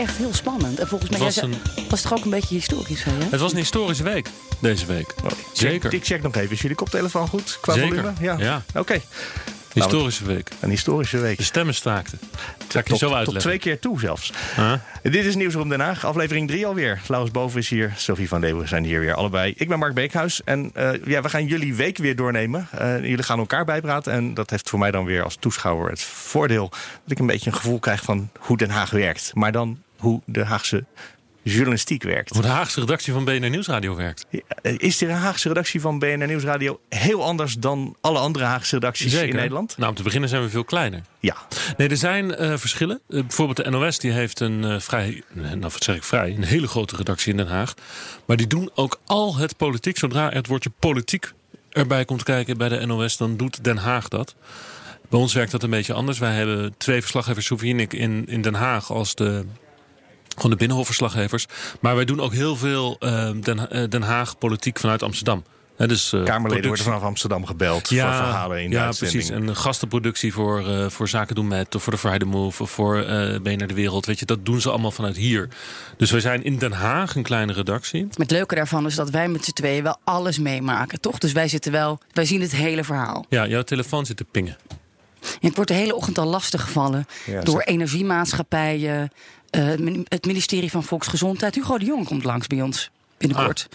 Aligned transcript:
Echt 0.00 0.16
heel 0.16 0.34
spannend. 0.34 0.78
En 0.78 0.88
volgens 0.88 1.10
mij 1.10 1.20
Het 1.20 1.34
jij 1.34 1.48
was 1.48 1.58
was 1.88 2.00
het 2.00 2.08
toch 2.08 2.18
ook 2.18 2.24
een 2.24 2.30
beetje 2.30 2.54
historisch, 2.54 3.04
hè? 3.04 3.12
Het 3.30 3.40
was 3.40 3.52
een 3.52 3.58
historische 3.58 4.04
week, 4.04 4.28
deze 4.60 4.86
week. 4.86 5.14
Zeker. 5.52 5.94
Ik 5.94 6.04
check 6.04 6.22
nog 6.22 6.34
even. 6.36 6.50
Is 6.50 6.60
jullie 6.60 6.76
koptelefoon 6.76 7.28
goed 7.28 7.58
qua 7.60 7.72
Zeker. 7.72 7.88
volume? 7.88 8.12
Ja. 8.20 8.36
Ja. 8.38 8.62
Oké. 8.74 9.00
Historische 9.72 10.24
week. 10.24 10.50
Een 10.60 10.70
historische 10.70 11.18
week. 11.18 11.36
De 11.36 11.42
stemmen 11.42 11.74
staakten. 11.74 12.18
Ga 12.68 12.78
ik 12.78 12.84
je 12.84 12.90
tot, 12.90 12.98
zo 12.98 13.06
tot 13.06 13.16
uitleggen. 13.16 13.42
twee 13.42 13.58
keer 13.58 13.78
toe 13.78 14.00
zelfs. 14.00 14.32
Huh? 14.56 14.72
Dit 15.02 15.24
is 15.24 15.34
Nieuwsroom 15.34 15.68
Den 15.68 15.80
Haag, 15.80 16.04
aflevering 16.04 16.48
3 16.48 16.66
alweer. 16.66 17.00
Laurens 17.08 17.32
Boven 17.32 17.58
is 17.58 17.68
hier, 17.68 17.92
Sophie 17.96 18.28
van 18.28 18.40
Leeuwen 18.40 18.68
zijn 18.68 18.84
hier 18.84 19.00
weer 19.00 19.14
allebei. 19.14 19.54
Ik 19.56 19.68
ben 19.68 19.78
Mark 19.78 19.94
Beekhuis 19.94 20.44
en 20.44 20.70
eh, 20.74 20.90
ja, 21.04 21.22
we 21.22 21.28
gaan 21.28 21.46
jullie 21.46 21.74
week 21.74 21.98
weer 21.98 22.16
doornemen. 22.16 22.68
Eh, 22.70 23.00
jullie 23.00 23.22
gaan 23.22 23.38
elkaar 23.38 23.64
bijpraten 23.64 24.12
en 24.12 24.34
dat 24.34 24.50
heeft 24.50 24.68
voor 24.68 24.78
mij 24.78 24.90
dan 24.90 25.04
weer 25.04 25.22
als 25.24 25.36
toeschouwer 25.40 25.90
het 25.90 26.02
voordeel... 26.02 26.68
dat 26.68 27.10
ik 27.10 27.18
een 27.18 27.26
beetje 27.26 27.50
een 27.50 27.56
gevoel 27.56 27.78
krijg 27.78 28.02
van 28.02 28.30
hoe 28.38 28.56
Den 28.56 28.70
Haag 28.70 28.90
werkt. 28.90 29.30
Maar 29.34 29.52
dan 29.52 29.78
hoe 30.00 30.20
de 30.24 30.44
Haagse 30.44 30.84
journalistiek 31.42 32.02
werkt. 32.02 32.30
Hoe 32.30 32.42
de 32.42 32.48
Haagse 32.48 32.80
redactie 32.80 33.12
van 33.12 33.24
BNR 33.24 33.50
Nieuwsradio 33.50 33.96
werkt. 33.96 34.26
Is 34.62 34.98
de 34.98 35.12
Haagse 35.12 35.48
redactie 35.48 35.80
van 35.80 35.98
BNR 35.98 36.26
Nieuwsradio 36.26 36.80
heel 36.88 37.24
anders 37.24 37.54
dan 37.54 37.96
alle 38.00 38.18
andere 38.18 38.44
Haagse 38.44 38.74
redacties 38.74 39.14
in 39.14 39.34
Nederland? 39.34 39.76
Nou, 39.76 39.90
om 39.90 39.96
te 39.96 40.02
beginnen 40.02 40.28
zijn 40.28 40.42
we 40.42 40.50
veel 40.50 40.64
kleiner. 40.64 41.02
Ja. 41.20 41.36
Nee, 41.76 41.88
er 41.88 41.96
zijn 41.96 42.34
eh, 42.34 42.56
verschillen. 42.56 43.00
Eh, 43.08 43.20
bijvoorbeeld 43.20 43.64
de 43.64 43.70
NOS 43.70 43.98
die 43.98 44.12
heeft 44.12 44.40
een 44.40 44.64
eh, 44.64 44.80
vrij, 44.80 45.22
nou 45.32 45.60
wat 45.60 45.82
zeg 45.82 45.96
ik 45.96 46.04
vrij, 46.04 46.34
een 46.34 46.44
hele 46.44 46.68
grote 46.68 46.96
redactie 46.96 47.30
in 47.30 47.36
Den 47.36 47.48
Haag. 47.48 47.74
Maar 48.24 48.36
die 48.36 48.46
doen 48.46 48.70
ook 48.74 49.00
al 49.06 49.36
het 49.36 49.56
politiek. 49.56 49.98
Zodra 49.98 50.28
het 50.28 50.46
woordje 50.46 50.70
politiek 50.78 51.32
erbij 51.70 52.04
komt 52.04 52.22
kijken 52.22 52.58
bij 52.58 52.68
de 52.68 52.86
NOS, 52.86 53.16
dan 53.16 53.36
doet 53.36 53.64
Den 53.64 53.76
Haag 53.76 54.08
dat. 54.08 54.34
Bij 55.08 55.20
ons 55.20 55.34
werkt 55.34 55.50
dat 55.50 55.62
een 55.62 55.70
beetje 55.70 55.92
anders. 55.92 56.18
Wij 56.18 56.34
hebben 56.34 56.74
twee 56.78 57.00
verslaggevers, 57.00 57.46
Sofie 57.46 57.72
en 57.72 57.80
ik, 57.80 57.92
in, 57.92 58.26
in 58.26 58.42
Den 58.42 58.54
Haag 58.54 58.92
als 58.92 59.14
de 59.14 59.44
gewoon 60.40 60.50
de 60.50 60.56
binnenhofverslaggevers. 60.56 61.46
Maar 61.80 61.94
wij 61.94 62.04
doen 62.04 62.20
ook 62.20 62.32
heel 62.32 62.56
veel 62.56 62.96
eh, 63.00 63.30
Den, 63.40 63.70
eh, 63.70 63.88
Den 63.88 64.02
Haag 64.02 64.38
politiek 64.38 64.78
vanuit 64.78 65.02
Amsterdam. 65.02 65.44
Hè, 65.76 65.86
dus, 65.86 66.04
eh, 66.04 66.10
Kamerleden 66.10 66.40
productie- 66.42 66.66
worden 66.66 66.84
vanaf 66.84 67.02
Amsterdam 67.02 67.46
gebeld 67.46 67.88
voor 67.88 67.96
verhalen 67.96 68.62
in 68.62 68.70
de 68.70 68.76
ja, 68.76 68.84
uitzending. 68.84 69.22
precies. 69.24 69.42
En 69.42 69.48
een 69.48 69.56
gastenproductie 69.56 70.32
voor, 70.32 70.66
eh, 70.68 70.88
voor 70.88 71.08
Zaken 71.08 71.34
doen 71.34 71.48
met, 71.48 71.74
of 71.74 71.82
voor 71.82 71.92
de 71.92 71.98
Friday 71.98 72.28
Move, 72.28 72.62
of 72.62 72.70
voor 72.70 73.02
eh 73.02 73.40
BNR 73.40 73.66
de 73.66 73.74
Wereld. 73.74 74.06
Weet 74.06 74.18
je, 74.18 74.24
dat 74.26 74.46
doen 74.46 74.60
ze 74.60 74.70
allemaal 74.70 74.90
vanuit 74.90 75.16
hier. 75.16 75.48
Dus 75.96 76.10
wij 76.10 76.20
zijn 76.20 76.44
in 76.44 76.58
Den 76.58 76.72
Haag 76.72 77.14
een 77.14 77.22
kleine 77.22 77.52
redactie. 77.52 78.06
Het 78.16 78.30
leuke 78.30 78.54
daarvan 78.54 78.86
is 78.86 78.94
dat 78.94 79.10
wij 79.10 79.28
met 79.28 79.44
z'n 79.44 79.52
tweeën 79.52 79.82
wel 79.82 79.96
alles 80.04 80.38
meemaken, 80.38 81.00
toch? 81.00 81.18
Dus 81.18 81.32
wij 81.32 81.48
zitten 81.48 81.72
wel, 81.72 81.98
wij 82.12 82.24
zien 82.24 82.40
het 82.40 82.52
hele 82.52 82.84
verhaal. 82.84 83.26
Ja, 83.28 83.46
jouw 83.46 83.62
telefoon 83.62 84.06
zit 84.06 84.16
te 84.16 84.24
pingen. 84.30 84.56
En 85.40 85.48
ik 85.48 85.56
word 85.56 85.68
de 85.68 85.74
hele 85.74 85.94
ochtend 85.94 86.18
al 86.18 86.26
lastig 86.26 86.62
gevallen 86.62 87.06
Ja, 87.26 87.40
door 87.40 87.62
zeg. 87.64 87.66
energiemaatschappijen, 87.66 89.10
het 90.08 90.24
ministerie 90.26 90.70
van 90.70 90.82
Volksgezondheid. 90.84 91.54
Hugo 91.54 91.78
de 91.78 91.84
Jonge 91.84 92.04
komt 92.04 92.24
langs 92.24 92.46
bij 92.46 92.62
ons 92.62 92.90
binnenkort 93.18 93.68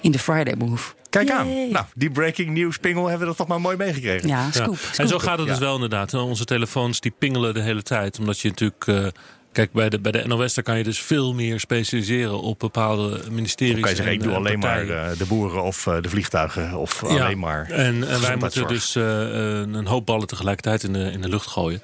in 0.00 0.10
de 0.10 0.18
Friday 0.18 0.54
Move. 0.58 0.92
Kijk 1.10 1.30
aan. 1.30 1.46
Nou, 1.70 1.84
die 1.94 2.10
breaking 2.10 2.50
news 2.50 2.78
pingel 2.78 3.02
hebben 3.02 3.20
we 3.20 3.26
dat 3.26 3.36
toch 3.36 3.46
maar 3.46 3.60
mooi 3.60 3.76
meegekregen. 3.76 4.28
Ja, 4.28 4.42
Ja. 4.44 4.50
scoop. 4.52 4.78
En 4.96 5.08
zo 5.08 5.18
gaat 5.18 5.38
het 5.38 5.46
dus 5.48 5.58
wel 5.58 5.74
inderdaad. 5.74 6.14
Onze 6.14 6.44
telefoons 6.44 7.00
die 7.00 7.12
pingelen 7.18 7.54
de 7.54 7.60
hele 7.60 7.82
tijd. 7.82 8.18
Omdat 8.18 8.40
je 8.40 8.48
natuurlijk... 8.48 8.86
eh, 8.86 9.06
Kijk, 9.52 9.72
bij 9.72 9.88
de, 9.88 9.98
bij 10.00 10.12
de 10.12 10.26
NOS 10.26 10.54
daar 10.54 10.64
kan 10.64 10.78
je 10.78 10.84
dus 10.84 11.00
veel 11.00 11.34
meer 11.34 11.60
specialiseren 11.60 12.40
op 12.40 12.58
bepaalde 12.58 13.20
ministeries. 13.30 13.72
Dan 13.72 13.80
kan 13.80 13.90
je 13.90 13.96
zeggen, 13.96 14.14
ik 14.14 14.22
doe 14.22 14.30
eh, 14.30 14.36
alleen 14.36 14.58
maar 14.58 14.84
partijen. 14.84 15.10
de, 15.12 15.16
de 15.18 15.26
boeren 15.26 15.62
of 15.62 15.86
eh, 15.86 15.96
de 16.00 16.08
vliegtuigen. 16.08 16.74
Of 16.76 17.02
Ja. 17.02 17.08
alleen 17.24 17.38
maar 17.38 17.70
En, 17.70 18.08
en 18.08 18.20
wij 18.20 18.36
moeten 18.36 18.68
dus 18.68 18.96
eh, 18.96 19.22
eh, 19.22 19.68
een 19.72 19.86
hoop 19.86 20.06
ballen 20.06 20.26
tegelijkertijd 20.26 20.82
in 20.82 20.92
de, 20.92 21.10
in 21.12 21.20
de 21.20 21.28
lucht 21.28 21.46
gooien. 21.46 21.82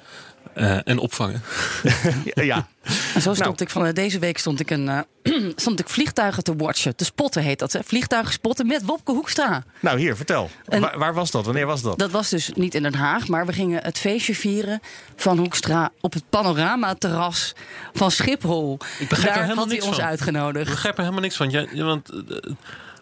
Eh, 0.57 0.77
en 0.83 0.97
opvangen. 0.99 1.41
Ja. 2.33 2.67
En 3.15 3.21
zo 3.21 3.33
stond 3.33 3.39
Nou. 3.39 3.55
ik 3.57 3.69
van 3.69 3.85
eh, 3.85 3.93
deze 3.93 4.19
week 4.19 4.37
stond 4.37 4.59
ik, 4.59 4.69
een, 4.69 4.89
eh, 4.89 4.99
stond 5.55 5.79
ik 5.79 5.89
vliegtuigen 5.89 6.43
te 6.43 6.55
watchen. 6.55 6.95
Te 6.95 7.05
spotten 7.05 7.41
heet 7.41 7.59
dat. 7.59 7.71
Hè? 7.73 7.79
Vliegtuigen 7.83 8.33
spotten 8.33 8.67
met 8.67 8.85
Wopke 8.85 9.11
Hoekstra. 9.11 9.63
Nou, 9.79 9.99
hier, 9.99 10.15
vertel. 10.15 10.49
En- 10.65 10.81
waar, 10.81 10.97
waar 10.97 11.13
was 11.13 11.31
dat? 11.31 11.45
Wanneer 11.45 11.65
was 11.65 11.81
dat? 11.81 11.99
Dat 11.99 12.11
was 12.11 12.29
dus 12.29 12.51
niet 12.55 12.75
in 12.75 12.83
Den 12.83 12.95
Haag, 12.95 13.27
maar 13.27 13.45
we 13.45 13.53
gingen 13.53 13.83
het 13.83 13.97
feestje 13.97 14.35
vieren 14.35 14.79
van 15.15 15.37
Hoekstra 15.37 15.89
op 16.01 16.13
het 16.13 16.23
panoramaterras 16.29 17.53
van 17.93 18.11
Schiphol. 18.11 18.77
Ik 18.99 19.07
begrijp 19.09 19.27
er 19.29 19.33
Daar 19.33 19.33
helemaal 19.43 19.55
had 19.55 19.65
hij 19.65 19.73
niks 19.73 19.85
ons 19.87 19.95
van. 19.95 20.03
Ik 20.05 20.09
uitgenodigd. 20.09 20.69
begrijp 20.69 20.93
er 20.95 21.01
helemaal 21.01 21.21
niks 21.23 21.35
van. 21.35 21.49
Jij, 21.49 21.67
want 21.73 22.09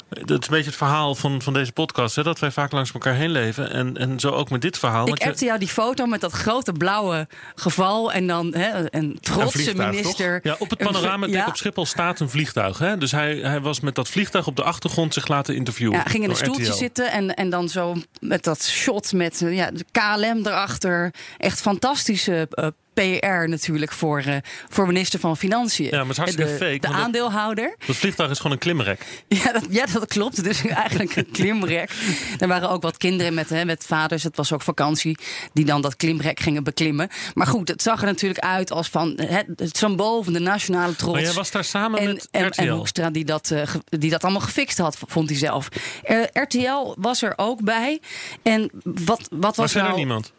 dat 0.09 0.41
is 0.41 0.47
een 0.47 0.53
beetje 0.53 0.65
het 0.65 0.75
verhaal 0.75 1.15
van, 1.15 1.41
van 1.41 1.53
deze 1.53 1.71
podcast. 1.71 2.15
Hè, 2.15 2.23
dat 2.23 2.39
wij 2.39 2.51
vaak 2.51 2.71
langs 2.71 2.91
elkaar 2.91 3.13
heen 3.15 3.31
leven. 3.31 3.71
En, 3.71 3.97
en 3.97 4.19
zo 4.19 4.29
ook 4.29 4.49
met 4.49 4.61
dit 4.61 4.77
verhaal. 4.79 5.07
Ik 5.07 5.17
je- 5.17 5.25
appte 5.29 5.45
jou 5.45 5.59
die 5.59 5.67
foto 5.67 6.05
met 6.05 6.21
dat 6.21 6.31
grote 6.31 6.71
blauwe 6.71 7.27
geval 7.55 8.11
en 8.11 8.27
dan 8.27 8.53
hè, 8.53 8.95
een 8.95 9.17
trotse 9.21 9.73
minister. 9.75 10.39
Ja, 10.43 10.55
op 10.59 10.69
het 10.69 10.79
Een 10.81 10.87
panoramadek 10.87 11.35
ja. 11.35 11.47
op 11.47 11.55
Schiphol 11.57 11.85
staat 11.85 12.19
een 12.19 12.29
vliegtuig. 12.29 12.77
Hè? 12.77 12.97
Dus 12.97 13.11
hij, 13.11 13.35
hij 13.35 13.61
was 13.61 13.79
met 13.79 13.95
dat 13.95 14.09
vliegtuig 14.09 14.47
op 14.47 14.55
de 14.55 14.63
achtergrond 14.63 15.13
zich 15.13 15.27
laten 15.27 15.55
interviewen. 15.55 15.97
Ja, 15.97 16.03
ging 16.03 16.23
in 16.23 16.29
een 16.29 16.35
stoeltje 16.35 16.63
RTL. 16.65 16.73
zitten 16.77 17.11
en, 17.11 17.33
en 17.33 17.49
dan 17.49 17.69
zo 17.69 17.95
met 18.19 18.43
dat 18.43 18.63
shot 18.63 19.13
met 19.13 19.39
ja, 19.45 19.71
de 19.71 19.85
KLM 19.91 20.45
erachter. 20.45 21.13
Echt 21.37 21.61
fantastische 21.61 22.47
eh, 22.51 22.67
PR 22.95 23.49
natuurlijk 23.49 23.91
voor, 23.91 24.19
eh, 24.19 24.35
voor 24.69 24.87
minister 24.87 25.19
van 25.19 25.37
Financiën. 25.37 25.85
Ja, 25.85 25.91
maar 25.91 25.99
het 25.99 26.09
is 26.11 26.17
hartstikke 26.17 26.51
de, 26.51 26.57
fake, 26.57 26.79
De 26.79 26.87
aandeelhouder. 26.87 27.75
Dat 27.85 27.95
vliegtuig 27.95 28.29
is 28.29 28.37
gewoon 28.37 28.51
een 28.51 28.57
klimrek. 28.57 29.05
Ja 29.43 29.51
dat, 29.51 29.65
ja, 29.69 29.85
dat 29.85 30.05
klopt. 30.05 30.43
Dus 30.43 30.65
eigenlijk 30.65 31.15
een 31.15 31.31
klimrek. 31.39 31.91
Er 32.39 32.47
waren 32.47 32.69
ook 32.69 32.81
wat 32.81 32.97
kinderen 32.97 33.33
met, 33.33 33.49
hè, 33.49 33.65
met 33.65 33.85
vaders. 33.87 34.23
Het 34.23 34.37
was 34.37 34.53
ook 34.53 34.61
vakantie. 34.61 35.17
Die 35.53 35.65
dan 35.65 35.81
dat 35.81 35.95
klimrek 35.95 36.39
gingen 36.39 36.63
beklimmen. 36.63 37.09
Maar 37.33 37.47
goed, 37.47 37.67
het 37.67 37.81
zag 37.81 37.99
er 37.99 38.05
natuurlijk 38.05 38.43
uit 38.43 38.71
als 38.71 38.89
van 38.89 39.19
hè, 39.21 39.41
het 39.55 39.77
symbool 39.77 40.23
van 40.23 40.33
de 40.33 40.39
nationale 40.39 40.95
trots. 40.95 41.13
Maar 41.13 41.23
jij 41.23 41.33
was 41.33 41.51
daar 41.51 41.63
samen 41.63 41.99
en, 41.99 42.13
met 42.13 42.27
en, 42.31 42.47
RTL. 42.47 42.61
en 42.61 42.67
Hoekstra 42.67 43.09
die 43.09 43.25
dat, 43.25 43.51
eh, 43.51 43.61
die 43.85 44.09
dat 44.09 44.23
allemaal 44.23 44.41
gefixt 44.41 44.77
had, 44.77 44.97
vond 45.07 45.29
hij 45.29 45.37
zelf. 45.37 45.69
Eh, 46.03 46.23
RTL 46.33 46.95
was 46.97 47.21
er 47.21 47.33
ook 47.35 47.63
bij. 47.63 48.01
En 48.43 48.69
wat, 48.83 49.27
wat 49.29 49.55
was 49.55 49.71
verder 49.71 49.89
nou... 49.89 50.03
niemand. 50.03 50.33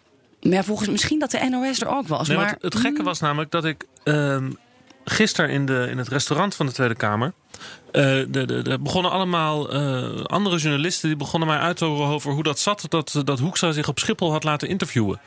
Ja, 0.50 0.64
volgens 0.64 0.88
misschien 0.88 1.18
dat 1.18 1.30
de 1.30 1.48
NOS 1.50 1.80
er 1.80 1.88
ook 1.88 2.08
was. 2.08 2.28
Nee, 2.28 2.36
maar 2.36 2.56
het 2.60 2.76
gekke 2.76 3.02
was 3.02 3.20
namelijk 3.20 3.50
dat 3.50 3.64
ik 3.64 3.86
ehm 4.02 4.50
gisteren 5.08 5.50
in, 5.50 5.66
de, 5.66 5.86
in 5.90 5.98
het 5.98 6.08
restaurant 6.08 6.54
van 6.54 6.66
de 6.66 6.72
Tweede 6.72 6.94
Kamer. 6.94 7.32
de, 7.92 8.26
de, 8.30 8.62
de 8.62 8.78
begonnen 8.80 9.10
allemaal 9.10 9.72
eh, 9.72 10.24
andere 10.24 10.56
journalisten 10.56 11.08
die 11.08 11.16
begonnen 11.16 11.48
mij 11.48 11.58
uit 11.58 11.76
te 11.76 11.84
horen 11.84 12.06
over 12.06 12.32
hoe 12.32 12.42
dat 12.42 12.58
zat. 12.58 12.84
Dat, 12.88 13.22
dat 13.24 13.38
Hoekstra 13.38 13.72
zich 13.72 13.88
op 13.88 13.98
Schiphol 13.98 14.32
had 14.32 14.44
laten 14.44 14.68
interviewen. 14.68 15.20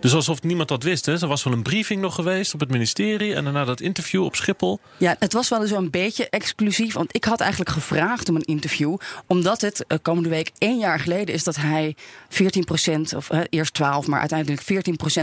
Dus 0.00 0.14
alsof 0.14 0.42
niemand 0.42 0.68
dat 0.68 0.82
wist. 0.82 1.06
Hè. 1.06 1.20
Er 1.20 1.26
was 1.26 1.44
wel 1.44 1.52
een 1.52 1.62
briefing 1.62 2.00
nog 2.00 2.14
geweest 2.14 2.54
op 2.54 2.60
het 2.60 2.70
ministerie. 2.70 3.34
En 3.34 3.44
daarna 3.44 3.64
dat 3.64 3.80
interview 3.80 4.24
op 4.24 4.36
Schiphol. 4.36 4.80
Ja, 4.96 5.16
het 5.18 5.32
was 5.32 5.48
wel 5.48 5.66
zo'n 5.66 5.90
beetje 5.90 6.28
exclusief. 6.28 6.94
Want 6.94 7.14
ik 7.14 7.24
had 7.24 7.40
eigenlijk 7.40 7.70
gevraagd 7.70 8.28
om 8.28 8.36
een 8.36 8.44
interview. 8.44 8.96
Omdat 9.26 9.60
het 9.60 9.86
eh, 9.86 9.98
komende 10.02 10.28
week 10.28 10.50
één 10.58 10.78
jaar 10.78 11.00
geleden 11.00 11.34
is 11.34 11.44
dat 11.44 11.56
hij 11.56 11.96
14%, 12.28 13.16
of 13.16 13.28
eerst 13.50 13.74
12, 13.74 14.06
maar 14.06 14.20
uiteindelijk 14.20 14.62
14% 14.62 14.64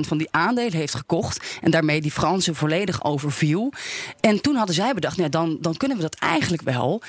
van 0.07 0.17
die 0.17 0.27
aandelen 0.31 0.73
heeft 0.77 0.95
gekocht. 0.95 1.59
En 1.61 1.71
daarmee 1.71 2.01
die 2.01 2.11
Fransen 2.11 2.55
volledig 2.55 3.03
overviel. 3.03 3.73
En 4.19 4.41
toen 4.41 4.55
hadden 4.55 4.75
zij 4.75 4.93
bedacht, 4.93 5.17
nou, 5.17 5.29
dan, 5.29 5.57
dan 5.61 5.77
kunnen 5.77 5.97
we 5.97 6.03
dat 6.03 6.15
eigenlijk 6.15 6.61
wel 6.61 7.01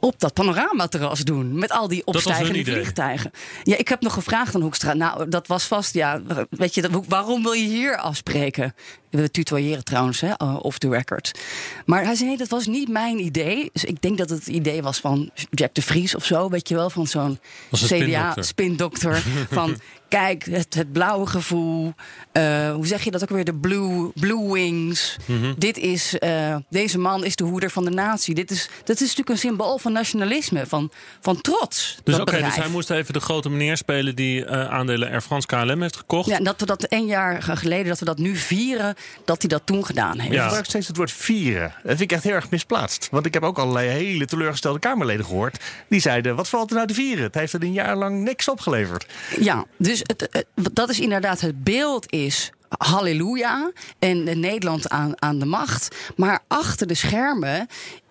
op 0.00 0.14
dat 0.20 0.32
panoramaterras 0.34 1.20
doen. 1.20 1.58
Met 1.58 1.70
al 1.70 1.88
die 1.88 2.06
opstijgende 2.06 2.64
vliegtuigen. 2.64 3.30
Ja, 3.62 3.76
ik 3.76 3.88
heb 3.88 4.00
nog 4.00 4.12
gevraagd 4.12 4.54
aan 4.54 4.60
Hoekstra. 4.60 4.94
Nou, 4.94 5.28
dat 5.28 5.46
was 5.46 5.64
vast, 5.64 5.94
ja, 5.94 6.20
weet 6.50 6.74
je, 6.74 6.82
dat- 6.82 7.04
waarom 7.08 7.42
wil 7.42 7.52
je 7.52 7.66
hier 7.68 7.96
afspreken? 7.96 8.74
We 9.10 9.30
tutoyeren 9.30 9.84
trouwens, 9.84 10.20
hè, 10.20 10.28
uh, 10.42 10.56
off 10.60 10.78
the 10.78 10.88
record. 10.88 11.38
Maar 11.86 12.04
hij 12.04 12.14
zei, 12.14 12.28
nee, 12.28 12.38
dat 12.38 12.48
was 12.48 12.66
niet 12.66 12.88
mijn 12.88 13.18
idee. 13.24 13.70
Dus 13.72 13.84
ik 13.84 14.02
denk 14.02 14.18
dat 14.18 14.30
het 14.30 14.46
idee 14.46 14.82
was 14.82 14.98
van 14.98 15.30
Jack 15.50 15.74
de 15.74 15.82
Vries 15.82 16.14
of 16.14 16.24
zo, 16.24 16.48
weet 16.48 16.68
je 16.68 16.74
wel, 16.74 16.90
van 16.90 17.06
zo'n. 17.06 17.38
CDA-spindokter. 17.74 19.22
van, 19.50 19.76
kijk, 20.10 20.44
het, 20.44 20.74
het 20.74 20.92
blauwe 20.92 21.26
gevoel. 21.26 21.94
eh, 22.32 22.72
hoe 22.72 22.86
zeg 22.86 23.02
je 23.04 23.10
dat 23.10 23.22
ook 23.22 23.28
weer? 23.28 23.44
De 23.44 23.54
blue, 23.54 24.10
blue 24.14 24.52
wings. 24.52 25.16
Mhm. 25.26 25.52
Dit 25.56 25.78
is, 25.78 26.18
eh, 26.18 26.56
deze 26.68 26.98
man 26.98 27.24
is 27.24 27.36
de 27.36 27.44
hoeder 27.44 27.70
van 27.70 27.84
de 27.84 27.90
natie. 27.90 28.34
Dit 28.34 28.50
is, 28.50 28.68
dat 28.84 28.94
is 28.96 29.00
natuurlijk 29.00 29.28
een 29.28 29.38
symbool 29.38 29.78
van 29.78 29.92
nationalisme, 29.92 30.66
van, 30.66 30.90
van 31.20 31.40
trots. 31.40 31.98
Dus 32.04 32.16
dat 32.16 32.28
oké, 32.30 32.42
dus 32.42 32.56
hij 32.56 32.68
moest 32.68 32.90
even 32.90 33.12
de 33.12 33.20
grote 33.20 33.48
meneer 33.50 33.76
spelen 33.76 34.14
die 34.14 34.44
eh, 34.44 34.68
aandelen 34.68 35.10
Air 35.10 35.20
France 35.20 35.46
KLM 35.46 35.82
heeft 35.82 35.96
gekocht. 35.96 36.28
Ja, 36.28 36.36
en 36.36 36.44
dat 36.44 36.60
we 36.60 36.66
dat 36.66 36.82
één 36.82 37.06
jaar 37.06 37.42
geleden, 37.42 37.86
dat 37.86 37.98
we 37.98 38.04
dat 38.04 38.18
nu 38.18 38.36
vieren, 38.36 38.94
dat 39.24 39.40
hij 39.40 39.48
dat 39.48 39.62
toen 39.64 39.84
gedaan 39.86 40.18
heeft. 40.18 40.34
Ja. 40.34 40.42
gebruikt 40.42 40.68
steeds 40.68 40.86
het 40.86 40.96
woord 40.96 41.12
vieren. 41.12 41.72
Dat 41.82 41.88
vind 41.96 42.00
ik 42.00 42.12
echt 42.12 42.24
heel 42.24 42.32
erg 42.34 42.50
misplaatst. 42.50 43.08
Want 43.10 43.26
ik 43.26 43.34
heb 43.34 43.42
ook 43.42 43.58
allerlei 43.58 43.88
hele 43.88 44.24
teleurgestelde 44.24 44.78
Kamerleden 44.78 45.24
gehoord. 45.24 45.58
Die 45.88 46.00
zeiden, 46.00 46.36
wat 46.36 46.48
valt 46.48 46.70
er 46.70 46.76
nou 46.76 46.86
te 46.88 46.94
vieren? 46.94 47.24
Het 47.24 47.34
heeft 47.34 47.52
er 47.52 47.62
een 47.62 47.72
jaar 47.72 47.96
lang 47.96 48.22
niks 48.22 48.48
opgeleverd. 48.48 49.06
Ja, 49.40 49.64
dus 49.78 49.99
het, 50.02 50.28
het- 50.30 50.46
dat 50.74 50.88
is 50.90 51.00
inderdaad 51.00 51.40
het 51.40 51.64
beeld 51.64 52.12
is 52.12 52.52
halleluja 52.78 53.70
en 53.98 54.28
eh, 54.28 54.36
Nederland 54.36 54.88
aan, 54.88 55.22
aan 55.22 55.38
de 55.38 55.44
macht. 55.46 55.96
Maar 56.16 56.40
achter 56.48 56.86
de 56.86 56.94
schermen 56.94 57.66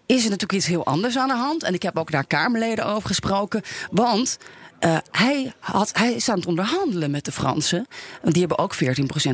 is 0.06 0.18
er 0.24 0.30
natuurlijk 0.30 0.54
iets 0.60 0.66
heel 0.68 0.86
anders 0.86 1.18
aan 1.18 1.28
de 1.28 1.34
hand. 1.36 1.64
En 1.64 1.74
ik 1.74 1.82
heb 1.84 1.98
ook 1.98 2.12
daar 2.12 2.28
Kamerleden 2.28 2.86
over 2.86 3.08
gesproken. 3.08 3.62
Want 3.92 4.38
eh, 4.80 4.98
hij, 5.12 5.54
had, 5.60 5.90
hij 5.94 6.14
is 6.14 6.30
aan 6.30 6.36
het 6.38 6.46
onderhandelen 6.46 7.12
met 7.12 7.26
de 7.26 7.32
Fransen. 7.32 7.88
Die 8.24 8.40
hebben 8.40 8.58
ook 8.58 8.76
14% 8.76 8.80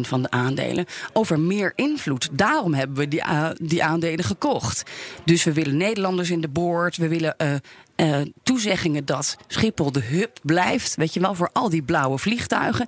van 0.02 0.22
de 0.22 0.30
aandelen. 0.32 0.86
Over 1.14 1.40
meer 1.40 1.72
invloed. 1.76 2.30
Daarom 2.32 2.74
hebben 2.74 2.98
we 2.98 3.08
die, 3.08 3.24
die 3.54 3.84
aandelen 3.84 4.26
gekocht. 4.26 4.84
Dus 5.26 5.44
we 5.44 5.54
willen 5.54 5.78
Nederlanders 5.78 6.30
in 6.30 6.42
de 6.42 6.48
boord. 6.48 6.98
We 6.98 7.08
willen 7.08 7.38
eh, 7.38 7.54
eh, 7.96 8.22
toezeggingen 8.44 9.06
dat 9.06 9.38
Schiphol 9.48 9.92
de 9.92 10.02
hub 10.02 10.38
blijft. 10.42 10.96
Weet 10.96 11.14
je 11.14 11.20
wel, 11.20 11.36
voor 11.36 11.50
al 11.54 11.70
die 11.70 11.82
blauwe 11.84 12.18
vliegtuigen. 12.18 12.88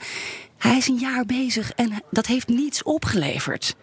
Hij 0.57 0.77
is 0.77 0.87
een 0.87 0.97
jaar 0.99 1.25
bezig 1.25 1.71
en 1.71 2.03
dat 2.11 2.25
heeft 2.25 2.47
niets 2.47 2.83
opgeleverd. 2.83 3.75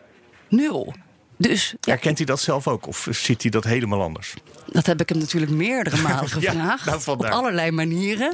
Nul. 0.48 0.94
Dus 1.36 1.74
ja, 1.80 1.90
Herkent 1.92 2.16
hij 2.16 2.26
dat 2.26 2.40
zelf 2.40 2.68
ook? 2.68 2.86
Of 2.86 3.08
ziet 3.10 3.42
hij 3.42 3.50
dat 3.50 3.64
helemaal 3.64 4.02
anders? 4.02 4.34
dat 4.66 4.86
heb 4.86 5.00
ik 5.00 5.08
hem 5.08 5.18
natuurlijk 5.18 5.52
meerdere 5.52 5.96
malen 6.08 6.28
gevraagd. 6.28 6.84
nou, 6.84 7.00
op 7.06 7.24
allerlei 7.24 7.70
manieren. 7.70 8.32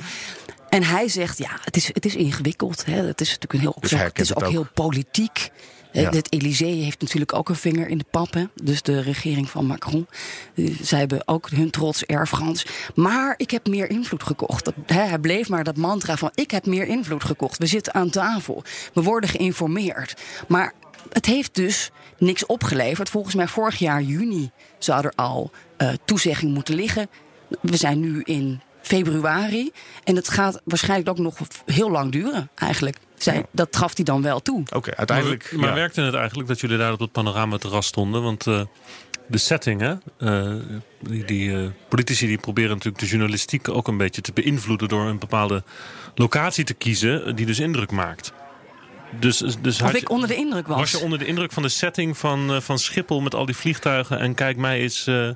En 0.69 0.83
hij 0.83 1.09
zegt, 1.09 1.39
ja, 1.39 1.51
het 1.65 1.77
is, 1.77 1.87
het 1.87 2.05
is 2.05 2.15
ingewikkeld. 2.17 2.85
Hè. 2.87 3.07
Het 3.07 3.21
is 3.21 3.27
natuurlijk 3.29 3.53
een 3.53 3.61
heel, 3.61 3.77
Dus 3.81 3.91
het 3.91 4.19
is 4.21 4.35
ook. 4.35 4.49
heel 4.49 4.67
politiek. 4.75 5.51
Het 5.93 6.33
Elysée 6.33 6.83
heeft 6.83 7.01
natuurlijk 7.01 7.35
ook 7.35 7.49
een 7.49 7.57
vinger 7.57 7.89
in 7.89 7.99
de 7.99 8.05
pap. 8.11 8.33
Hè. 8.35 8.45
Dus 8.63 8.83
de 8.83 9.01
regering 9.01 9.51
van 9.51 9.67
Macron. 9.67 10.07
Eh, 10.55 10.75
Zij 10.83 10.99
hebben 10.99 11.29
ook 11.29 11.51
hun 11.51 11.71
trots 11.71 12.05
France. 12.25 12.67
Maar 12.95 13.35
ik 13.37 13.51
heb 13.51 13.69
meer 13.69 13.91
invloed 13.91 14.23
gekocht. 14.23 14.71
Hè, 14.87 15.01
hij 15.03 15.19
bleef 15.19 15.49
maar 15.49 15.65
dat 15.65 15.77
mantra 15.77 16.17
van 16.17 16.31
ik 16.35 16.51
heb 16.51 16.67
meer 16.67 16.87
invloed 16.87 17.25
gekocht. 17.25 17.59
We 17.59 17.67
zitten 17.67 17.95
aan 17.95 18.11
tafel. 18.11 18.63
We 18.95 19.03
worden 19.03 19.31
geïnformeerd. 19.31 20.15
Maar 20.49 20.73
het 21.13 21.27
heeft 21.27 21.55
dus 21.55 21.91
niks 22.19 22.47
opgeleverd. 22.47 23.09
Volgens 23.11 23.35
mij 23.35 23.49
vorig 23.49 23.79
jaar 23.79 24.03
juni 24.03 24.51
zou 24.79 25.05
er 25.05 25.13
al 25.17 25.51
eh, 25.77 25.93
toezegging 26.05 26.55
moeten 26.55 26.75
liggen. 26.75 27.09
We 27.61 27.77
zijn 27.77 28.01
nu 28.01 28.23
in 28.25 28.61
februari. 28.83 29.71
En 30.05 30.17
het 30.17 30.29
gaat 30.29 30.61
waarschijnlijk 30.65 31.09
ook 31.09 31.19
nog 31.19 31.39
heel 31.67 31.91
lang 31.91 32.13
duren, 32.13 32.51
eigenlijk. 32.55 32.97
Zij, 33.23 33.47
dat 33.51 33.77
gaf 33.77 33.97
hij 33.97 34.05
dan 34.05 34.23
wel 34.23 34.41
toe. 34.41 34.63
Oké, 34.75 34.97
uiteindelijk... 34.97 35.49
Maar, 35.51 35.61
maar 35.61 35.69
ja. 35.69 35.75
werkte 35.75 36.01
het 36.01 36.15
eigenlijk 36.15 36.49
dat 36.49 36.61
jullie 36.61 36.79
daar 36.79 36.93
op 36.93 37.01
het 37.01 37.13
panoramaterras 37.13 37.87
stonden? 37.87 38.23
Want 38.23 38.47
eh, 38.47 38.61
de 39.31 39.39
setting, 39.39 39.81
hè? 39.81 39.95
eh, 40.19 40.53
die, 41.01 41.25
die 41.25 41.57
eh, 41.57 41.69
politici 41.89 42.27
die 42.27 42.39
proberen 42.39 42.71
natuurlijk 42.71 42.99
de 42.99 43.07
journalistiek 43.07 43.69
ook 43.69 43.89
een 43.89 43.97
beetje 43.97 44.21
te 44.21 44.33
beïnvloeden 44.33 44.89
door 44.89 45.07
een 45.07 45.19
bepaalde 45.19 45.63
locatie 46.15 46.65
te 46.65 46.75
kiezen, 46.75 47.37
die 47.37 47.47
dus 47.47 47.59
indruk 47.59 47.91
maakt. 47.91 48.33
Dus, 49.19 49.39
dus 49.61 49.83
Of 49.83 49.95
ik 49.95 50.11
onder 50.11 50.29
de 50.29 50.35
indruk 50.35 50.67
was. 50.67 50.79
was 50.79 50.91
je 50.91 50.99
onder 50.99 51.19
de 51.19 51.27
indruk 51.27 51.53
van 51.53 51.63
de 51.63 51.69
setting 51.69 52.19
van, 52.19 52.63
van 52.63 52.79
Schiphol 52.79 53.21
met 53.21 53.35
al 53.35 53.47
die 53.47 53.57
vliegtuigen 53.57 54.19
en 54.19 54.35
kijk 54.35 54.57
mij 54.57 54.81
eens 54.81 55.07
eh, 55.07 55.31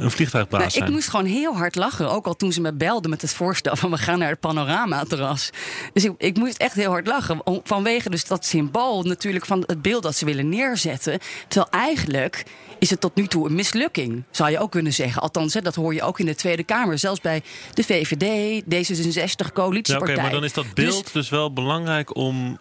een 0.00 0.10
vliegtuigbaas 0.10 0.74
Nou, 0.74 0.86
ik 0.86 0.92
moest 0.92 1.08
gewoon 1.08 1.26
heel 1.26 1.56
hard 1.56 1.74
lachen. 1.74 2.10
Ook 2.10 2.26
al 2.26 2.36
toen 2.36 2.52
ze 2.52 2.60
me 2.60 2.72
belden 2.72 3.10
met 3.10 3.22
het 3.22 3.34
voorstel 3.34 3.76
van 3.76 3.90
we 3.90 3.98
gaan 3.98 4.18
naar 4.18 4.28
het 4.28 4.40
panoramaterras. 4.40 5.50
Dus 5.92 6.04
ik, 6.04 6.12
ik 6.18 6.36
moest 6.36 6.56
echt 6.56 6.74
heel 6.74 6.90
hard 6.90 7.06
lachen. 7.06 7.42
Vanwege 7.64 8.10
dus 8.10 8.26
dat 8.26 8.44
symbool 8.44 9.02
natuurlijk 9.02 9.46
van 9.46 9.64
het 9.66 9.82
beeld 9.82 10.02
dat 10.02 10.16
ze 10.16 10.24
willen 10.24 10.48
neerzetten. 10.48 11.18
Terwijl 11.48 11.84
eigenlijk 11.84 12.44
is 12.78 12.90
het 12.90 13.00
tot 13.00 13.14
nu 13.14 13.26
toe 13.26 13.46
een 13.46 13.54
mislukking. 13.54 14.24
Zou 14.30 14.50
je 14.50 14.58
ook 14.58 14.70
kunnen 14.70 14.92
zeggen. 14.92 15.22
Althans, 15.22 15.54
hè, 15.54 15.60
dat 15.60 15.74
hoor 15.74 15.94
je 15.94 16.02
ook 16.02 16.18
in 16.18 16.26
de 16.26 16.34
Tweede 16.34 16.64
Kamer. 16.64 16.98
Zelfs 16.98 17.20
bij 17.20 17.42
de 17.74 17.82
VVD, 17.82 18.62
D66, 18.62 19.14
Ja, 19.14 19.22
oké, 19.22 19.52
coalitiepartij. 19.52 20.22
maar 20.22 20.30
dan 20.30 20.44
is 20.44 20.52
dat 20.52 20.74
beeld 20.74 21.12
dus, 21.12 21.28
wel 21.28 21.52
belangrijk 21.52 22.16
om 22.16 22.58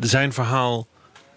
zijn 0.00 0.32
verhaal 0.32 0.86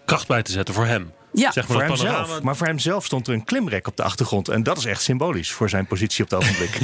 kracht 0.04 0.26
bij 0.26 0.42
te 0.42 0.52
zetten 0.52 0.74
voor 0.74 0.86
hem. 0.86 1.12
Ja, 1.32 1.52
zeg 1.52 1.68
maar 1.68 1.76
Voor 1.76 1.86
hemzelf. 1.86 2.42
Maar 2.42 2.56
voor 2.56 2.66
hemzelf 2.66 3.04
stond 3.04 3.26
er 3.28 3.34
een 3.34 3.44
klimrek 3.44 3.86
op 3.86 3.96
de 3.96 4.02
achtergrond. 4.02 4.48
En 4.48 4.62
dat 4.62 4.78
is 4.78 4.84
echt 4.84 5.02
symbolisch 5.02 5.52
voor 5.52 5.68
zijn 5.68 5.86
positie 5.86 6.24
op 6.24 6.30
het 6.30 6.38
ogenblik. 6.38 6.78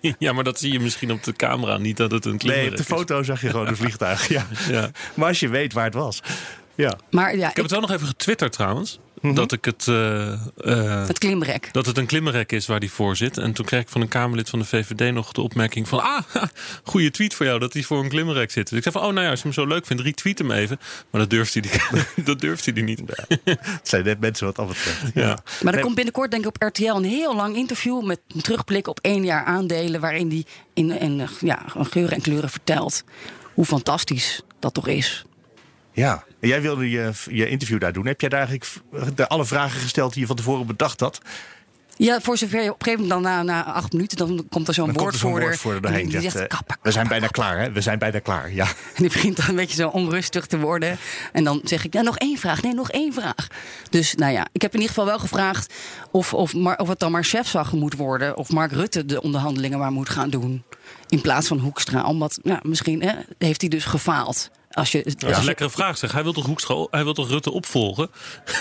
Ja, 0.18 0.32
maar 0.32 0.44
dat 0.44 0.58
zie 0.58 0.72
je 0.72 0.80
misschien 0.80 1.12
op 1.12 1.22
de 1.22 1.32
camera 1.32 1.78
niet 1.78 1.96
dat 1.96 2.10
het 2.10 2.24
een 2.24 2.30
nee, 2.30 2.38
klimmerk 2.38 2.70
op 2.70 2.76
de 2.76 2.82
is. 2.82 2.88
foto 2.88 3.22
zag 3.22 3.40
je 3.40 3.50
gewoon 3.50 3.66
een 3.66 3.76
vliegtuig. 3.84 4.28
Ja. 4.28 4.46
Ja. 4.68 4.90
Maar 5.14 5.28
als 5.28 5.40
je 5.40 5.48
weet 5.48 5.72
waar 5.72 5.84
het 5.84 5.94
was. 5.94 6.22
Ja. 6.74 6.98
Maar 7.10 7.36
ja, 7.36 7.48
Ik 7.48 7.54
heb 7.56 7.64
het 7.64 7.70
wel 7.70 7.80
nog 7.80 7.90
even 7.90 8.06
getwitterd 8.06 8.52
trouwens. 8.52 8.98
Dat 9.22 9.52
ik 9.52 9.64
het. 9.64 9.88
eh, 9.88 10.32
eh, 10.32 11.06
het 11.06 11.18
klimrek. 11.18 11.68
dat 11.72 11.86
het 11.86 11.98
een 11.98 12.06
klimmerrek 12.06 12.52
is 12.52 12.66
waar 12.66 12.80
die 12.80 12.90
voor 12.90 13.16
zit. 13.16 13.38
En 13.38 13.52
toen 13.52 13.64
kreeg 13.64 13.80
ik 13.80 13.88
van 13.88 14.00
een 14.00 14.08
Kamerlid 14.08 14.50
van 14.50 14.58
de 14.58 14.64
VVD 14.64 15.12
nog 15.12 15.32
de 15.32 15.40
opmerking 15.40 15.88
van... 15.88 16.02
Ah, 16.02 16.22
goede 16.84 17.10
tweet 17.10 17.34
voor 17.34 17.46
jou 17.46 17.58
dat 17.58 17.72
hij 17.72 17.82
voor 17.82 18.02
een 18.02 18.08
klimmerrek 18.08 18.50
zit. 18.50 18.68
Dus 18.68 18.76
ik 18.76 18.82
zei 18.82 18.94
van, 18.94 19.04
oh 19.04 19.12
nou 19.12 19.24
ja, 19.24 19.30
als 19.30 19.38
je 19.38 19.44
hem 19.44 19.54
zo 19.54 19.66
leuk 19.66 19.86
vindt, 19.86 20.02
retweet 20.02 20.38
hem 20.38 20.50
even. 20.50 20.80
Maar 21.10 21.20
dat 21.20 21.30
durft 21.30 21.54
hij, 21.54 21.62
die, 21.62 22.04
dat 22.24 22.40
durft 22.40 22.64
hij 22.64 22.74
die 22.74 22.84
niet. 22.84 23.00
Het 23.44 23.80
zijn 23.82 24.04
net 24.04 24.20
mensen 24.20 24.46
wat 24.46 24.56
dat 24.56 24.68
betreft. 24.68 25.02
Ja. 25.14 25.38
Maar 25.62 25.74
er 25.74 25.80
komt 25.80 25.94
binnenkort 25.94 26.30
denk 26.30 26.42
ik 26.42 26.48
op 26.48 26.62
RTL 26.62 26.84
een 26.84 27.04
heel 27.04 27.36
lang 27.36 27.56
interview 27.56 28.04
met 28.04 28.20
een 28.28 28.40
terugblik 28.42 28.86
op 28.88 28.98
één 29.02 29.24
jaar 29.24 29.44
aandelen, 29.44 30.00
waarin 30.00 30.28
hij 30.28 30.44
in, 30.74 30.90
in 31.00 31.28
ja, 31.40 31.64
geuren 31.66 32.14
en 32.14 32.22
kleuren 32.22 32.50
vertelt 32.50 33.04
hoe 33.54 33.64
fantastisch 33.64 34.42
dat 34.58 34.74
toch 34.74 34.88
is. 34.88 35.24
Ja. 36.00 36.24
En 36.40 36.48
jij 36.48 36.62
wilde 36.62 36.90
je, 36.90 37.12
je 37.30 37.48
interview 37.48 37.80
daar 37.80 37.92
doen. 37.92 38.06
Heb 38.06 38.20
jij 38.20 38.28
daar 38.28 38.48
eigenlijk 38.48 38.70
de, 39.16 39.28
alle 39.28 39.44
vragen 39.44 39.80
gesteld 39.80 40.12
die 40.12 40.20
je 40.20 40.26
van 40.26 40.36
tevoren 40.36 40.66
bedacht 40.66 41.00
had? 41.00 41.20
Ja, 41.96 42.20
voor 42.20 42.36
zover 42.36 42.62
je 42.62 42.72
op 42.72 42.78
een 42.78 42.84
gegeven 42.84 43.06
moment 43.06 43.24
dan 43.24 43.32
na, 43.32 43.42
na 43.42 43.72
acht 43.72 43.92
minuten, 43.92 44.16
dan 44.16 44.46
komt 44.48 44.68
er 44.68 44.74
zo'n 44.74 44.88
er 44.88 44.94
woordvoerder. 44.94 45.48
woordvoerder 45.48 45.92
die 45.92 46.02
die 46.02 46.10
zegt, 46.10 46.22
zegt, 46.22 46.36
eh, 46.36 46.56
kappa, 46.56 46.76
we 46.82 46.90
zijn 46.90 47.08
kappa, 47.08 47.18
bijna 47.18 47.32
klaar, 47.32 47.60
hè? 47.60 47.72
We 47.72 47.80
zijn 47.80 47.98
bijna 47.98 48.18
klaar, 48.18 48.52
ja. 48.52 48.64
En 48.96 49.02
die 49.02 49.08
begint 49.08 49.36
dan 49.36 49.48
een 49.48 49.54
beetje 49.54 49.74
zo 49.74 49.88
onrustig 49.88 50.46
te 50.46 50.58
worden. 50.58 50.98
En 51.32 51.44
dan 51.44 51.60
zeg 51.64 51.84
ik, 51.84 51.92
ja, 51.92 52.02
nog 52.02 52.18
één 52.18 52.38
vraag. 52.38 52.62
Nee, 52.62 52.74
nog 52.74 52.90
één 52.90 53.12
vraag. 53.12 53.46
Dus 53.90 54.14
nou 54.14 54.32
ja, 54.32 54.46
ik 54.52 54.62
heb 54.62 54.74
in 54.74 54.80
ieder 54.80 54.94
geval 54.94 55.08
wel 55.08 55.18
gevraagd 55.18 55.74
of, 56.10 56.34
of, 56.34 56.54
maar, 56.54 56.78
of 56.78 56.88
het 56.88 56.98
dan 56.98 57.12
maar 57.12 57.24
chefzagger 57.24 57.78
moet 57.78 57.94
worden. 57.94 58.36
Of 58.36 58.50
Mark 58.50 58.72
Rutte 58.72 59.04
de 59.04 59.22
onderhandelingen 59.22 59.78
maar 59.78 59.92
moet 59.92 60.08
gaan 60.08 60.30
doen. 60.30 60.62
In 61.08 61.20
plaats 61.20 61.46
van 61.46 61.58
Hoekstra. 61.58 62.04
Omdat, 62.04 62.38
nou, 62.42 62.60
misschien 62.62 63.02
hè, 63.02 63.12
heeft 63.38 63.60
hij 63.60 63.70
dus 63.70 63.84
gefaald. 63.84 64.50
Als 64.70 64.92
je, 64.92 65.02
Dat 65.04 65.14
is 65.22 65.28
als 65.28 65.36
een 65.38 65.44
lekkere 65.44 65.70
vraag 65.70 65.98
zeg. 65.98 66.12
Hij 66.12 66.22
wil 66.22 66.32
toch 66.32 66.46
Hoekstra, 66.46 66.86
hij 66.90 67.04
wil 67.04 67.12
toch 67.12 67.28
Rutte 67.28 67.50
opvolgen? 67.50 68.10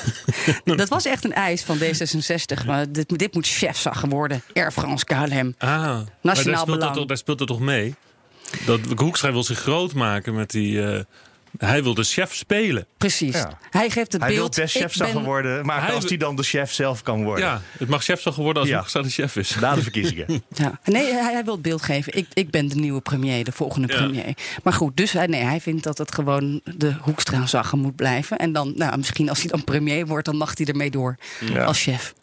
dat 0.64 0.90
was 0.90 1.06
echt 1.06 1.24
een 1.26 1.34
eis 1.34 1.64
van 1.64 1.78
D66. 1.78 2.66
Maar 2.66 2.92
dit, 2.92 3.20
dit 3.20 3.34
moet 3.34 3.48
chefzagger 3.48 4.10
worden. 4.10 4.42
Air 4.54 4.72
France 4.72 5.06
KLM. 5.06 5.18
Ah, 5.58 5.70
maar 5.70 5.92
daar 5.92 6.06
Nationaal 6.22 6.62
speelt, 6.62 6.82
dat, 6.82 6.94
toch- 6.94 7.06
daar 7.06 7.18
speelt 7.18 7.40
het 7.40 7.48
toch 7.48 7.60
mee? 7.60 7.96
Dat 8.66 8.80
Hoekstra 8.96 9.32
wil 9.32 9.44
zich 9.44 9.60
groot 9.60 9.94
maken 9.94 10.34
met 10.36 10.50
die... 10.52 10.82
eh, 10.84 11.00
hij 11.58 11.84
wil 11.84 11.94
de 11.94 12.04
chef 12.04 12.34
spelen. 12.36 12.86
Precies. 12.98 13.36
Ja. 13.36 13.58
Hij 13.70 13.90
geeft 13.90 14.12
het 14.14 14.22
Hij 14.22 14.30
wil 14.32 14.40
beeld. 14.40 14.56
best 14.56 14.76
chefzagger 14.78 15.16
ben- 15.16 15.24
worden. 15.24 15.66
Maar 15.66 15.82
Hij 15.86 15.94
als 15.96 16.04
hij 16.06 16.18
dan 16.18 16.36
de 16.36 16.44
chef 16.44 16.74
zelf 16.74 17.02
kan 17.04 17.24
worden. 17.24 17.46
Ja, 17.46 17.62
het 17.80 17.90
mag 17.90 18.04
chefzagger 18.04 18.44
worden 18.44 18.62
als 18.62 18.72
Ja. 18.72 18.78
Hoekstra 18.78 19.02
de 19.02 19.10
chef 19.10 19.36
is. 19.36 19.56
Na 19.62 19.76
de 19.76 19.82
verkiezingen. 19.82 20.28
Ja. 20.54 20.80
Nee, 20.84 21.14
hij, 21.14 21.34
hij 21.34 21.44
wil 21.44 21.54
het 21.54 21.62
beeld 21.62 21.82
geven. 21.82 22.18
Ik, 22.18 22.28
ik 22.34 22.50
ben 22.52 22.68
de 22.68 22.76
nieuwe 22.76 23.02
premier, 23.02 23.44
de 23.44 23.52
volgende 23.52 23.88
Ja. 23.88 23.96
premier. 24.00 24.34
Maar 24.64 24.74
goed, 24.74 24.98
dus 24.98 25.12
hij, 25.12 25.26
nee, 25.28 25.44
hij 25.44 25.62
vindt 25.62 25.84
dat 25.84 25.98
het 25.98 26.14
gewoon 26.14 26.62
de 26.64 26.94
Hoekstra-zagger 27.02 27.78
moet 27.78 27.96
blijven. 27.96 28.38
En 28.38 28.52
dan, 28.54 28.74
nou, 28.76 28.98
misschien 28.98 29.30
als 29.30 29.40
hij 29.40 29.48
dan 29.48 29.64
premier 29.64 30.06
wordt, 30.08 30.26
dan 30.26 30.36
mag 30.38 30.58
hij 30.58 30.66
ermee 30.66 30.92
door 30.92 31.18
Ja. 31.54 31.64
als 31.64 31.82
chef. 31.82 32.14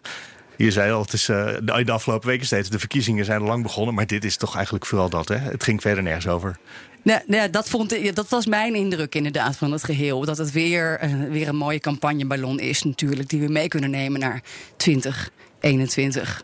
Je 0.56 0.70
zei 0.70 0.92
al, 0.92 1.00
het 1.00 1.12
is 1.12 1.28
eh, 1.28 1.54
de, 1.62 1.92
afgelopen 1.92 2.28
weken 2.28 2.46
steeds. 2.46 2.70
De 2.70 2.78
verkiezingen 2.78 3.24
zijn 3.24 3.42
lang 3.42 3.62
begonnen. 3.62 3.94
Maar 3.94 4.06
dit 4.06 4.24
is 4.24 4.36
toch 4.36 4.54
eigenlijk 4.54 4.86
vooral 4.86 5.08
dat. 5.08 5.28
Hè? 5.28 5.36
Het 5.36 5.62
ging 5.62 5.80
verder 5.80 6.02
nergens 6.02 6.28
over. 6.28 6.56
Ja, 7.02 7.22
ja, 7.26 7.48
dat, 7.48 7.68
vond 7.68 8.14
dat 8.14 8.28
was 8.28 8.46
mijn 8.46 8.74
indruk 8.74 9.14
inderdaad 9.14 9.56
van 9.56 9.72
het 9.72 9.84
geheel. 9.84 10.24
Dat 10.24 10.38
het 10.38 10.52
weer, 10.52 10.98
eh, 10.98 11.12
weer 11.30 11.48
een 11.48 11.56
mooie 11.56 11.80
campagneballon 11.80 12.60
is 12.60 12.82
natuurlijk. 12.82 13.28
Die 13.28 13.40
we 13.40 13.48
mee 13.48 13.68
kunnen 13.68 13.90
nemen 13.90 14.20
naar 14.20 14.42
2021. 14.76 16.42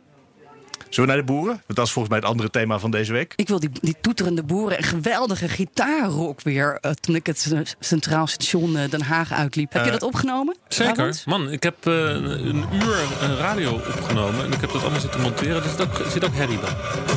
Zullen 0.95 1.11
we 1.11 1.17
naar 1.17 1.27
de 1.27 1.33
boeren? 1.33 1.63
Want 1.67 1.79
dat 1.79 1.87
is 1.87 1.93
volgens 1.93 2.09
mij 2.15 2.19
het 2.23 2.29
andere 2.33 2.51
thema 2.51 2.79
van 2.79 2.91
deze 2.91 3.13
week. 3.13 3.33
Ik 3.37 3.49
wil 3.49 3.61
die, 3.61 3.71
die 3.81 3.97
toeterende 4.01 4.43
boeren 4.43 4.77
en 4.79 4.85
geweldige 4.85 5.49
gitaarrock 5.49 6.41
weer. 6.43 6.79
eh, 6.81 6.91
toen 6.91 7.15
ik 7.15 7.27
het 7.27 7.53
Centraal 7.81 8.27
Station 8.27 8.77
eh, 8.77 8.91
Den 8.91 9.03
Haag 9.03 9.33
uitliep. 9.33 9.73
Heb 9.73 9.83
je 9.83 9.87
Eh, 9.91 9.93
dat 9.99 10.03
opgenomen? 10.09 10.57
Zeker. 10.69 11.23
Man, 11.27 11.51
ik 11.51 11.63
heb 11.63 11.75
een 11.85 12.65
uur 12.73 12.97
radio 13.39 13.73
opgenomen. 13.75 14.45
En 14.45 14.53
ik 14.53 14.61
heb 14.61 14.73
dat 14.73 14.81
allemaal 14.83 15.01
zitten 15.01 15.21
monteren. 15.21 15.63
Dus 15.63 15.73
er 15.77 16.11
zit 16.11 16.25
ook 16.25 16.35
herrie 16.35 16.59
bij. 16.59 16.71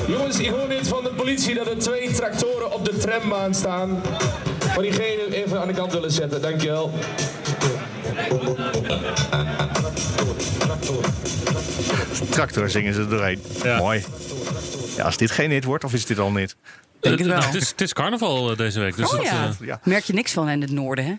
Jongens, 0.07 0.39
ik 0.39 0.49
hoor 0.49 0.67
net 0.67 0.87
van 0.87 1.03
de 1.03 1.09
politie 1.09 1.55
dat 1.55 1.67
er 1.67 1.77
twee 1.77 2.11
tractoren 2.13 2.73
op 2.73 2.85
de 2.85 2.97
trambaan 2.97 3.53
staan. 3.53 4.01
van 4.59 4.83
diegene 4.83 5.35
even 5.45 5.61
aan 5.61 5.67
de 5.67 5.73
kant 5.73 5.91
willen 5.93 6.11
zetten. 6.11 6.41
Dankjewel. 6.41 6.91
Tractor 12.29 12.69
zingen 12.69 12.93
ze 12.93 12.99
er 12.99 13.09
doorheen. 13.09 13.41
Ja. 13.63 13.77
Mooi. 13.77 14.03
Ja, 14.97 15.03
als 15.03 15.17
dit 15.17 15.31
geen 15.31 15.51
hit 15.51 15.63
wordt, 15.63 15.83
of 15.83 15.93
is 15.93 16.05
dit 16.05 16.19
al 16.19 16.31
niet? 16.31 16.55
Denk 16.99 17.17
het 17.19 17.27
wel. 17.27 17.41
het, 17.41 17.53
is, 17.55 17.69
het 17.69 17.81
is 17.81 17.93
carnaval 17.93 18.51
eh, 18.51 18.57
deze 18.57 18.79
week. 18.79 18.95
Dus 18.95 19.05
Oh 19.13 19.17
het, 19.19 19.27
ja. 19.27 19.43
eh, 19.61 19.67
Ja. 19.67 19.79
Merk 19.83 20.03
je 20.03 20.13
niks 20.13 20.31
van 20.31 20.49
in 20.49 20.61
het 20.61 20.71
noorden, 20.71 21.05
hè? 21.05 21.13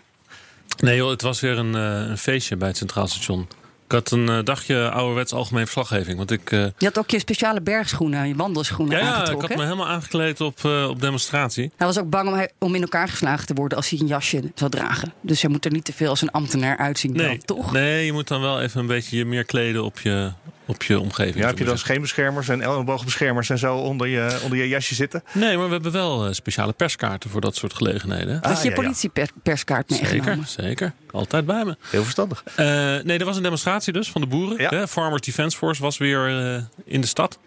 nee 0.83 0.95
joh, 0.95 1.09
het 1.09 1.21
was 1.21 1.39
weer 1.39 1.57
een, 1.57 1.75
eh, 1.75 2.09
een 2.09 2.17
feestje 2.17 2.55
bij 2.55 2.67
het 2.67 2.77
Centraal 2.77 3.07
Station. 3.07 3.47
Ik 3.85 3.91
had 3.93 4.11
een 4.11 4.29
eh, 4.29 4.39
dagje 4.43 4.89
ouderwets 4.89 5.33
algemeen 5.33 5.63
verslaggeving. 5.63 6.17
Want 6.17 6.31
ik, 6.31 6.51
eh, 6.51 6.59
Je 6.77 6.85
had 6.85 6.97
ook 6.97 7.09
je 7.09 7.19
speciale 7.19 7.61
bergschoenen, 7.61 8.27
je 8.27 8.35
wandelschoenen 8.35 8.97
ja, 8.97 9.03
ja, 9.03 9.09
ik 9.09 9.13
aangetrokken. 9.15 9.47
had 9.47 9.57
me 9.57 9.63
helemaal 9.63 9.87
aangekleed 9.87 10.41
op, 10.41 10.65
eh, 10.65 10.87
op 10.89 11.01
demonstratie. 11.01 11.71
Hij 11.77 11.87
was 11.87 11.99
ook 11.99 12.09
bang 12.09 12.29
om, 12.29 12.47
om 12.57 12.75
in 12.75 12.81
elkaar 12.81 13.07
geslagen 13.09 13.45
te 13.45 13.53
worden 13.53 13.77
als 13.77 13.89
hij 13.89 13.99
een 13.99 14.07
jasje 14.07 14.51
zou 14.55 14.71
dragen. 14.71 15.13
Dus 15.21 15.41
hij 15.41 15.51
moet 15.51 15.65
er 15.65 15.71
niet 15.71 15.85
te 15.85 15.93
veel 15.93 16.09
als 16.09 16.21
een 16.21 16.31
ambtenaar 16.31 16.77
uitzien, 16.77 17.11
Nee, 17.11 17.27
dan, 17.27 17.57
toch? 17.57 17.71
nee, 17.71 18.05
je 18.05 18.13
moet 18.13 18.27
dan 18.27 18.41
wel 18.41 18.61
even 18.61 18.79
een 18.79 18.87
beetje 18.87 19.17
je 19.17 19.25
meer 19.25 19.43
kleden 19.43 19.83
op 19.83 19.99
je, 19.99 20.31
op 20.67 20.83
je 20.83 20.99
omgeving. 20.99 21.35
Ja, 21.37 21.45
heb 21.47 21.57
je 21.57 21.63
dan 21.63 21.77
scheenbeschermers 21.77 22.49
en 22.49 22.61
elleboogbeschermers 22.61 23.49
en 23.49 23.57
zo 23.57 23.75
onder 23.77 24.07
je, 24.07 24.39
onder 24.43 24.57
je 24.57 24.67
jasje 24.67 24.95
zitten? 24.95 25.23
Nee, 25.33 25.57
maar 25.57 25.65
we 25.65 25.71
hebben 25.73 25.91
wel 25.91 26.25
eh, 26.27 26.33
speciale 26.33 26.73
perskaarten 26.73 27.29
voor 27.29 27.41
dat 27.41 27.55
soort 27.55 27.73
gelegenheden. 27.73 28.39
Had 28.41 28.61
je 28.61 28.69
Ah, 28.69 28.75
ja, 28.75 28.81
politieperskaart 28.81 29.91
Zeker, 29.91 30.11
meegenomen? 30.11 30.47
zeker. 30.47 30.93
Altijd 31.11 31.45
bij 31.45 31.65
me. 31.65 31.77
Heel 31.89 32.03
verstandig. 32.03 32.43
Eh, 32.55 32.65
nee, 33.03 33.17
er 33.19 33.25
was 33.25 33.37
een 33.37 33.43
demonstratie 33.43 33.93
dus 33.93 34.11
van 34.11 34.21
de 34.21 34.27
boeren. 34.27 34.61
Ja. 34.61 34.69
Hè? 34.69 34.87
Farmer 34.87 35.19
Defence 35.21 35.57
Force 35.57 35.81
was 35.81 35.97
weer 35.97 36.53
eh, 36.55 36.61
in 36.85 37.01
de 37.01 37.07
stad. 37.07 37.39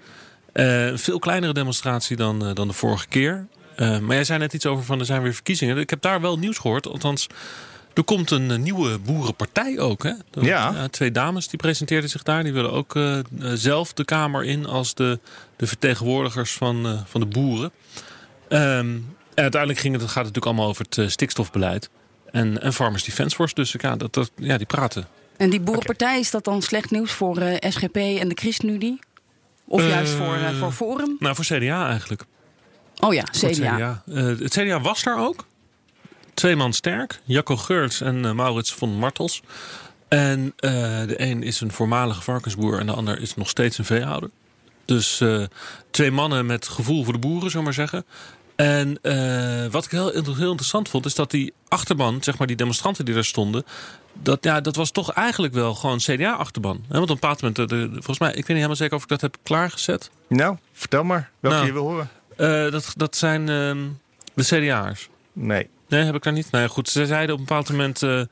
Eh, 0.52 0.86
een 0.86 0.98
veel 0.98 1.18
kleinere 1.18 1.52
demonstratie 1.52 2.16
dan, 2.16 2.54
dan 2.54 2.68
de 2.68 2.74
vorige 2.74 3.08
keer. 3.08 3.46
Eh, 3.76 3.98
maar 3.98 4.14
jij 4.14 4.24
zei 4.24 4.38
net 4.38 4.52
iets 4.52 4.66
over 4.66 4.84
van 4.84 4.98
er 4.98 5.04
zijn 5.04 5.22
weer 5.22 5.34
verkiezingen. 5.34 5.78
Ik 5.78 5.90
heb 5.90 6.00
daar 6.02 6.20
wel 6.20 6.38
nieuws 6.38 6.58
gehoord. 6.58 6.86
Althans, 6.86 7.26
er 7.94 8.04
komt 8.04 8.30
een 8.30 8.50
eh, 8.50 8.58
nieuwe 8.58 8.98
boerenpartij 8.98 9.78
ook. 9.78 10.02
Hè? 10.02 10.10
Er- 10.10 10.44
Ja. 10.44 10.88
twee 10.88 11.10
dames 11.12 11.48
die 11.48 11.58
presenteerden 11.58 12.10
zich 12.10 12.22
daar. 12.22 12.42
Die 12.42 12.52
willen 12.52 12.72
ook 12.72 12.96
eh, 12.96 13.18
eh, 13.18 13.24
zelf 13.54 13.92
de 13.92 14.04
Kamer 14.04 14.44
in 14.44 14.66
als 14.66 14.94
de, 14.94 15.18
de 15.56 15.66
vertegenwoordigers 15.66 16.52
van, 16.52 16.86
eh, 16.86 17.00
van 17.06 17.20
de 17.20 17.26
boeren. 17.26 17.70
Ehm, 18.48 18.98
en 19.34 19.42
uiteindelijk 19.42 19.80
ging 19.80 19.94
het, 19.94 20.02
gaat 20.02 20.08
het 20.08 20.16
natuurlijk 20.16 20.46
allemaal 20.46 20.68
over 20.68 20.84
het 20.84 20.98
eh, 20.98 21.08
stikstofbeleid. 21.08 21.90
En, 22.30 22.62
en 22.62 22.72
Farmers 22.72 23.04
Defence 23.04 23.36
Force. 23.36 23.54
Dus 23.54 23.74
ja, 23.80 23.96
dat, 23.96 24.14
dat, 24.14 24.30
ja, 24.36 24.56
die 24.56 24.66
praten. 24.66 25.06
En 25.36 25.50
die 25.50 25.60
boerenpartij, 25.60 26.18
is 26.18 26.30
dat 26.30 26.44
dan 26.44 26.62
slecht 26.62 26.90
nieuws 26.90 27.12
voor 27.12 27.38
eh, 27.38 27.70
SGP 27.70 27.96
en 27.96 28.28
de 28.28 28.34
ChristenUnie? 28.34 28.98
Of 29.66 29.80
Eh, 29.80 29.88
juist 29.88 30.12
voor, 30.12 30.34
eh, 30.34 30.58
voor 30.58 30.72
Forum? 30.72 31.16
Nou, 31.18 31.34
voor 31.34 31.44
CDA 31.44 31.88
eigenlijk. 31.88 32.24
Oh 33.00 33.14
ja, 33.14 33.24
Voor 33.32 33.48
het 33.48 33.58
CDA. 33.58 34.02
Eh, 34.06 34.24
het 34.24 34.50
CDA 34.58 34.80
was 34.80 35.02
daar 35.02 35.18
ook. 35.26 35.46
Twee 36.40 36.56
man 36.56 36.72
sterk. 36.72 37.20
Jacco 37.24 37.56
Geurts 37.56 38.00
en 38.00 38.24
eh, 38.24 38.32
Maurits 38.32 38.74
van 38.74 38.88
Martels. 38.90 39.42
En 40.08 40.52
eh, 40.56 40.70
de 41.06 41.14
een 41.16 41.42
is 41.42 41.60
een 41.60 41.72
voormalige 41.72 42.22
varkensboer 42.22 42.78
en 42.78 42.86
de 42.86 42.92
ander 42.92 43.20
is 43.20 43.34
nog 43.34 43.48
steeds 43.48 43.78
een 43.78 43.84
veehouder. 43.84 44.30
Dus 44.84 45.20
eh, 45.20 45.42
twee 45.90 46.10
mannen 46.10 46.46
met 46.46 46.68
gevoel 46.68 47.04
voor 47.04 47.12
de 47.12 47.18
boeren, 47.18 47.50
zullen 47.50 47.56
we 47.58 47.62
maar 47.62 47.88
zeggen. 47.88 48.04
En 48.56 48.98
wat 49.70 49.84
ik 49.84 49.90
heel, 49.90 50.10
heel 50.12 50.50
interessant 50.50 50.88
vond, 50.88 51.06
is 51.06 51.14
dat 51.14 51.30
die 51.30 51.52
achterban, 51.68 52.22
zeg 52.22 52.38
maar 52.38 52.46
die 52.46 52.56
demonstranten 52.56 53.04
die 53.04 53.14
daar 53.14 53.24
stonden, 53.24 53.64
dat, 54.12 54.44
ja, 54.44 54.60
dat 54.60 54.76
was 54.76 54.90
toch 54.90 55.12
eigenlijk 55.12 55.54
wel 55.54 55.74
gewoon 55.74 55.98
CDA-achterban. 55.98 56.84
Want 56.88 57.02
op 57.02 57.08
een 57.08 57.14
bepaald 57.14 57.40
moment, 57.42 57.56
de- 57.56 57.66
de- 57.66 57.88
volgens 57.92 58.18
mij, 58.18 58.28
ik 58.28 58.34
weet 58.34 58.46
niet 58.46 58.56
helemaal 58.56 58.76
zeker 58.76 58.96
of 58.96 59.02
ik 59.02 59.08
dat 59.08 59.20
heb 59.20 59.36
klaargezet. 59.42 60.10
Nou, 60.28 60.56
vertel 60.72 61.04
maar 61.04 61.30
welke 61.40 61.56
Nou. 61.56 61.66
je 61.68 61.72
wil 61.72 61.86
horen. 62.36 62.70
Dat, 62.70 62.92
dat 62.96 63.16
zijn 63.16 63.48
ehm, 63.48 63.78
de 64.34 64.44
CDA'ers. 64.44 65.08
Nee. 65.32 65.68
Nee, 65.90 66.04
heb 66.04 66.14
ik 66.14 66.22
daar 66.22 66.32
niet. 66.32 66.50
Nee, 66.50 66.68
goed. 66.68 66.88
Ze 66.88 67.06
zeiden 67.06 67.34
op 67.34 67.40
een 67.40 67.46
bepaald 67.46 67.70
moment. 67.70 68.02
eh, 68.02 68.22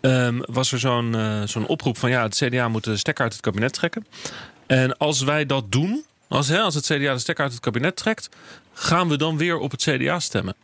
ehm, 0.00 0.38
was 0.40 0.72
er 0.72 0.78
zo'n 0.78 1.14
eh, 1.14 1.42
zo'n 1.44 1.66
oproep 1.66 1.98
van 1.98 2.10
ja, 2.10 2.22
het 2.22 2.34
CDA 2.44 2.68
moet 2.68 2.84
de 2.84 2.96
stekker 2.96 3.24
uit 3.24 3.32
het 3.32 3.42
kabinet 3.42 3.72
trekken. 3.72 4.06
En 4.66 4.96
als 4.96 5.22
wij 5.22 5.46
dat 5.46 5.72
doen, 5.72 6.04
als, 6.28 6.48
hè, 6.48 6.58
als 6.60 6.74
het 6.74 6.84
CDA 6.84 7.12
de 7.12 7.18
stekker 7.18 7.44
uit 7.44 7.52
het 7.52 7.62
kabinet 7.62 7.96
trekt, 7.96 8.28
gaan 8.72 9.08
we 9.08 9.16
dan 9.16 9.36
weer 9.36 9.58
op 9.58 9.70
het 9.70 9.82
CDA 9.82 10.20
stemmen. 10.20 10.54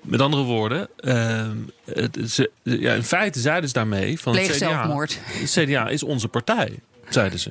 Met 0.00 0.20
andere 0.20 0.42
woorden, 0.42 0.88
ehm, 0.96 1.56
het, 1.84 2.18
ze, 2.30 2.50
ja, 2.62 2.92
in 2.94 3.04
feite 3.04 3.40
zeiden 3.40 3.68
ze 3.68 3.74
daarmee 3.74 4.20
van 4.20 4.32
Pleeg 4.32 4.46
het 4.46 4.56
CDA, 4.56 4.68
zelfmoord. 4.68 5.18
het 5.22 5.50
CDA 5.50 5.88
is 5.88 6.02
onze 6.02 6.28
partij, 6.28 6.78
zeiden 7.08 7.38
ze. 7.38 7.50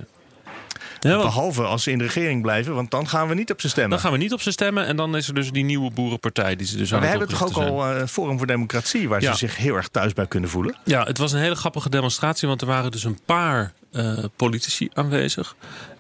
Ja, 1.04 1.10
want 1.10 1.24
Behalve 1.24 1.64
als 1.64 1.84
ze 1.84 1.92
in 1.92 1.98
de 1.98 2.04
regering 2.04 2.42
blijven, 2.42 2.76
want 2.76 2.92
dan 2.92 3.08
gaan 3.08 3.28
we 3.28 3.34
niet 3.36 3.52
op 3.52 3.62
ze 3.62 3.70
stemmen. 3.70 3.92
dan 3.92 4.00
gaan 4.00 4.12
we 4.12 4.18
niet 4.18 4.34
op 4.34 4.42
ze 4.42 4.52
stemmen 4.52 4.86
en 4.86 4.96
dan 4.96 5.16
is 5.16 5.28
er 5.28 5.34
dus 5.34 5.52
die 5.52 5.64
nieuwe 5.64 5.92
boerenpartij 5.92 6.56
die 6.56 6.68
ze 6.68 6.78
dus 6.78 6.92
Maar 6.92 7.00
aan 7.00 7.06
we 7.06 7.12
het 7.12 7.20
hebben 7.20 7.38
toch 7.50 7.58
ook 7.58 7.70
al 7.70 7.86
eh, 7.96 8.08
Forum 8.08 8.38
voor 8.38 8.48
Democratie, 8.48 9.10
waar 9.10 9.22
Ja. 9.22 9.32
ze 9.32 9.38
zich 9.38 9.58
heel 9.58 9.76
erg 9.76 9.88
thuis 9.88 10.14
bij 10.14 10.28
kunnen 10.28 10.50
voelen. 10.50 10.76
Ja, 10.86 11.04
het 11.04 11.18
was 11.18 11.32
een 11.32 11.40
hele 11.40 11.56
grappige 11.56 11.90
demonstratie, 11.90 12.48
want 12.48 12.62
er 12.62 12.68
waren 12.68 12.92
dus 12.92 13.04
een 13.04 13.20
paar 13.26 13.74
eh, 13.92 14.18
politici 14.36 14.90
aanwezig. 14.94 15.56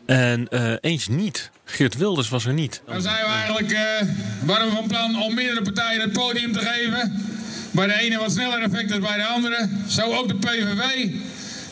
En 0.05 0.47
eh, 0.49 0.73
eentje 0.81 1.11
niet. 1.11 1.51
Geert 1.65 1.97
Wilders 1.97 2.29
was 2.29 2.45
er 2.45 2.53
niet. 2.53 2.81
Dan 2.85 3.01
zijn 3.01 3.25
we 3.25 3.31
eigenlijk 3.31 3.71
eh 3.71 4.07
waren 4.45 4.69
we 4.69 4.75
van 4.75 4.87
plan 4.87 5.21
om 5.21 5.33
meerdere 5.33 5.61
partijen 5.61 6.01
het 6.01 6.13
podium 6.13 6.53
te 6.53 6.59
geven. 6.59 7.23
Bij 7.71 7.87
de 7.87 7.93
ene 7.93 8.17
wat 8.19 8.31
sneller 8.31 8.61
effect 8.61 8.89
dan 8.89 8.99
bij 9.01 9.17
de 9.17 9.25
andere. 9.25 9.69
Zo 9.87 10.13
ook 10.13 10.27
de 10.27 10.35
PVV. 10.35 11.09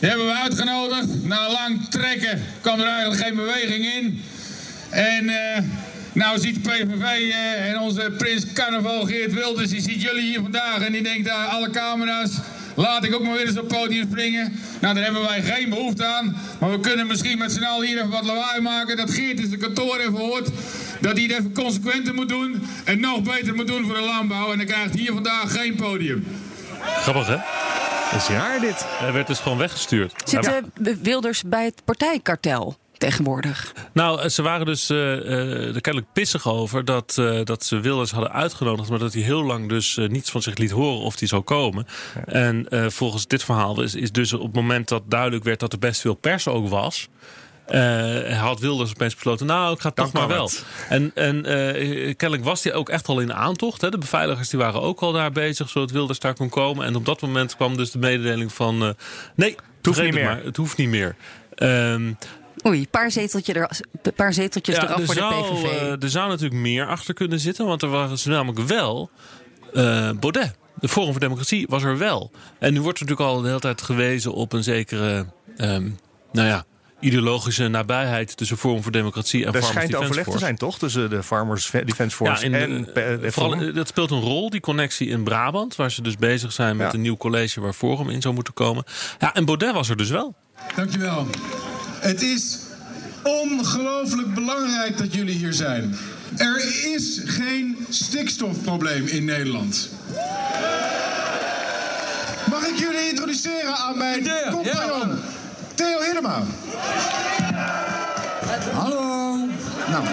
Die 0.02 0.10
hebben 0.10 0.26
we 0.26 0.34
uitgenodigd. 0.34 1.24
Na 1.24 1.50
lang 1.50 1.88
trekken 1.90 2.42
kwam 2.60 2.80
er 2.80 2.86
eigenlijk 2.86 3.22
geen 3.22 3.34
beweging 3.34 3.84
in. 3.84 4.22
En 4.90 5.28
eh, 5.28 5.62
nou 6.12 6.38
ziet 6.38 6.54
de 6.54 6.70
PVV 6.70 7.02
eh, 7.02 7.70
en 7.70 7.80
onze 7.80 8.14
prins 8.18 8.52
carnaval 8.52 9.04
Geert 9.04 9.32
Wilders, 9.32 9.70
die 9.70 9.80
ziet 9.80 10.02
jullie 10.02 10.22
hier 10.22 10.40
vandaag 10.40 10.80
en 10.80 10.92
die 10.92 11.02
denkt 11.02 11.26
daar 11.26 11.46
alle 11.46 11.70
camera's. 11.70 12.30
Laat 12.74 13.04
ik 13.04 13.14
ook 13.14 13.22
maar 13.22 13.32
weer 13.32 13.46
eens 13.46 13.58
op 13.58 13.70
het 13.70 13.78
podium 13.78 14.06
springen. 14.10 14.52
Nou, 14.80 14.94
daar 14.94 15.04
hebben 15.04 15.22
wij 15.22 15.42
geen 15.42 15.68
behoefte 15.68 16.04
aan. 16.04 16.36
Maar 16.60 16.70
we 16.70 16.80
kunnen 16.80 17.06
misschien 17.06 17.38
met 17.38 17.52
z'n 17.52 17.62
allen 17.62 17.86
hier 17.86 17.96
even 17.96 18.10
wat 18.10 18.24
lawaai 18.24 18.60
maken. 18.60 18.96
Dat 18.96 19.10
Geert 19.10 19.40
in 19.40 19.48
zijn 19.48 19.60
kantoor 19.60 19.98
even 19.98 20.18
hoort. 20.18 20.48
Dat 21.00 21.16
hij 21.16 21.22
het 21.22 21.32
even 21.32 21.52
consequenter 21.52 22.14
moet 22.14 22.28
doen. 22.28 22.62
En 22.84 23.00
nog 23.00 23.22
beter 23.22 23.54
moet 23.54 23.66
doen 23.66 23.84
voor 23.84 23.94
de 23.94 24.00
landbouw. 24.00 24.52
En 24.52 24.58
dan 24.58 24.66
krijgt 24.66 24.94
hier 24.94 25.12
vandaag 25.12 25.52
geen 25.52 25.74
podium. 25.74 26.26
Grappig, 26.80 27.26
hè? 27.26 27.36
Dat 28.12 28.20
is 28.20 28.28
raar 28.28 28.60
dit. 28.60 28.84
Hij 28.88 29.12
werd 29.12 29.26
dus 29.26 29.38
gewoon 29.38 29.58
weggestuurd. 29.58 30.12
Zit 30.24 30.46
eh, 30.46 30.56
Wilders 31.02 31.42
bij 31.42 31.64
het 31.64 31.82
partijkartel 31.84 32.76
tegenwoordig? 32.98 33.72
Nou, 33.92 34.20
eh, 34.20 34.28
ze 34.28 34.42
waren 34.42 34.66
dus 34.66 34.90
eh, 34.90 35.12
eh, 35.16 35.74
er 35.74 35.80
kennelijk 35.80 36.12
pissig 36.12 36.48
over 36.48 36.84
dat, 36.84 37.16
eh, 37.18 37.40
dat 37.44 37.64
ze 37.64 37.80
Wilders 37.80 38.10
hadden 38.10 38.32
uitgenodigd. 38.32 38.88
Maar 38.90 38.98
dat 38.98 39.12
hij 39.12 39.22
heel 39.22 39.42
lang 39.42 39.68
dus 39.68 39.96
eh, 39.96 40.08
niets 40.08 40.30
van 40.30 40.42
zich 40.42 40.56
liet 40.56 40.70
horen 40.70 41.00
of 41.04 41.18
hij 41.18 41.28
zou 41.28 41.42
komen. 41.42 41.86
En 42.26 42.68
eh, 42.68 42.86
volgens 42.88 43.26
dit 43.26 43.44
verhaal 43.44 43.82
is, 43.82 43.94
is 43.94 44.12
dus 44.12 44.32
op 44.32 44.42
het 44.42 44.54
moment 44.54 44.88
dat 44.88 45.02
duidelijk 45.06 45.44
werd 45.44 45.60
dat 45.60 45.72
er 45.72 45.78
best 45.78 46.00
veel 46.00 46.14
pers 46.14 46.48
ook 46.48 46.68
was. 46.68 47.08
Eh, 47.72 48.40
had 48.40 48.60
Wilders 48.60 48.90
opeens 48.90 49.14
besloten, 49.14 49.46
nou, 49.46 49.74
ik 49.74 49.80
ga 49.80 49.90
toch 49.90 50.12
maar 50.12 50.28
wel. 50.28 50.44
het. 50.44 50.64
En, 50.88 51.10
en 51.14 51.44
eh, 51.44 52.14
kennelijk 52.16 52.48
was 52.48 52.64
hij 52.64 52.74
ook 52.74 52.88
echt 52.88 53.08
al 53.08 53.20
in 53.20 53.32
aantocht. 53.32 53.80
Hè. 53.80 53.90
De 53.90 53.98
beveiligers 53.98 54.48
die 54.48 54.58
waren 54.58 54.80
ook 54.80 55.00
al 55.00 55.12
daar 55.12 55.32
bezig, 55.32 55.68
zodat 55.68 55.90
Wilders 55.90 56.18
daar 56.18 56.34
kon 56.34 56.48
komen. 56.48 56.86
En 56.86 56.96
op 56.96 57.04
dat 57.04 57.20
moment 57.20 57.56
kwam 57.56 57.76
dus 57.76 57.90
de 57.90 57.98
mededeling 57.98 58.52
van... 58.52 58.82
eh, 58.82 58.90
nee, 59.34 59.56
het 59.76 59.86
hoeft 59.86 60.02
niet 60.02 60.14
meer. 60.14 60.24
Maar, 60.24 60.44
het 60.44 60.56
hoeft 60.56 60.76
niet 60.76 60.88
meer. 60.88 61.16
Ehm, 61.54 62.12
Oei, 62.66 62.78
een 62.78 62.88
paar, 62.90 63.10
zeteltje 63.10 63.52
er, 63.52 63.80
een 64.02 64.12
paar 64.14 64.32
zeteltjes 64.32 64.76
eraf 64.76 64.98
er 64.98 65.04
voor 65.04 65.14
zou, 65.14 65.34
de 65.34 65.60
PVV. 65.60 66.02
er 66.02 66.10
zou 66.10 66.28
natuurlijk 66.28 66.60
meer 66.60 66.86
achter 66.86 67.14
kunnen 67.14 67.40
zitten. 67.40 67.66
Want 67.66 67.82
er 67.82 67.88
was 67.88 68.24
namelijk 68.24 68.66
wel 68.66 69.10
eh, 69.74 70.10
Baudet. 70.20 70.54
De 70.80 70.88
Forum 70.88 71.10
voor 71.10 71.20
Democratie 71.20 71.66
was 71.68 71.82
er 71.82 71.98
wel. 71.98 72.30
En 72.58 72.72
nu 72.72 72.80
wordt 72.80 72.98
er 73.00 73.04
natuurlijk 73.04 73.36
al 73.36 73.40
de 73.42 73.48
hele 73.48 73.60
tijd 73.60 73.82
gewezen 73.82 74.32
op 74.32 74.52
een 74.52 74.62
zekere... 74.62 75.26
ehm, 75.56 75.88
nou 76.32 76.48
ja, 76.48 76.64
ideologische 77.02 77.68
nabijheid 77.68 78.36
tussen 78.36 78.56
Forum 78.56 78.82
voor 78.82 78.92
Democratie 78.92 79.40
en 79.40 79.46
Er 79.46 79.52
Farmers 79.52 79.70
schijnt 79.70 79.88
Defence 79.90 80.04
overleg 80.08 80.24
te 80.24 80.30
Force. 80.30 80.44
zijn, 80.46 80.56
toch? 80.58 80.78
Tussen 80.78 81.10
de 81.10 81.22
Farmers 81.22 81.70
Defence 81.84 82.16
Force 82.16 82.44
in, 82.44 82.54
en 82.54 82.94
eh, 82.94 83.12
eh, 83.14 83.20
de 83.20 83.32
vooral, 83.32 83.54
eh, 83.54 83.74
dat 83.74 83.88
speelt 83.88 84.10
een 84.10 84.20
rol, 84.20 84.50
die 84.50 84.60
connectie 84.60 85.08
in 85.08 85.22
Brabant. 85.22 85.76
Waar 85.76 85.90
ze 85.90 86.02
dus 86.02 86.16
bezig 86.16 86.52
zijn 86.52 86.76
met 86.76 86.86
Ja. 86.86 86.94
een 86.94 87.00
nieuw 87.00 87.16
college 87.16 87.60
waar 87.60 87.72
Forum 87.72 88.10
in 88.10 88.20
zou 88.22 88.34
moeten 88.34 88.54
komen. 88.54 88.84
Ja, 89.18 89.34
en 89.34 89.44
Baudet 89.44 89.72
was 89.72 89.88
er 89.88 89.96
dus 89.96 90.10
wel. 90.10 90.34
Dankjewel. 90.76 91.26
Het 92.00 92.22
is 92.22 92.58
ongelooflijk 93.22 94.34
belangrijk 94.34 94.98
dat 94.98 95.14
jullie 95.14 95.34
hier 95.34 95.52
zijn. 95.52 95.96
Er 96.36 96.56
is 96.94 97.20
geen 97.24 97.86
stikstofprobleem 97.88 99.06
in 99.06 99.24
Nederland. 99.24 99.90
Mag 102.50 102.66
ik 102.66 102.76
jullie 102.78 103.08
introduceren 103.08 103.76
aan 103.76 103.98
mijn 103.98 104.30
compagnon, 104.50 105.18
Theo 105.82 106.00
Hiddema. 106.00 106.42
Hallo. 108.72 109.36
Nou. 109.88 110.04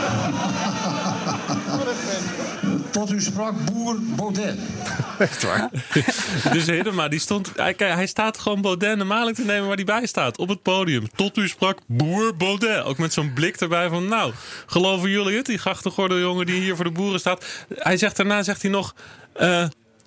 Tot 2.91 3.11
u 3.11 3.21
sprak 3.21 3.65
boer 3.65 3.97
Baudet. 4.01 4.57
Echt 5.19 5.43
waar. 5.43 5.69
Dus 6.53 6.65
Hiddema, 6.65 7.07
die 7.07 7.19
stond, 7.19 7.51
hij, 7.55 7.73
kijk, 7.73 7.93
hij 7.93 8.07
staat 8.07 8.37
gewoon 8.37 8.61
Baudet 8.61 8.97
normaal 8.97 9.31
te 9.31 9.43
nemen 9.43 9.67
waar 9.67 9.75
hij 9.75 9.85
bij 9.85 10.05
staat. 10.05 10.37
Op 10.37 10.49
het 10.49 10.61
podium. 10.61 11.09
Tot 11.15 11.37
u 11.37 11.47
sprak 11.47 11.79
boer 11.85 12.35
Baudet. 12.35 12.83
Ook 12.83 12.97
met 12.97 13.13
zo'n 13.13 13.33
blik 13.33 13.55
erbij 13.55 13.89
van, 13.89 14.07
nou, 14.07 14.33
geloven 14.65 15.09
jullie 15.09 15.37
het? 15.37 15.45
Die 15.45 15.57
grachtengorde 15.57 16.19
jongen 16.19 16.45
die 16.45 16.61
hier 16.61 16.75
voor 16.75 16.85
de 16.85 16.91
boeren 16.91 17.19
staat. 17.19 17.45
Hij 17.75 17.97
zegt 17.97 18.17
daarna, 18.17 18.43
zegt 18.43 18.61
hij 18.61 18.71
nog, 18.71 18.95
eh, 19.33 19.65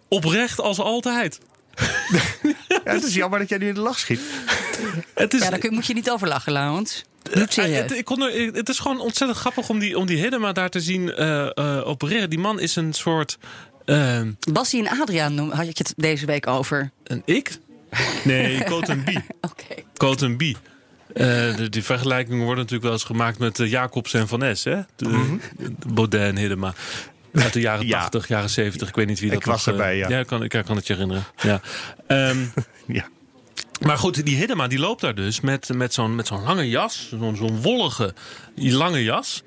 oprecht 0.08 0.60
als 0.60 0.78
altijd. 0.78 1.40
Ja, 2.84 2.92
het 2.92 3.04
is 3.04 3.14
jammer 3.14 3.38
dat 3.38 3.48
jij 3.48 3.58
nu 3.58 3.68
in 3.68 3.74
de 3.74 3.80
lach 3.80 3.98
schiet. 3.98 4.20
Het 5.14 5.34
is, 5.34 5.42
Ja, 5.42 5.50
daar 5.50 5.58
kun- 5.58 5.74
moet 5.74 5.86
je 5.86 5.94
niet 5.94 6.10
over 6.10 6.28
lachen, 6.28 6.52
Laurens. 6.52 7.04
Het 7.22 7.34
Eh, 7.38 7.44
serieus. 7.48 7.78
het, 7.82 7.92
ik 7.92 8.04
kon 8.04 8.22
er- 8.22 8.52
het 8.54 8.68
is 8.68 8.78
gewoon 8.78 9.00
ontzettend 9.00 9.38
grappig 9.40 9.68
om 9.68 9.78
die, 9.78 9.98
om 9.98 10.06
die 10.06 10.16
Hiddema 10.18 10.52
daar 10.52 10.68
te 10.70 10.80
zien 10.80 11.12
eh, 11.14 11.46
eh, 11.56 11.86
opereren. 11.88 12.30
Die 12.30 12.38
man 12.38 12.60
is 12.60 12.76
een 12.76 12.92
soort... 12.92 13.38
eh, 13.84 14.20
Bassie 14.52 14.88
en 14.88 15.00
Adriaan 15.00 15.34
noem- 15.34 15.50
had 15.50 15.64
je 15.64 15.72
het 15.76 15.94
deze 15.96 16.26
week 16.26 16.46
over. 16.46 16.90
een 17.04 17.22
ik? 17.24 17.58
Nee, 18.24 18.64
Cote 18.70 18.96
Bie. 18.96 19.24
Oké. 19.40 19.64
Cote 19.96 20.36
Bie. 20.36 20.56
Eh, 21.14 21.56
de, 21.56 21.66
die 21.68 21.82
vergelijkingen 21.84 22.38
worden 22.44 22.56
natuurlijk 22.58 22.82
wel 22.84 22.92
eens 22.92 23.04
gemaakt 23.04 23.38
met 23.38 23.60
eh, 23.60 23.70
Jacobs 23.70 24.14
en 24.14 24.28
Van 24.28 24.38
Ness, 24.38 24.64
hè? 24.64 24.80
De, 24.96 25.36
Baudet 25.86 26.20
en 26.20 26.36
Hiddema. 26.36 26.74
Uit 27.32 27.52
de 27.52 27.60
jaren 27.70 27.86
Ja. 27.86 28.00
80, 28.00 28.28
jaren 28.28 28.50
70. 28.50 28.88
Ik 28.88 28.94
weet 28.94 29.06
niet 29.06 29.20
wie 29.20 29.30
dat 29.30 29.38
Ik 29.38 29.44
was 29.44 29.66
nog, 29.66 29.74
eh, 29.74 29.80
erbij, 29.80 29.96
ja. 29.96 30.08
Ja, 30.08 30.18
ik 30.18 30.26
kan, 30.26 30.42
ik 30.42 30.50
kan 30.66 30.76
het 30.76 30.86
je 30.86 30.92
herinneren. 30.92 31.24
Ja. 31.42 31.60
Ehm, 32.06 32.38
Ja. 32.86 33.08
Maar 33.86 33.98
goed, 33.98 34.24
die 34.24 34.36
Hiddema 34.36 34.66
die 34.66 34.78
loopt 34.78 35.00
daar 35.00 35.14
dus 35.14 35.40
met, 35.40 35.68
met 35.74 35.94
zo'n 35.94 36.14
met 36.14 36.26
zo'n 36.26 36.42
lange 36.42 36.68
jas. 36.68 37.06
Zo'n 37.18 37.36
zo'n 37.36 37.60
wollige, 37.60 38.14
lange 38.56 39.02
jas. 39.02 39.42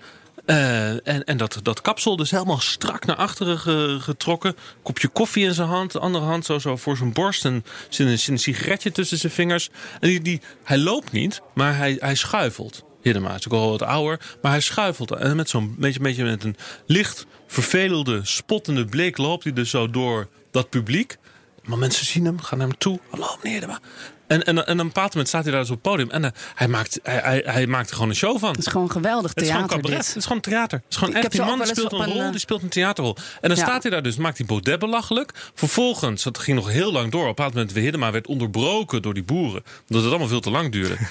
Eh, 0.45 0.89
en 1.07 1.23
en 1.23 1.37
dat, 1.37 1.59
dat 1.63 1.81
kapsel 1.81 2.15
dus 2.15 2.31
helemaal 2.31 2.59
strak 2.59 3.05
naar 3.05 3.15
achteren 3.15 3.59
ge- 3.59 3.97
getrokken. 3.99 4.55
Kopje 4.83 5.07
koffie 5.07 5.45
in 5.45 5.53
zijn 5.53 5.67
hand. 5.67 5.91
De 5.91 5.99
andere 5.99 6.25
hand 6.25 6.45
zo, 6.45 6.59
zo 6.59 6.75
voor 6.75 6.97
zijn 6.97 7.13
borst. 7.13 7.45
En 7.45 7.63
zit 7.89 8.07
een, 8.27 8.33
een 8.33 8.39
sigaretje 8.39 8.91
tussen 8.91 9.17
zijn 9.17 9.31
vingers. 9.31 9.69
En 9.99 10.09
die, 10.09 10.21
die, 10.21 10.41
hij 10.63 10.77
loopt 10.77 11.11
niet, 11.11 11.41
maar 11.53 11.77
hij, 11.77 11.95
hij 11.99 12.15
schuifelt. 12.15 12.83
Hiddema 13.01 13.35
is 13.35 13.47
ook 13.47 13.53
al 13.53 13.69
wat 13.69 13.81
ouder, 13.81 14.19
maar 14.41 14.51
hij 14.51 14.61
schuifelt. 14.61 15.11
En 15.11 15.35
met 15.35 15.49
zo'n 15.49 15.75
beetje, 15.77 15.99
beetje 15.99 16.23
met 16.23 16.43
een 16.43 16.55
licht 16.85 17.25
vervelende, 17.47 18.19
spottende 18.23 18.85
blik 18.85 19.17
loopt 19.17 19.43
hij 19.43 19.53
dus 19.53 19.69
zo 19.69 19.89
door 19.89 20.27
dat 20.51 20.69
publiek. 20.69 21.17
Maar 21.63 21.77
mensen 21.77 22.05
zien 22.05 22.25
hem, 22.25 22.39
gaan 22.41 22.57
naar 22.57 22.67
hem 22.67 22.77
toe. 22.77 22.99
Hallo 23.09 23.27
meneer 23.35 23.51
Hiddema. 23.51 23.79
En, 24.27 24.43
en, 24.43 24.55
en 24.57 24.61
op 24.61 24.67
een 24.79 24.87
bepaald 24.87 25.09
moment 25.09 25.27
staat 25.27 25.43
hij 25.43 25.53
daar 25.53 25.65
zo 25.65 25.73
op 25.73 25.83
het 25.83 25.91
podium. 25.91 26.09
En 26.11 26.25
eh, 26.25 26.31
hij, 26.55 26.67
maakt, 26.67 26.99
hij, 27.03 27.19
hij, 27.23 27.43
hij 27.45 27.67
maakt 27.67 27.87
er 27.89 27.93
gewoon 27.95 28.09
een 28.09 28.15
show 28.15 28.39
van. 28.39 28.49
Het 28.49 28.59
is 28.59 28.67
gewoon 28.67 28.91
geweldig 28.91 29.29
Het 29.33 29.41
is 29.43 29.49
gewoon 29.49 29.67
theater 29.67 29.81
cabaret. 29.83 30.05
dit. 30.05 30.07
Het 30.13 30.17
is 30.23 30.25
gewoon 30.25 30.41
theater. 30.41 30.77
Het 30.77 30.87
is 30.89 30.97
gewoon 30.97 31.15
Ik 31.15 31.23
echt, 31.23 31.31
die 31.31 31.41
man 31.41 31.57
die 31.57 31.67
speelt 31.67 31.91
een 31.91 32.05
rol, 32.05 32.21
eh, 32.21 32.29
die 32.31 32.39
speelt 32.39 32.61
een 32.63 32.69
theaterrol. 32.69 33.15
En 33.41 33.49
dan 33.49 33.57
Ja. 33.57 33.63
staat 33.63 33.81
hij 33.81 33.91
daar 33.91 34.03
dus, 34.03 34.15
maakt 34.15 34.37
hij 34.37 34.45
Baudet 34.47 34.79
belachelijk. 34.79 35.31
Vervolgens, 35.53 36.23
dat 36.23 36.37
ging 36.37 36.57
nog 36.57 36.69
heel 36.69 36.91
lang 36.91 37.11
door. 37.11 37.21
Op 37.21 37.27
een 37.27 37.35
bepaald 37.35 37.53
moment, 37.53 37.73
Hiddema 37.73 38.11
werd 38.11 38.27
onderbroken 38.27 39.01
door 39.01 39.13
die 39.13 39.23
boeren. 39.23 39.63
Omdat 39.87 40.01
het 40.03 40.09
allemaal 40.09 40.27
veel 40.27 40.39
te 40.39 40.49
lang 40.51 40.71
duurde. 40.71 40.95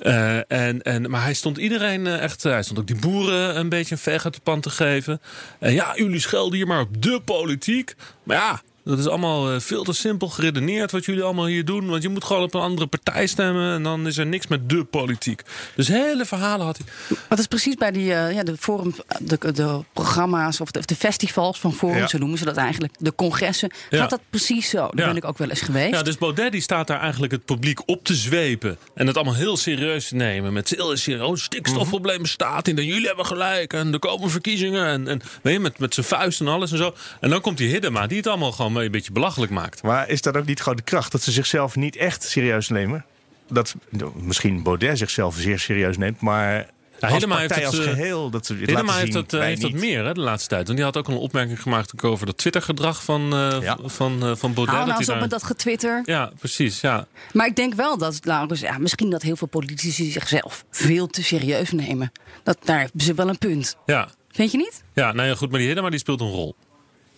Eh, 0.00 0.36
en, 0.52 0.82
en, 0.82 1.10
maar 1.10 1.22
hij 1.22 1.34
stond 1.34 1.56
iedereen 1.58 2.06
echt, 2.06 2.42
hij 2.42 2.62
stond 2.62 2.78
ook 2.78 2.86
die 2.86 2.96
boeren 2.98 3.58
een 3.58 3.68
beetje 3.68 3.94
een 3.94 4.00
veeg 4.00 4.24
uit 4.24 4.34
de 4.34 4.40
pan 4.42 4.60
te 4.60 4.70
geven. 4.70 5.20
En 5.58 5.72
ja, 5.72 5.92
jullie 5.96 6.20
schelden 6.20 6.56
hier 6.56 6.66
maar 6.66 6.80
op 6.80 7.02
de 7.02 7.20
politiek. 7.24 7.94
Maar 8.22 8.36
ja, 8.36 8.60
dat 8.90 8.98
is 8.98 9.08
allemaal 9.08 9.50
eh, 9.52 9.60
veel 9.60 9.84
te 9.84 9.92
simpel 9.92 10.28
geredeneerd 10.28 10.90
wat 10.90 11.04
jullie 11.04 11.22
allemaal 11.22 11.46
hier 11.46 11.64
doen. 11.64 11.86
Want 11.86 12.02
je 12.02 12.08
moet 12.08 12.24
gewoon 12.24 12.42
op 12.42 12.54
een 12.54 12.60
andere 12.60 12.86
partij 12.86 13.26
stemmen. 13.26 13.74
En 13.74 13.82
dan 13.82 14.06
is 14.06 14.16
er 14.18 14.26
niks 14.26 14.46
met 14.46 14.68
de 14.68 14.84
politiek. 14.84 15.42
Dus 15.76 15.88
hele 15.88 16.24
verhalen 16.24 16.66
had 16.66 16.78
hij. 16.78 17.16
Het 17.28 17.38
is 17.38 17.46
precies 17.46 17.74
bij 17.74 17.90
die, 17.90 18.14
eh, 18.14 18.32
ja, 18.34 18.42
de, 18.42 18.56
forum, 18.56 18.94
de, 19.20 19.52
de 19.52 19.80
programma's 19.92 20.60
of 20.60 20.70
de, 20.70 20.94
festivals 20.94 21.60
van 21.60 21.72
Forum, 21.72 21.96
Ja. 21.96 22.06
zo 22.08 22.18
noemen 22.18 22.38
ze 22.38 22.44
dat 22.44 22.56
eigenlijk. 22.56 22.94
De 22.98 23.14
congressen. 23.14 23.70
Ja. 23.90 23.98
Gaat 23.98 24.10
dat 24.10 24.20
precies 24.30 24.68
zo? 24.68 24.78
Daar 24.78 24.90
Ja. 24.94 25.06
ben 25.06 25.16
ik 25.16 25.24
ook 25.24 25.38
wel 25.38 25.48
eens 25.48 25.60
geweest. 25.60 25.94
Ja, 25.94 26.02
dus 26.02 26.18
Baudet 26.18 26.52
die 26.52 26.60
staat 26.60 26.86
daar 26.86 27.00
eigenlijk 27.00 27.32
het 27.32 27.44
publiek 27.44 27.80
op 27.88 28.04
te 28.04 28.14
zwepen. 28.14 28.78
En 28.94 29.06
het 29.06 29.16
allemaal 29.16 29.34
heel 29.34 29.56
serieus 29.56 30.08
te 30.08 30.14
nemen. 30.14 30.52
Met 30.52 30.68
heel 30.68 30.96
serieus, 30.96 31.26
oh, 31.28 31.36
stikstofprobleem 31.36 32.22
bestaat 32.22 32.66
niet. 32.66 32.78
En 32.78 32.86
jullie 32.86 33.06
hebben 33.06 33.26
gelijk. 33.26 33.72
En 33.72 33.92
er 33.92 33.98
komen 33.98 34.30
verkiezingen. 34.30 34.86
En, 34.86 35.08
en 35.08 35.20
weet 35.42 35.52
je, 35.54 35.60
met, 35.60 35.78
met 35.78 35.94
zijn 35.94 36.06
vuist 36.06 36.40
en 36.40 36.48
alles 36.48 36.72
en 36.72 36.78
zo. 36.78 36.94
En 37.20 37.30
dan 37.30 37.40
komt 37.40 37.58
die 37.58 37.68
Hiddema 37.68 38.06
die 38.06 38.16
het 38.16 38.26
allemaal 38.26 38.52
gewoon 38.52 38.72
een 38.84 38.90
beetje 38.92 39.12
belachelijk 39.12 39.52
maakt. 39.52 39.82
Maar 39.82 40.08
is 40.08 40.22
dat 40.22 40.36
ook 40.36 40.46
niet 40.46 40.60
gewoon 40.60 40.76
de 40.76 40.82
kracht? 40.82 41.12
Dat 41.12 41.22
ze 41.22 41.32
zichzelf 41.32 41.76
niet 41.76 41.96
echt 41.96 42.22
serieus 42.22 42.68
nemen? 42.68 43.04
Dat 43.48 43.74
nou, 43.88 44.12
misschien 44.16 44.62
Baudet 44.62 44.98
zichzelf 44.98 45.34
zeer 45.36 45.58
serieus 45.58 45.96
neemt, 45.96 46.20
maar 46.20 46.66
als 47.00 47.12
Hiddema 47.12 47.36
partij 47.36 47.56
heeft 47.56 47.68
als 47.68 47.78
het, 47.78 47.86
eh, 47.86 47.92
geheel... 47.92 48.30
Dat 48.30 48.46
ze 48.46 48.52
het 48.52 48.90
heeft 48.90 49.12
dat, 49.12 49.32
eh, 49.32 49.40
heeft 49.40 49.60
dat 49.60 49.72
niet. 49.72 49.80
meer 49.80 50.04
hè, 50.04 50.12
de 50.14 50.20
laatste 50.20 50.48
tijd. 50.48 50.64
Want 50.64 50.76
die 50.76 50.86
had 50.86 50.96
ook 50.96 51.08
een 51.08 51.14
opmerking 51.16 51.62
gemaakt 51.62 52.02
over 52.02 52.26
dat 52.26 52.36
Twitter-gedrag 52.36 53.04
van, 53.04 53.32
eh, 53.32 53.56
Ja. 53.62 53.78
van, 53.84 54.22
eh, 54.22 54.36
van 54.36 54.54
Baudet. 54.54 54.74
Hou 54.74 54.86
nou 54.86 54.98
eens 54.98 55.08
op 55.08 55.12
daar- 55.12 55.20
met 55.20 55.30
dat 55.30 55.42
getwitter. 55.42 56.02
Ja, 56.04 56.32
precies. 56.38 56.80
Ja. 56.80 57.06
Maar 57.32 57.46
ik 57.46 57.56
denk 57.56 57.74
wel 57.74 57.98
dat, 57.98 58.18
Laurens, 58.22 58.60
ja, 58.60 58.78
misschien 58.78 59.10
dat 59.10 59.22
heel 59.22 59.36
veel 59.36 59.48
politici 59.48 60.10
zichzelf 60.10 60.64
veel 60.70 61.06
te 61.06 61.22
serieus 61.22 61.70
nemen. 61.70 62.12
Dat, 62.42 62.58
daar 62.64 62.80
hebben 62.80 63.00
ze 63.00 63.14
wel 63.14 63.28
een 63.28 63.38
punt. 63.38 63.76
Ja. 63.86 64.08
Vind 64.30 64.50
je 64.50 64.56
niet? 64.58 64.82
Ja, 64.94 65.12
nou 65.12 65.28
ja, 65.28 65.34
goed, 65.34 65.48
maar 65.50 65.58
die 65.58 65.66
Hiddema 65.66 65.90
die 65.90 65.98
speelt 65.98 66.20
een 66.20 66.30
rol. 66.30 66.54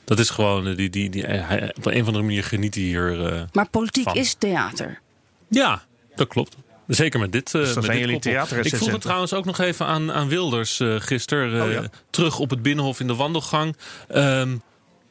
Dat 0.05 0.19
is 0.19 0.31
gewoon, 0.31 0.67
eh, 0.67 0.77
die, 0.77 0.91
die, 0.91 1.11
die, 1.11 1.23
hij, 1.25 1.75
op 1.77 1.87
een 1.87 2.01
of 2.01 2.07
andere 2.07 2.25
manier 2.25 2.45
geniet 2.45 2.75
hij 2.75 2.85
hier. 2.85 3.27
eh, 3.33 3.43
Maar 3.53 3.69
politiek 3.69 4.05
Van. 4.05 4.17
is 4.17 4.35
theater. 4.35 5.01
Ja, 5.49 5.83
dat 6.15 6.29
klopt. 6.29 6.57
Zeker 6.87 7.21
met 7.21 7.33
dit. 7.33 7.47
eh 7.55 7.61
Dus 7.61 7.73
dan 7.75 7.87
met 7.87 7.97
zijn 7.97 8.21
dit. 8.21 8.67
Ik 8.67 8.77
vroeg 8.77 8.91
het 8.93 9.01
trouwens 9.01 9.33
ook 9.33 9.45
nog 9.45 9.59
even 9.59 9.87
aan, 9.87 10.13
aan 10.13 10.29
Wilders 10.29 10.81
eh 10.81 10.95
gisteren. 11.01 11.59
eh, 11.61 11.65
Oh 11.67 11.73
ja? 11.73 11.89
Terug 12.11 12.39
op 12.39 12.51
het 12.51 12.63
binnenhof 12.63 13.01
in 13.01 13.07
de 13.07 13.15
wandelgang. 13.15 13.77
Ehm, 14.09 14.57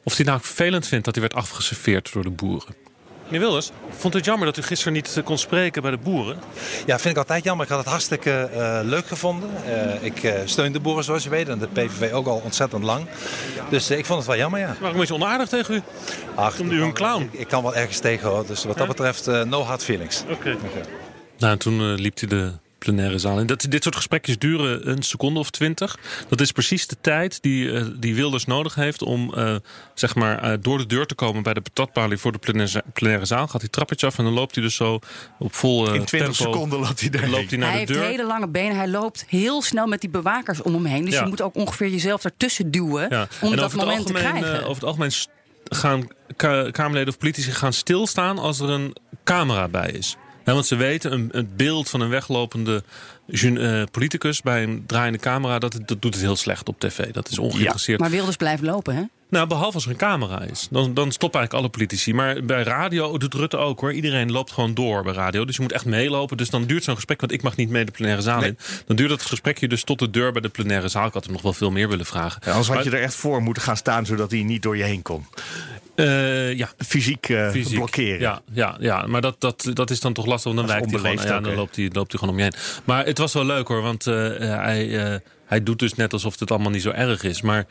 of 0.04 0.16
hij 0.16 0.24
nou 0.26 0.40
vervelend 0.40 0.86
vindt 0.86 1.04
dat 1.04 1.14
hij 1.14 1.22
werd 1.28 1.34
afgeserveerd 1.36 2.12
door 2.12 2.22
de 2.22 2.30
boeren. 2.30 2.74
Meneer 3.32 3.46
Wilders, 3.46 3.70
vond 3.96 4.14
het 4.14 4.24
jammer 4.24 4.46
dat 4.46 4.56
u 4.56 4.62
gisteren 4.62 4.92
niet 4.92 5.16
eh, 5.16 5.24
kon 5.24 5.38
spreken 5.38 5.82
bij 5.82 5.90
de 5.90 5.96
boeren? 5.96 6.38
Ja, 6.86 6.98
vind 6.98 7.12
ik 7.14 7.16
altijd 7.16 7.44
jammer. 7.44 7.64
Ik 7.64 7.70
had 7.72 7.80
het 7.80 7.88
hartstikke 7.88 8.30
eh, 8.52 8.78
leuk 8.82 9.06
gevonden. 9.06 9.50
Eh, 9.66 10.02
ik 10.04 10.22
eh, 10.22 10.34
steun 10.44 10.72
de 10.72 10.80
boeren 10.80 11.04
zoals 11.04 11.22
je 11.22 11.28
weet 11.30 11.48
en 11.48 11.58
de 11.58 11.66
PVV 11.66 12.12
ook 12.12 12.26
al 12.26 12.40
ontzettend 12.44 12.82
lang. 12.84 13.06
Dus 13.70 13.90
eh, 13.90 13.98
ik 13.98 14.06
vond 14.06 14.18
het 14.18 14.28
wel 14.28 14.36
jammer, 14.38 14.60
ja. 14.60 14.76
Maar 14.80 14.90
een 14.90 14.96
beetje 14.96 15.14
onaardig 15.14 15.48
tegen 15.48 15.74
u. 15.74 15.82
Ach, 16.34 16.58
Noemde 16.58 16.74
u 16.74 16.78
kan- 16.78 16.86
een 16.86 16.92
clown? 16.94 17.22
Ik, 17.32 17.40
ik 17.40 17.48
kan 17.48 17.62
wel 17.62 17.74
ergens 17.74 17.98
tegen 17.98 18.28
hoor. 18.28 18.46
Dus 18.46 18.64
wat 18.64 18.78
dat 18.78 18.86
betreft, 18.88 19.26
eh, 19.26 19.42
no 19.42 19.62
hard 19.62 19.84
feelings. 19.84 20.22
Oké. 20.30 20.56
Nou, 21.38 21.52
en 21.52 21.58
toen 21.58 21.94
liep 21.94 22.18
hij 22.18 22.28
de 22.28 22.52
plenaire 22.84 23.18
zaal 23.18 23.38
in. 23.40 23.46
Dat, 23.46 23.66
dit 23.68 23.82
soort 23.82 23.96
gesprekjes 23.96 24.38
duren 24.38 24.88
een 24.90 25.02
seconde 25.02 25.38
of 25.40 25.50
twintig. 25.50 25.98
Dat 26.28 26.40
is 26.40 26.52
precies 26.52 26.86
de 26.86 26.96
tijd 27.00 27.42
die, 27.42 27.72
eh, 27.72 27.84
die 27.96 28.14
Wilders 28.14 28.44
nodig 28.44 28.74
heeft 28.74 29.02
om 29.02 29.34
eh, 29.34 29.54
zeg 29.94 30.14
maar, 30.14 30.38
eh, 30.42 30.58
door 30.60 30.78
de 30.78 30.86
deur 30.86 31.06
te 31.06 31.14
komen 31.14 31.42
bij 31.42 31.54
de 31.54 31.60
patatbalie 31.60 32.16
voor 32.18 32.32
de 32.32 32.38
plenaire, 32.38 32.82
plenaire 32.92 33.24
zaal. 33.24 33.48
Gaat 33.48 33.60
hij 33.60 33.70
trappetje 33.70 34.06
af 34.06 34.18
en 34.18 34.24
dan 34.24 34.32
loopt 34.32 34.54
hij 34.54 34.64
dus 34.64 34.74
zo 34.74 34.98
op 35.38 35.54
vol 35.54 35.92
In 35.94 36.04
20 36.04 36.36
tempo. 36.36 36.52
seconden 36.52 36.78
loopt 36.78 37.00
hij 37.00 37.10
daar. 37.10 37.28
Loopt 37.28 37.50
hij 37.50 37.58
naar 37.58 37.70
hij 37.72 37.84
de 37.86 37.92
heeft 37.92 38.00
deur. 38.00 38.10
hele 38.10 38.26
lange 38.26 38.48
benen. 38.48 38.76
Hij 38.76 38.88
loopt 38.88 39.24
heel 39.28 39.62
snel 39.62 39.86
met 39.86 40.00
die 40.00 40.10
bewakers 40.10 40.62
om 40.62 40.74
hem 40.74 40.84
heen. 40.84 41.04
Dus 41.04 41.14
Ja. 41.14 41.22
je 41.22 41.28
moet 41.28 41.42
ook 41.42 41.54
ongeveer 41.56 41.88
jezelf 41.88 42.24
ertussen 42.24 42.70
duwen 42.70 43.06
Ja. 43.10 43.28
om 43.40 43.50
en 43.52 43.56
dat 43.58 43.74
moment 43.74 44.06
te 44.06 44.12
krijgen. 44.12 44.60
over 44.60 44.74
het 44.74 44.84
algemeen 44.84 45.10
gaan 45.64 46.08
ka- 46.36 46.70
Kamerleden 46.70 47.08
of 47.08 47.18
politici 47.18 47.50
gaan 47.50 47.72
stilstaan 47.72 48.38
als 48.38 48.60
er 48.60 48.68
een 48.70 48.96
camera 49.24 49.68
bij 49.68 49.90
is. 49.90 50.16
Ja, 50.44 50.52
want 50.52 50.66
ze 50.66 50.76
weten, 50.76 51.12
een, 51.12 51.28
een 51.32 51.48
beeld 51.56 51.90
van 51.90 52.00
een 52.00 52.08
weglopende 52.08 52.82
eh, 53.26 53.82
politicus 53.90 54.42
bij 54.42 54.62
een 54.62 54.84
draaiende 54.86 55.18
camera, 55.18 55.58
dat, 55.58 55.72
dat 55.72 56.02
doet 56.02 56.14
het 56.14 56.22
heel 56.22 56.36
slecht 56.36 56.68
op 56.68 56.80
tv. 56.80 57.10
Dat 57.10 57.28
is 57.28 57.38
ongeïnteresseerd. 57.38 58.00
Maar 58.00 58.10
Wilders 58.10 58.36
blijft 58.36 58.62
lopen, 58.62 58.94
hè? 58.94 59.02
Nou, 59.32 59.46
behalve 59.46 59.74
als 59.74 59.84
er 59.84 59.90
een 59.90 59.96
camera 59.96 60.42
is. 60.42 60.68
Dan, 60.70 60.94
dan 60.94 61.12
stoppen 61.12 61.40
eigenlijk 61.40 61.52
alle 61.52 61.68
politici. 61.68 62.14
Maar 62.14 62.44
bij 62.44 62.62
radio 62.62 63.18
doet 63.18 63.34
Rutte 63.34 63.56
ook 63.56 63.80
hoor. 63.80 63.92
Iedereen 63.92 64.32
loopt 64.32 64.52
gewoon 64.52 64.74
door 64.74 65.02
bij 65.02 65.12
radio. 65.12 65.44
Dus 65.44 65.56
je 65.56 65.62
moet 65.62 65.72
echt 65.72 65.84
meelopen. 65.84 66.36
Dus 66.36 66.50
dan 66.50 66.64
duurt 66.64 66.84
zo'n 66.84 66.94
gesprek, 66.94 67.20
want 67.20 67.32
ik 67.32 67.42
mag 67.42 67.56
niet 67.56 67.68
mee 67.68 67.84
de 67.84 67.92
plenaire 67.92 68.22
zaal 68.22 68.42
in. 68.42 68.58
Dan 68.86 68.96
duurt 68.96 69.08
dat 69.08 69.22
gesprekje 69.22 69.68
dus 69.68 69.84
tot 69.84 69.98
de 69.98 70.10
deur 70.10 70.32
bij 70.32 70.40
de 70.40 70.48
plenaire 70.48 70.88
zaal. 70.88 71.06
Ik 71.06 71.12
had 71.12 71.24
hem 71.24 71.32
nog 71.32 71.42
wel 71.42 71.52
veel 71.52 71.70
meer 71.70 71.88
willen 71.88 72.06
vragen. 72.06 72.40
Ja, 72.44 72.50
anders 72.50 72.66
had 72.68 72.76
Maar- 72.76 72.84
je 72.84 72.90
er 72.90 73.02
echt 73.02 73.14
voor 73.14 73.42
moeten 73.42 73.62
gaan 73.62 73.76
staan, 73.76 74.06
zodat 74.06 74.30
hij 74.30 74.42
niet 74.42 74.62
door 74.62 74.76
je 74.76 74.82
heen 74.82 75.02
kon. 75.02 75.26
Eh, 75.94 76.52
ja, 76.56 76.68
Fysiek, 76.78 77.28
eh, 77.28 77.50
fysiek. 77.50 77.74
blokkeren. 77.74 78.20
Ja, 78.20 78.40
ja, 78.52 78.76
ja, 78.80 79.06
maar 79.06 79.20
dat, 79.20 79.40
dat, 79.40 79.70
dat 79.72 79.90
is 79.90 80.00
dan 80.00 80.12
toch 80.12 80.26
lastig, 80.26 80.52
want 80.52 80.56
dan 80.68 80.76
wijkt 80.78 80.90
hij 80.90 81.00
gewoon. 81.00 81.26
Ja, 81.34 81.40
dan 81.40 81.54
loopt 81.54 81.76
hij, 81.76 81.90
loopt 81.92 82.10
hij 82.12 82.20
gewoon 82.20 82.34
om 82.34 82.40
je 82.40 82.42
heen. 82.50 82.82
Maar 82.84 83.04
het 83.04 83.18
was 83.18 83.32
wel 83.32 83.44
leuk 83.44 83.68
hoor, 83.68 83.82
want 83.82 84.06
eh, 84.06 84.14
hij, 84.38 85.20
hij 85.52 85.62
doet 85.62 85.78
dus 85.78 85.94
net 85.94 86.12
alsof 86.12 86.38
het 86.40 86.50
allemaal 86.50 86.70
niet 86.70 86.82
zo 86.82 86.90
erg 86.90 87.22
is. 87.22 87.42
Maar 87.42 87.66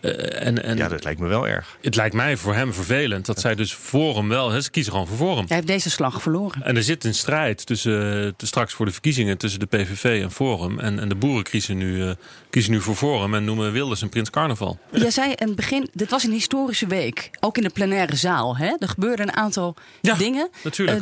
eh, 0.00 0.46
en, 0.46 0.62
en 0.64 0.76
Ja, 0.76 0.88
dat 0.88 1.04
lijkt 1.04 1.20
me 1.20 1.26
wel 1.28 1.48
erg. 1.48 1.76
het 1.82 1.96
lijkt 1.96 2.14
mij 2.14 2.36
voor 2.36 2.54
hem 2.54 2.72
vervelend 2.74 3.26
dat 3.26 3.40
zij 3.40 3.54
dus 3.54 3.72
Forum 3.74 4.28
wel, 4.28 4.50
hè, 4.50 4.60
ze 4.60 4.70
kiezen 4.70 4.92
gewoon 4.92 5.06
voor 5.06 5.16
Forum. 5.16 5.44
Hij 5.46 5.56
heeft 5.56 5.66
deze 5.68 5.90
slag 5.90 6.22
verloren. 6.22 6.62
En 6.62 6.76
er 6.76 6.82
zit 6.82 7.04
een 7.04 7.14
strijd 7.14 7.66
tussen, 7.66 8.24
eh, 8.24 8.32
te- 8.36 8.46
straks 8.46 8.72
voor 8.72 8.86
de 8.86 8.92
verkiezingen 8.92 9.38
tussen 9.38 9.60
de 9.60 9.66
PVV 9.66 10.22
en 10.22 10.30
Forum. 10.30 10.78
En, 10.78 10.98
en 10.98 11.08
de 11.08 11.14
boeren 11.14 11.42
kiezen 11.44 11.76
nu, 11.76 12.02
eh, 12.08 12.10
kiezen 12.50 12.72
nu 12.72 12.80
voor 12.80 12.94
Forum 12.94 13.34
en 13.34 13.44
noemen 13.44 13.72
Wilders 13.72 14.00
een 14.02 14.08
prins 14.08 14.30
carnaval. 14.30 14.78
Jij 14.92 15.10
zei 15.10 15.30
in 15.32 15.46
het 15.46 15.56
begin, 15.56 15.88
dit 15.92 16.10
was 16.10 16.24
een 16.24 16.32
historische 16.32 16.86
week. 16.86 17.30
Ook 17.40 17.56
in 17.56 17.62
de 17.62 17.70
plenaire 17.70 18.16
zaal. 18.16 18.56
Hè? 18.56 18.74
Er 18.78 18.88
gebeurden 18.88 19.28
een 19.28 19.34
aantal 19.36 19.74
Ja, 20.00 20.14
dingen 20.14 20.48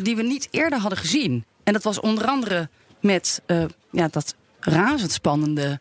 die 0.03 0.16
we 0.16 0.23
niet 0.23 0.49
eerder 0.51 0.79
hadden 0.79 0.99
gezien. 0.99 1.45
En 1.64 1.73
dat 1.73 1.83
was 1.83 2.01
onder 2.01 2.27
andere 2.27 2.68
met 3.01 3.42
eh, 3.47 3.64
ja, 3.90 4.09
dat 4.11 4.35
razendspannende 4.61 5.81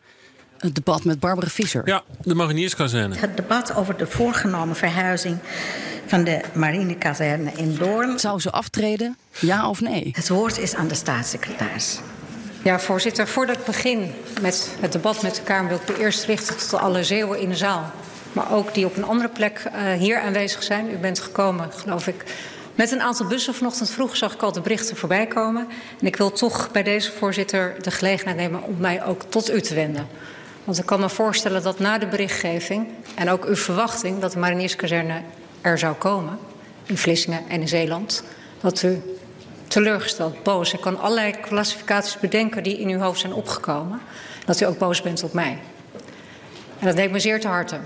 eh, 0.62 0.70
debat 0.72 1.04
met 1.04 1.20
Barbara 1.20 1.48
Visser. 1.48 1.82
Ja, 1.84 2.02
de 2.24 2.34
marinierskazerne. 2.34 3.16
Het 3.16 3.36
debat 3.36 3.74
over 3.74 3.96
de 3.96 4.06
voorgenomen 4.06 4.76
verhuizing 4.76 5.38
van 6.06 6.24
de 6.24 6.40
marinekazerne 6.52 7.50
in 7.56 7.76
Doorn. 7.76 8.18
Zou 8.18 8.40
ze 8.40 8.50
aftreden? 8.50 9.16
Ja 9.38 9.68
of 9.68 9.80
nee? 9.80 10.10
Het 10.12 10.28
woord 10.28 10.58
is 10.58 10.74
aan 10.74 10.88
de 10.88 10.94
staatssecretaris. 10.94 12.00
Ja, 12.62 12.80
voorzitter, 12.80 13.28
voordat 13.28 13.56
ik 13.56 13.64
begin 13.64 14.12
met 14.40 14.76
het 14.80 14.92
debat 14.92 15.22
met 15.22 15.34
de 15.34 15.42
Kamer... 15.42 15.68
wil 15.68 15.78
ik 15.86 15.88
me 15.88 16.04
eerst 16.04 16.24
richten 16.24 16.56
tot 16.56 16.74
alle 16.74 17.04
Zeeuwen 17.04 17.40
in 17.40 17.48
de 17.48 17.56
zaal. 17.56 17.90
maar 18.32 18.52
ook 18.52 18.74
die 18.74 18.86
op 18.86 18.96
een 18.96 19.04
andere 19.04 19.28
plek 19.28 19.64
uh, 19.66 19.92
hier 19.92 20.20
aanwezig 20.20 20.62
zijn. 20.62 20.90
U 20.90 20.96
bent 20.96 21.20
gekomen, 21.20 21.72
geloof 21.72 22.06
ik, 22.06 22.24
met 22.74 22.90
een 22.90 23.00
aantal 23.00 23.26
bussen. 23.26 23.54
Vanochtend 23.54 23.90
vroeg 23.90 24.16
zag 24.16 24.34
ik 24.34 24.42
al 24.42 24.52
de 24.52 24.60
berichten 24.60 24.96
voorbij 24.96 25.26
komen. 25.26 25.66
En 26.00 26.06
ik 26.06 26.16
wil 26.16 26.32
toch 26.32 26.70
bij 26.70 26.82
deze 26.82 27.12
voorzitter 27.12 27.74
de 27.80 27.90
gelegenheid 27.90 28.36
nemen 28.36 28.62
om 28.62 28.76
mij 28.78 29.04
ook 29.04 29.22
tot 29.22 29.50
u 29.50 29.60
te 29.60 29.74
wenden. 29.74 30.08
Want 30.64 30.78
ik 30.78 30.86
kan 30.86 31.00
me 31.00 31.08
voorstellen 31.08 31.62
dat 31.62 31.78
na 31.78 31.98
de 31.98 32.06
berichtgeving 32.06 32.88
en 33.14 33.30
ook 33.30 33.44
uw 33.44 33.56
verwachting 33.56 34.20
dat 34.20 34.32
de 34.32 34.38
marinierskazerne 34.38 35.22
er 35.60 35.78
zou 35.78 35.94
komen, 35.94 36.38
in 36.86 36.96
Vlissingen 36.96 37.42
en 37.48 37.60
in 37.60 37.68
Zeeland, 37.68 38.24
dat 38.60 38.82
u 38.82 39.02
teleurgesteld, 39.66 40.42
boos. 40.42 40.72
Ik 40.72 40.80
kan 40.80 41.00
allerlei 41.00 41.32
klassificaties 41.40 42.18
bedenken 42.18 42.62
die 42.62 42.78
in 42.78 42.88
uw 42.88 42.98
hoofd 42.98 43.20
zijn 43.20 43.32
opgekomen. 43.32 44.00
Dat 44.44 44.60
u 44.60 44.64
ook 44.64 44.78
boos 44.78 45.02
bent 45.02 45.22
op 45.22 45.32
mij. 45.32 45.58
En 46.78 46.86
dat 46.86 46.96
deed 46.96 47.10
me 47.10 47.18
zeer 47.18 47.40
te 47.40 47.48
harte. 47.48 47.78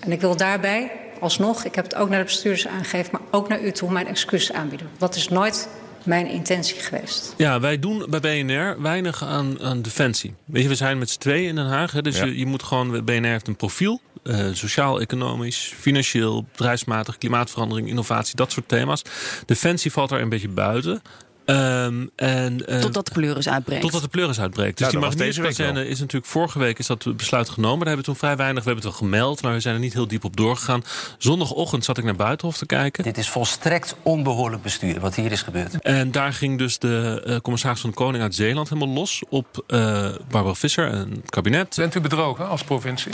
En 0.00 0.12
ik 0.12 0.20
wil 0.20 0.36
daarbij 0.36 0.92
alsnog, 1.20 1.64
ik 1.64 1.74
heb 1.74 1.84
het 1.84 1.94
ook 1.94 2.08
naar 2.08 2.18
de 2.18 2.24
bestuurders 2.24 2.66
aangegeven, 2.66 3.08
maar 3.12 3.20
ook 3.30 3.48
naar 3.48 3.60
u 3.60 3.72
toe 3.72 3.92
mijn 3.92 4.06
excuses 4.06 4.52
aanbieden. 4.52 4.90
Dat 4.98 5.14
is 5.14 5.28
nooit 5.28 5.68
mijn 6.06 6.26
intentie 6.26 6.76
geweest. 6.76 7.34
Ja, 7.36 7.60
wij 7.60 7.78
doen 7.78 8.06
bij 8.08 8.20
BNR 8.20 8.82
weinig 8.82 9.24
aan, 9.24 9.60
aan 9.60 9.82
defensie. 9.82 10.34
Weet 10.44 10.62
je, 10.62 10.68
we 10.68 10.74
zijn 10.74 10.98
met 10.98 11.10
z'n 11.10 11.18
tweeën 11.18 11.48
in 11.48 11.54
Den 11.54 11.66
Haag. 11.66 11.92
Hè, 11.92 12.02
dus 12.02 12.18
je, 12.18 12.38
je, 12.38 12.46
moet 12.46 12.62
gewoon, 12.62 13.04
BNR 13.04 13.26
heeft 13.26 13.48
een 13.48 13.56
profiel. 13.56 14.00
Uh, 14.22 14.46
Sociaal-economisch, 14.52 15.72
financieel, 15.76 16.44
bedrijfsmatig, 16.52 17.18
klimaatverandering, 17.18 17.88
innovatie, 17.88 18.36
dat 18.36 18.52
soort 18.52 18.68
thema's. 18.68 19.02
Defensie 19.46 19.92
valt 19.92 20.08
daar 20.08 20.20
een 20.20 20.28
beetje 20.28 20.48
buiten. 20.48 21.02
Um, 21.46 22.10
en, 22.16 22.62
uh, 22.66 22.80
totdat 22.80 23.06
de 23.06 23.12
pleuris 23.12 23.48
uitbreekt. 23.48 23.82
Totdat 23.82 24.02
de 24.02 24.08
pleuris 24.08 24.40
uitbreekt. 24.40 24.78
Dus 24.78 24.92
nou, 24.92 24.98
die 24.98 25.08
magnetieskazerne 25.08 25.88
is 25.88 25.98
natuurlijk 25.98 26.32
vorige 26.32 26.58
week 26.58 26.78
is 26.78 26.86
dat 26.86 27.16
besluit 27.16 27.48
genomen. 27.48 27.78
Daar 27.78 27.86
hebben 27.86 28.04
we 28.04 28.10
toen 28.10 28.16
vrij 28.16 28.36
weinig. 28.36 28.64
We 28.64 28.70
hebben 28.70 28.88
het 28.90 28.98
wel 28.98 29.08
gemeld, 29.08 29.42
maar 29.42 29.52
we 29.52 29.60
zijn 29.60 29.74
er 29.74 29.80
niet 29.80 29.92
heel 29.92 30.08
diep 30.08 30.24
op 30.24 30.36
doorgegaan. 30.36 30.82
Zondagochtend 31.18 31.84
zat 31.84 31.98
ik 31.98 32.04
naar 32.04 32.16
Buitenhof 32.16 32.56
te 32.56 32.66
kijken. 32.66 33.04
Dit 33.04 33.18
is 33.18 33.28
volstrekt 33.28 33.96
onbehoorlijk 34.02 34.62
bestuur 34.62 35.00
wat 35.00 35.14
hier 35.14 35.32
is 35.32 35.42
gebeurd. 35.42 35.80
En 35.80 36.10
daar 36.10 36.32
ging 36.32 36.58
dus 36.58 36.78
de 36.78 37.22
uh, 37.26 37.36
commissaris 37.36 37.80
van 37.80 37.90
de 37.90 37.96
Koning 37.96 38.22
uit 38.22 38.34
Zeeland 38.34 38.68
helemaal 38.68 38.94
los 38.94 39.22
op 39.28 39.64
uh, 39.68 40.08
Barbara 40.30 40.54
Visser 40.54 40.90
en 40.90 41.10
het 41.10 41.30
kabinet. 41.30 41.74
Bent 41.76 41.94
u 41.94 42.00
bedrogen 42.00 42.48
als 42.48 42.62
provincie? 42.62 43.12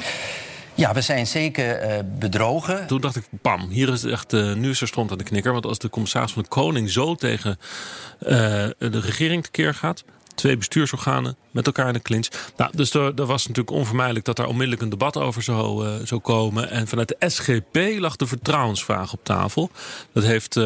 Ja, 0.74 0.92
we 0.94 1.00
zijn 1.00 1.26
zeker 1.26 1.90
uh, 1.90 1.98
bedrogen. 2.18 2.87
Toen 2.87 3.00
dacht 3.00 3.16
ik, 3.16 3.24
bam, 3.30 3.68
hier 3.68 3.88
is 3.88 4.04
echt, 4.04 4.32
uh, 4.32 4.54
nu 4.54 4.70
is 4.70 4.80
er 4.80 4.87
stond 4.87 5.11
aan 5.11 5.18
de 5.18 5.24
knikker. 5.24 5.52
Want 5.52 5.66
als 5.66 5.78
de 5.78 5.90
commissaris 5.90 6.32
van 6.32 6.42
de 6.42 6.48
Koning 6.48 6.90
zo 6.90 7.14
tegen 7.14 7.58
uh, 8.20 8.28
de 8.78 9.00
regering 9.00 9.44
tekeer 9.44 9.74
gaat... 9.74 10.04
twee 10.35 10.56
bestuursorganen 10.56 11.37
met 11.50 11.66
elkaar 11.66 11.87
in 11.87 11.92
de 11.92 12.02
clinch. 12.02 12.28
Nou, 12.56 12.70
dus 12.74 12.94
er, 12.94 13.26
was 13.26 13.46
natuurlijk 13.46 13.76
onvermijdelijk 13.76 14.24
dat 14.24 14.37
daar 14.37 14.46
onmiddellijk 14.46 14.82
een 14.82 14.88
debat 14.88 15.16
over 15.16 15.42
zou 15.42 16.20
komen. 16.22 16.70
En 16.70 16.88
vanuit 16.88 17.08
de 17.08 17.28
SGP 17.28 17.98
lag 17.98 18.16
de 18.16 18.26
vertrouwensvraag 18.26 19.12
op 19.12 19.24
tafel. 19.24 19.70
Dat 20.12 20.24
heeft... 20.24 20.61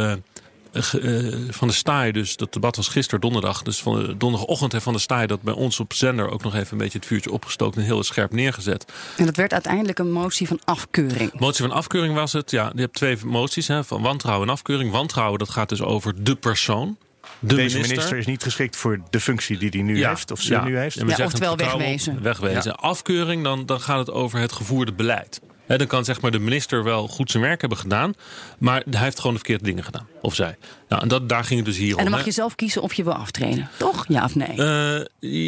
van 1.50 1.68
de 1.68 1.74
Staaij, 1.74 2.12
dus 2.12 2.36
dat 2.36 2.52
debat 2.52 2.76
was 2.76 2.88
gisteren 2.88 3.20
donderdag. 3.20 3.62
Dus 3.62 3.78
van 3.82 3.94
de 4.06 4.16
donderdagochtend 4.16 4.72
heeft 4.72 4.84
Van 4.84 4.92
de 4.92 4.98
Staaij 4.98 5.26
dat 5.26 5.42
bij 5.42 5.54
ons 5.54 5.80
op 5.80 5.92
zender 5.92 6.30
ook 6.30 6.42
nog 6.42 6.54
even 6.54 6.72
een 6.72 6.78
beetje 6.78 6.98
het 6.98 7.06
vuurtje 7.06 7.30
opgestoken 7.32 7.80
en 7.80 7.86
heel 7.86 8.02
scherp 8.02 8.32
neergezet. 8.32 8.92
En 9.16 9.24
dat 9.24 9.36
werd 9.36 9.52
uiteindelijk 9.52 9.98
een 9.98 10.12
motie 10.12 10.46
van 10.46 10.60
afkeuring. 10.64 11.38
Motie 11.38 11.64
van 11.66 11.76
afkeuring 11.76 12.14
was 12.14 12.32
het. 12.32 12.50
Ja, 12.50 12.70
je 12.74 12.80
hebt 12.80 12.94
twee 12.94 13.16
moties 13.24 13.68
hè, 13.68 13.84
van 13.84 14.02
wantrouwen 14.02 14.46
en 14.48 14.52
afkeuring. 14.52 14.90
Wantrouwen 14.90 15.38
dat 15.38 15.50
gaat 15.50 15.68
dus 15.68 15.82
over 15.82 16.24
de 16.24 16.34
persoon. 16.34 16.96
De 17.38 17.54
Deze 17.54 17.60
minister. 17.62 17.88
minister 17.88 18.18
is 18.18 18.26
niet 18.26 18.42
geschikt 18.42 18.76
voor 18.76 19.00
de 19.10 19.20
functie 19.20 19.58
die 19.58 19.68
hij 19.70 19.82
nu 19.82 19.98
Ja, 19.98 20.08
heeft, 20.08 20.30
of 20.30 20.40
ze 20.40 20.52
ja. 20.52 20.64
nu 20.64 20.78
heeft. 20.78 20.96
En 20.96 21.04
we 21.04 21.10
Ja, 21.10 21.16
zeggen 21.16 21.40
oftewel 21.46 21.56
wegwezen. 21.56 22.22
Wegwezen. 22.22 22.76
Afkeuring, 22.76 23.44
dan, 23.44 23.66
dan 23.66 23.80
gaat 23.80 23.98
het 23.98 24.10
over 24.10 24.38
het 24.38 24.52
gevoerde 24.52 24.92
beleid. 24.92 25.40
Dan 25.66 25.86
kan 25.86 26.04
zeg 26.04 26.20
maar 26.20 26.30
de 26.30 26.38
minister 26.38 26.84
wel 26.84 27.08
goed 27.08 27.30
zijn 27.30 27.42
werk 27.42 27.60
hebben 27.60 27.78
gedaan, 27.78 28.14
maar 28.58 28.82
hij 28.90 29.00
heeft 29.00 29.16
gewoon 29.16 29.32
de 29.32 29.38
verkeerde 29.38 29.64
dingen 29.64 29.84
gedaan. 29.84 30.06
Of 30.22 30.34
zij. 30.34 30.56
Nou, 30.88 31.02
en 31.02 31.08
dat, 31.08 31.28
daar 31.28 31.44
ging 31.44 31.58
het 31.58 31.68
dus 31.68 31.76
hier 31.76 31.90
En 31.90 31.96
om. 31.96 32.02
dan 32.02 32.12
mag 32.12 32.24
je 32.24 32.30
zelf 32.30 32.54
kiezen 32.54 32.82
of 32.82 32.94
je 32.94 33.04
wil 33.04 33.14
aftreden. 33.14 33.68
Toch? 33.76 34.04
Ja 34.08 34.24
of 34.24 34.34
nee? 34.34 34.62
Eh, 34.62 35.04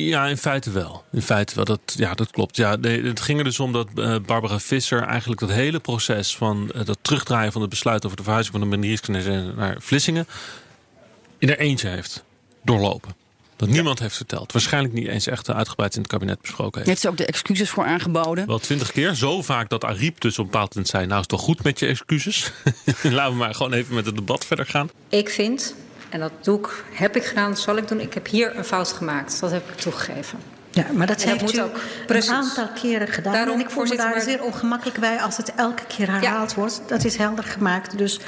ja, 0.09 0.26
in 0.26 0.37
feite 0.37 0.70
wel. 0.70 1.04
In 1.12 1.22
feite 1.22 1.54
wel. 1.54 1.64
Dat, 1.64 1.81
ja, 1.96 2.14
dat 2.14 2.31
klopt. 2.31 2.57
Ja, 2.57 2.76
nee, 2.76 3.02
het 3.02 3.20
ging 3.20 3.38
er 3.38 3.44
dus 3.44 3.61
om 3.61 3.72
dat 3.72 3.88
eh, 3.96 4.16
Barbara 4.26 4.59
Visser 4.59 5.02
eigenlijk 5.02 5.40
dat 5.40 5.50
hele 5.50 5.78
proces 5.78 6.37
van 6.37 6.70
eh, 6.74 6.85
dat 6.85 6.98
terugdraaien 7.02 7.52
van 7.52 7.61
het 7.61 7.70
besluit 7.70 8.04
over 8.04 8.16
de 8.16 8.22
verhuizing 8.22 8.57
van 8.59 8.70
de 8.70 8.76
maniersknezen 8.76 9.52
naar 9.57 9.76
Vlissingen 9.78 10.26
in 11.38 11.48
er 11.50 11.59
eentje 11.59 11.88
heeft 11.88 12.24
doorlopen. 12.62 13.14
Dat 13.59 13.68
niemand 13.68 13.99
heeft 13.99 14.16
verteld. 14.16 14.53
Waarschijnlijk 14.53 14.94
niet 14.94 15.07
eens 15.07 15.27
echt 15.27 15.51
uitgebreid 15.51 15.94
in 15.94 16.01
het 16.01 16.11
kabinet 16.11 16.40
besproken 16.40 16.75
heeft. 16.75 16.87
Heeft 16.87 17.01
ze 17.01 17.09
ook 17.09 17.16
de 17.16 17.27
excuses 17.27 17.71
voor 17.71 17.85
aangeboden? 17.85 18.47
Wel 18.47 18.59
twintig 18.59 18.92
keer. 18.92 19.14
Zo 19.14 19.42
vaak 19.42 19.68
dat 19.68 19.85
Ariep 19.85 20.21
dus 20.21 20.38
op 20.38 20.44
een 20.44 20.51
bepaald 20.51 20.75
moment 20.75 20.88
zei... 20.92 21.07
nou 21.07 21.14
is 21.14 21.21
het 21.21 21.29
toch 21.29 21.40
goed 21.40 21.62
met 21.62 21.79
je 21.79 21.87
excuses? 21.87 22.53
Laten 23.03 23.33
we 23.33 23.38
maar 23.38 23.55
gewoon 23.55 23.73
even 23.73 23.94
met 23.94 24.07
het 24.07 24.16
debat 24.16 24.44
verder 24.47 24.66
gaan. 24.66 24.90
Ik 25.09 25.29
vind, 25.29 25.75
en 26.09 26.21
dat 26.21 26.33
doe 26.42 26.59
ik, 26.59 26.85
heb 26.92 27.16
ik 27.16 27.25
gedaan, 27.25 27.51
dat 27.51 27.61
zal 27.61 27.77
ik 27.77 27.88
doen. 27.88 28.01
Ik 28.01 28.14
heb 28.14 28.27
hier 28.27 28.57
een 28.57 28.64
fout 28.64 28.92
gemaakt. 28.92 29.40
Dat 29.40 29.51
heb 29.51 29.68
ik 29.71 29.77
toegegeven. 29.77 30.38
Ja, 30.70 30.87
maar 30.92 31.07
dat 31.07 31.20
dat 31.20 31.28
heeft 31.40 31.54
u 31.54 31.61
ook. 31.61 31.74
een 31.74 32.07
Precies. 32.07 32.31
aantal 32.31 32.68
keren 32.68 33.09
gedaan. 33.09 33.33
Daarom, 33.33 33.54
en 33.54 33.61
ik 33.61 33.70
voel 33.70 33.85
me 33.85 33.96
daar 33.96 34.11
maar- 34.11 34.20
zeer 34.20 34.42
ongemakkelijk 34.42 34.98
bij 35.00 35.16
als 35.20 35.37
het 35.37 35.52
elke 35.54 35.83
keer 35.87 36.11
herhaald 36.11 36.54
wordt. 36.54 36.81
Dat 36.87 37.04
is 37.04 37.16
helder 37.16 37.44
gemaakt. 37.44 37.98
Dus 37.98 38.20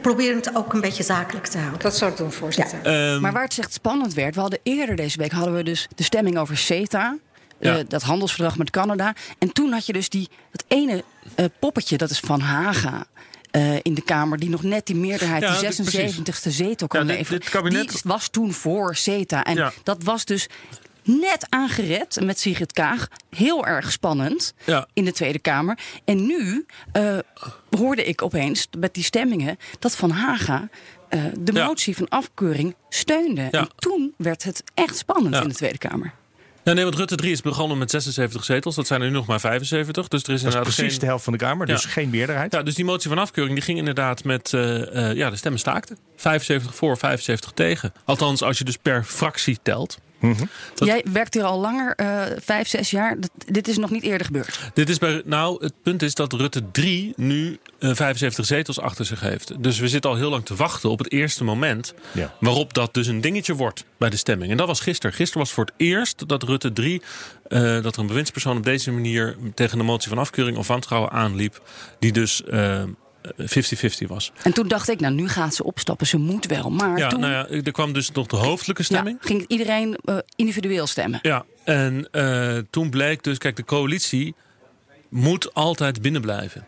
probeer 0.00 0.34
het 0.34 0.54
ook 0.56 0.72
een 0.72 0.80
beetje 0.80 1.02
zakelijk 1.02 1.46
te 1.46 1.58
houden. 1.58 1.80
Dat 1.80 1.96
zou 1.96 2.10
ik 2.10 2.16
doen, 2.16 2.32
voorzitter. 2.32 2.78
Ehm, 2.82 3.20
Maar 3.20 3.32
waar 3.32 3.42
het 3.44 3.58
echt 3.58 3.72
spannend 3.72 4.14
werd, 4.14 4.34
we 4.34 4.40
hadden 4.40 4.58
eerder 4.62 4.96
deze 4.96 5.18
week 5.18 5.32
hadden 5.32 5.54
we 5.54 5.62
dus 5.62 5.88
de 5.94 6.02
stemming 6.02 6.38
over 6.38 6.56
CETA. 6.56 7.16
Ja. 7.58 7.76
eh, 7.78 7.84
dat 7.88 8.02
handelsverdrag 8.02 8.56
met 8.58 8.70
Canada. 8.70 9.14
En 9.38 9.52
toen 9.52 9.72
had 9.72 9.86
je 9.86 9.92
dus 9.92 10.08
die, 10.08 10.28
dat 10.50 10.64
ene 10.68 11.04
eh, 11.34 11.44
poppetje, 11.58 11.96
dat 11.96 12.10
is 12.10 12.20
Van 12.20 12.40
Haga. 12.40 13.04
eh, 13.50 13.74
in 13.82 13.94
de 13.94 14.02
Kamer, 14.02 14.38
die 14.38 14.48
nog 14.48 14.62
net 14.62 14.86
die 14.86 14.96
meerderheid, 14.96 15.42
Ja, 15.42 15.50
die 15.58 15.60
dit- 15.60 15.74
76ste 15.74 16.50
zetel 16.50 16.86
kan 16.86 17.00
Ja, 17.00 17.06
dit- 17.06 17.16
leveren. 17.16 17.40
dit 17.40 17.48
kabinet- 17.50 17.88
Die 17.90 18.00
was 18.04 18.28
toen 18.28 18.52
voor 18.52 18.96
CETA. 18.96 19.44
En 19.44 19.54
Ja. 19.54 19.72
dat 19.82 20.02
was 20.02 20.24
dus 20.24 20.48
net 21.04 21.46
aangered 21.48 22.18
met 22.22 22.38
Sigrid 22.40 22.72
Kaag. 22.72 23.08
Heel 23.30 23.66
erg 23.66 23.92
spannend 23.92 24.54
Ja. 24.64 24.86
in 24.92 25.04
de 25.04 25.12
Tweede 25.12 25.38
Kamer. 25.38 25.78
En 26.04 26.26
nu 26.26 26.66
eh, 26.92 27.18
hoorde 27.70 28.04
ik 28.04 28.22
opeens 28.22 28.68
met 28.78 28.94
die 28.94 29.04
stemmingen 29.04 29.56
dat 29.78 29.96
Van 29.96 30.10
Haga 30.10 30.68
eh, 31.08 31.20
de 31.38 31.52
Ja. 31.52 31.66
motie 31.66 31.96
van 31.96 32.08
afkeuring 32.08 32.74
steunde. 32.88 33.40
Ja. 33.50 33.50
En 33.50 33.68
toen 33.76 34.14
werd 34.16 34.42
het 34.42 34.62
echt 34.74 34.96
spannend 34.96 35.34
Ja. 35.34 35.42
in 35.42 35.48
de 35.48 35.54
Tweede 35.54 35.78
Kamer. 35.78 36.12
Ja, 36.62 36.72
nee, 36.72 36.84
want 36.84 36.96
Rutte 36.96 37.16
3 37.16 37.32
is 37.32 37.40
begonnen 37.40 37.78
met 37.78 37.90
76 37.90 38.44
zetels. 38.44 38.74
Dat 38.74 38.86
zijn 38.86 39.00
er 39.00 39.06
nu 39.06 39.12
nog 39.12 39.26
maar 39.26 39.40
75. 39.40 40.08
Dus 40.08 40.22
er 40.22 40.28
is 40.28 40.28
Dat 40.28 40.34
is 40.34 40.42
inderdaad 40.44 40.62
precies 40.74 40.90
geen... 40.90 41.00
de 41.00 41.06
helft 41.06 41.24
van 41.24 41.32
de 41.32 41.38
Kamer, 41.38 41.66
dus 41.66 41.82
Ja. 41.82 41.88
geen 41.88 42.10
meerderheid. 42.10 42.52
Ja, 42.52 42.62
dus 42.62 42.74
die 42.74 42.84
motie 42.84 43.08
van 43.08 43.18
afkeuring 43.18 43.54
die 43.54 43.64
ging 43.64 43.78
inderdaad 43.78 44.24
met... 44.24 44.52
eh, 44.52 45.12
ja, 45.14 45.30
de 45.30 45.36
stemmen 45.36 45.60
staakten. 45.60 45.98
75 46.16 46.74
voor, 46.74 46.96
75 46.98 47.50
tegen. 47.52 47.92
Althans, 48.04 48.42
als 48.42 48.58
je 48.58 48.64
dus 48.64 48.76
per 48.76 49.04
fractie 49.04 49.58
telt. 49.62 49.98
Dat- 50.74 50.88
Jij 50.88 51.04
werkt 51.12 51.34
hier 51.34 51.42
al 51.42 51.60
langer, 51.60 51.94
eh, 51.94 52.22
vijf, 52.40 52.68
zes 52.68 52.90
jaar. 52.90 53.20
Dat- 53.20 53.30
dit 53.46 53.68
is 53.68 53.76
nog 53.78 53.90
niet 53.90 54.02
eerder 54.02 54.26
gebeurd. 54.26 54.58
Dit 54.74 54.88
is 54.88 54.98
bij, 54.98 55.22
nou, 55.24 55.64
het 55.64 55.72
punt 55.82 56.02
is 56.02 56.14
dat 56.14 56.32
Rutte 56.32 56.70
3 56.72 57.12
nu 57.16 57.58
eh, 57.78 57.94
75 57.94 58.44
zetels 58.46 58.80
achter 58.80 59.04
zich 59.04 59.20
heeft. 59.20 59.62
Dus 59.62 59.78
we 59.78 59.88
zitten 59.88 60.10
al 60.10 60.16
heel 60.16 60.30
lang 60.30 60.44
te 60.44 60.54
wachten 60.54 60.90
op 60.90 60.98
het 60.98 61.12
eerste 61.12 61.44
moment 61.44 61.94
Ja. 62.12 62.34
waarop 62.40 62.74
dat 62.74 62.94
dus 62.94 63.06
een 63.06 63.20
dingetje 63.20 63.54
wordt 63.54 63.84
bij 63.98 64.10
de 64.10 64.16
stemming. 64.16 64.50
En 64.50 64.56
dat 64.56 64.66
was 64.66 64.80
gisteren. 64.80 65.16
Gisteren 65.16 65.42
was 65.42 65.52
voor 65.52 65.64
het 65.64 65.74
eerst 65.76 66.28
dat 66.28 66.42
Rutte 66.42 66.72
3, 66.72 67.02
eh, 67.48 67.60
dat 67.82 67.94
er 67.94 68.00
een 68.00 68.06
bewindspersoon 68.06 68.56
op 68.56 68.64
deze 68.64 68.90
manier 68.90 69.36
tegen 69.54 69.78
de 69.78 69.84
motie 69.84 70.08
van 70.08 70.18
afkeuring 70.18 70.56
of 70.56 70.66
wantrouwen 70.66 71.10
aanliep, 71.10 71.60
die 71.98 72.12
dus 72.12 72.44
eh, 72.44 72.82
50-50 73.32 74.06
was. 74.06 74.32
En 74.42 74.52
toen 74.52 74.68
dacht 74.68 74.88
ik, 74.88 75.00
nou 75.00 75.14
nu 75.14 75.28
gaat 75.28 75.54
ze 75.54 75.64
opstappen. 75.64 76.06
Ze 76.06 76.16
moet 76.16 76.46
wel. 76.46 76.70
Maar 76.70 76.98
Ja, 76.98 77.08
toen 77.08 77.20
nou 77.20 77.32
ja, 77.32 77.48
er 77.62 77.72
kwam 77.72 77.92
dus 77.92 78.10
nog 78.10 78.26
de 78.26 78.36
hoofdelijke 78.36 78.82
ja, 78.82 78.88
stemming. 78.88 79.18
ging 79.20 79.44
iedereen 79.46 79.96
eh, 80.04 80.16
individueel 80.36 80.86
stemmen. 80.86 81.18
Ja, 81.22 81.44
en 81.64 82.08
eh, 82.10 82.56
toen 82.70 82.90
bleek 82.90 83.22
dus, 83.22 83.38
kijk, 83.38 83.56
de 83.56 83.64
coalitie 83.64 84.34
moet 85.08 85.54
altijd 85.54 86.02
binnen 86.02 86.20
blijven. 86.20 86.60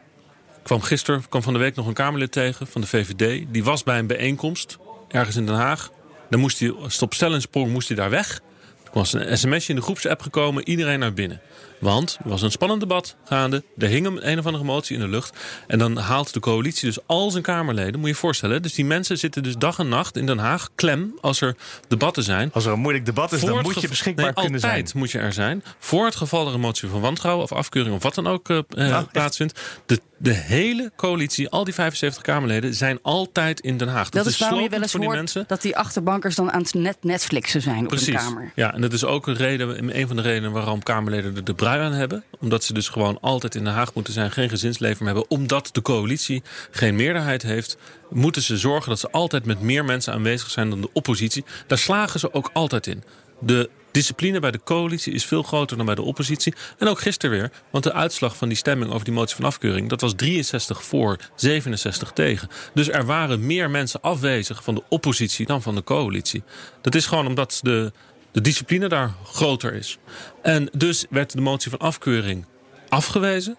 Ik 0.56 0.62
kwam 0.62 0.80
gisteren, 0.82 1.28
kwam 1.28 1.42
van 1.42 1.52
de 1.52 1.58
week 1.58 1.74
nog 1.74 1.86
een 1.86 1.94
Kamerlid 1.94 2.32
tegen 2.32 2.66
van 2.66 2.80
de 2.80 2.86
VVD. 2.86 3.44
Die 3.48 3.64
was 3.64 3.82
bij 3.82 3.98
een 3.98 4.06
bijeenkomst 4.06 4.78
ergens 5.08 5.36
in 5.36 5.46
Den 5.46 5.54
Haag. 5.54 5.90
Dan 6.30 6.40
moest 6.40 6.58
hij, 6.58 6.74
stop 6.86 7.14
stel 7.14 7.34
en 7.34 7.40
sprong, 7.40 7.72
moest 7.72 7.88
hij 7.88 7.96
daar 7.96 8.10
weg. 8.10 8.40
Er 8.86 8.92
was 8.92 9.12
een 9.12 9.38
sms'je 9.38 9.68
in 9.68 9.76
de 9.76 9.82
groepsapp 9.82 10.22
gekomen, 10.22 10.68
iedereen 10.68 10.98
naar 10.98 11.12
binnen. 11.12 11.40
Want 11.78 12.18
er 12.22 12.28
was 12.28 12.42
een 12.42 12.50
spannend 12.50 12.80
debat 12.80 13.16
gaande. 13.24 13.64
Er 13.78 13.88
hing 13.88 14.06
een, 14.06 14.30
een 14.30 14.38
of 14.38 14.46
andere 14.46 14.64
motie 14.64 14.94
in 14.94 15.02
de 15.02 15.08
lucht. 15.08 15.36
En 15.66 15.78
dan 15.78 15.96
haalt 15.96 16.32
de 16.32 16.40
coalitie 16.40 16.88
dus 16.88 16.98
al 17.06 17.30
zijn 17.30 17.42
Kamerleden. 17.42 17.94
Moet 17.94 18.08
je 18.08 18.14
je 18.14 18.14
voorstellen. 18.14 18.62
Dus 18.62 18.74
die 18.74 18.84
mensen 18.84 19.18
zitten 19.18 19.42
dus 19.42 19.56
dag 19.56 19.78
en 19.78 19.88
nacht 19.88 20.16
in 20.16 20.26
Den 20.26 20.38
Haag 20.38 20.68
klem 20.74 21.18
als 21.20 21.40
er 21.40 21.56
debatten 21.88 22.22
zijn. 22.22 22.50
Als 22.52 22.66
er 22.66 22.72
een 22.72 22.78
moeilijk 22.78 23.06
debat 23.06 23.32
is, 23.32 23.40
dan 23.40 23.62
moet 23.62 23.80
je 23.80 23.88
beschikbaar 23.88 24.24
nee, 24.24 24.34
kunnen 24.34 24.60
zijn. 24.60 24.72
altijd 24.72 24.94
moet 24.94 25.10
je 25.10 25.18
er 25.18 25.32
zijn. 25.32 25.64
Voor 25.78 26.04
het 26.04 26.16
geval 26.16 26.46
er 26.46 26.54
een 26.54 26.60
motie 26.60 26.88
van 26.88 27.00
wantrouwen 27.00 27.44
of 27.44 27.52
afkeuring 27.52 27.94
of 27.96 28.02
wat 28.02 28.14
dan 28.14 28.26
ook 28.26 28.48
eh, 28.48 28.58
eh, 28.68 28.96
echt? 28.96 29.12
plaatsvindt. 29.12 29.60
De 29.86 30.00
De 30.18 30.32
hele 30.32 30.92
coalitie, 30.96 31.48
al 31.48 31.64
die 31.64 31.74
75 31.74 32.22
Kamerleden, 32.22 32.74
zijn 32.74 32.98
altijd 33.02 33.60
in 33.60 33.76
Den 33.76 33.88
Haag. 33.88 34.08
Dat, 34.08 34.26
is 34.26 34.38
waarom 34.38 34.60
je 34.60 34.68
wel 34.68 34.82
eens 34.82 34.92
hoort 34.92 35.16
mensen. 35.16 35.44
dat 35.46 35.62
die 35.62 35.76
achterbankers 35.76 36.34
dan 36.34 36.52
aan 36.52 36.60
het 36.60 36.74
net 36.74 36.96
Netflixen 37.00 37.62
zijn 37.62 37.84
op 37.84 37.98
de 37.98 38.12
Kamer. 38.12 38.52
Ja, 38.54 38.74
en 38.74 38.80
dat 38.80 38.92
is 38.92 39.04
ook 39.04 39.26
een, 39.26 39.34
reden, 39.34 39.98
een 39.98 40.06
van 40.06 40.16
de 40.16 40.22
redenen 40.22 40.52
waarom 40.52 40.82
Kamerleden 40.82 41.36
er 41.36 41.44
de 41.44 41.54
brui 41.54 41.80
aan 41.80 41.92
hebben. 41.92 42.24
Omdat 42.40 42.64
ze 42.64 42.72
dus 42.72 42.88
gewoon 42.88 43.18
altijd 43.20 43.54
in 43.54 43.64
Den 43.64 43.72
Haag 43.72 43.94
moeten 43.94 44.12
zijn, 44.12 44.30
geen 44.30 44.48
gezinsleven 44.48 45.04
meer 45.04 45.14
hebben. 45.14 45.30
Omdat 45.30 45.68
de 45.72 45.82
coalitie 45.82 46.42
geen 46.70 46.96
meerderheid 46.96 47.42
heeft, 47.42 47.76
moeten 48.10 48.42
ze 48.42 48.56
zorgen 48.56 48.88
dat 48.88 48.98
ze 48.98 49.10
altijd 49.10 49.44
met 49.44 49.60
meer 49.60 49.84
mensen 49.84 50.12
aanwezig 50.12 50.50
zijn 50.50 50.70
dan 50.70 50.80
de 50.80 50.90
oppositie. 50.92 51.44
Daar 51.66 51.78
slagen 51.78 52.20
ze 52.20 52.32
ook 52.32 52.50
altijd 52.52 52.86
in. 52.86 53.02
De 53.40 53.70
discipline 53.96 54.40
bij 54.40 54.50
de 54.50 54.60
coalitie 54.64 55.12
is 55.12 55.24
veel 55.24 55.42
groter 55.42 55.76
dan 55.76 55.86
bij 55.86 55.94
de 55.94 56.02
oppositie. 56.02 56.54
En 56.78 56.88
ook 56.88 57.00
gisteren 57.00 57.38
weer, 57.38 57.50
want 57.70 57.84
de 57.84 57.92
uitslag 57.92 58.36
van 58.36 58.48
die 58.48 58.56
stemming 58.56 58.92
over 58.92 59.04
die 59.04 59.14
motie 59.14 59.36
van 59.36 59.44
afkeuring... 59.44 59.88
dat 59.88 60.00
was 60.00 60.12
63 60.16 60.84
voor, 60.84 61.16
67 61.34 62.10
tegen. 62.12 62.48
Dus 62.74 62.88
er 62.88 63.04
waren 63.04 63.46
meer 63.46 63.70
mensen 63.70 64.00
afwezig 64.00 64.64
van 64.64 64.74
de 64.74 64.82
oppositie 64.88 65.46
dan 65.46 65.62
van 65.62 65.74
de 65.74 65.84
coalitie. 65.84 66.42
Dat 66.80 66.94
is 66.94 67.06
gewoon 67.06 67.26
omdat 67.26 67.60
de, 67.62 67.92
de 68.32 68.40
discipline 68.40 68.88
daar 68.88 69.14
groter 69.24 69.74
is. 69.74 69.98
En 70.42 70.68
dus 70.72 71.06
werd 71.10 71.32
de 71.32 71.40
motie 71.40 71.70
van 71.70 71.78
afkeuring 71.78 72.44
afgewezen. 72.88 73.56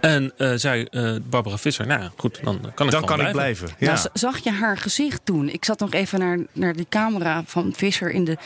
En 0.00 0.32
eh, 0.36 0.52
zei 0.54 0.84
eh, 0.84 1.14
Barbara 1.22 1.58
Visser, 1.58 1.86
nou 1.86 2.00
ja, 2.00 2.12
goed, 2.16 2.40
dan 2.42 2.60
kan 2.74 2.86
ik 2.86 2.92
Dan 2.92 3.04
kan 3.04 3.20
ik 3.20 3.32
blijven. 3.32 3.68
Ja. 3.78 3.94
Nou, 3.94 4.08
zag 4.12 4.38
je 4.38 4.50
haar 4.50 4.76
gezicht 4.76 5.20
toen? 5.24 5.48
Ik 5.48 5.64
zat 5.64 5.78
nog 5.78 5.92
even 5.92 6.18
naar, 6.18 6.38
naar 6.52 6.72
die 6.76 6.86
camera 6.88 7.42
van 7.46 7.72
Visser 7.76 8.10
in 8.10 8.24
de, 8.24 8.36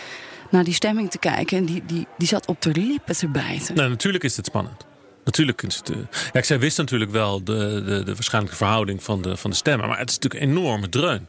naar 0.53 0.65
die 0.65 0.75
stemming 0.75 1.11
te 1.11 1.19
kijken. 1.19 1.57
En 1.59 1.65
die, 1.65 1.83
die, 1.87 2.07
die 2.19 2.29
zat 2.29 2.47
op 2.47 2.63
de 2.63 2.71
lippen 2.75 3.17
te 3.17 3.29
bijten. 3.29 3.75
Nou, 3.75 3.89
natuurlijk 3.89 4.25
is 4.25 4.37
het 4.37 4.47
spannend. 4.47 4.87
Natuurlijk 5.25 5.63
is 5.63 5.77
het. 5.77 5.91
eh, 5.91 5.97
ja, 6.33 6.43
zij 6.43 6.59
wist 6.59 6.79
natuurlijk 6.79 7.11
wel 7.11 7.45
de, 7.45 7.83
de, 7.87 8.03
de 8.05 8.15
waarschijnlijke 8.15 8.57
verhouding 8.59 9.03
van 9.03 9.23
de, 9.23 9.37
van 9.37 9.51
de 9.51 9.57
stemmen. 9.57 9.89
Maar 9.89 9.99
het 9.99 10.11
is 10.11 10.19
natuurlijk 10.19 10.45
een 10.45 10.51
enorme 10.51 10.89
dreun 10.89 11.29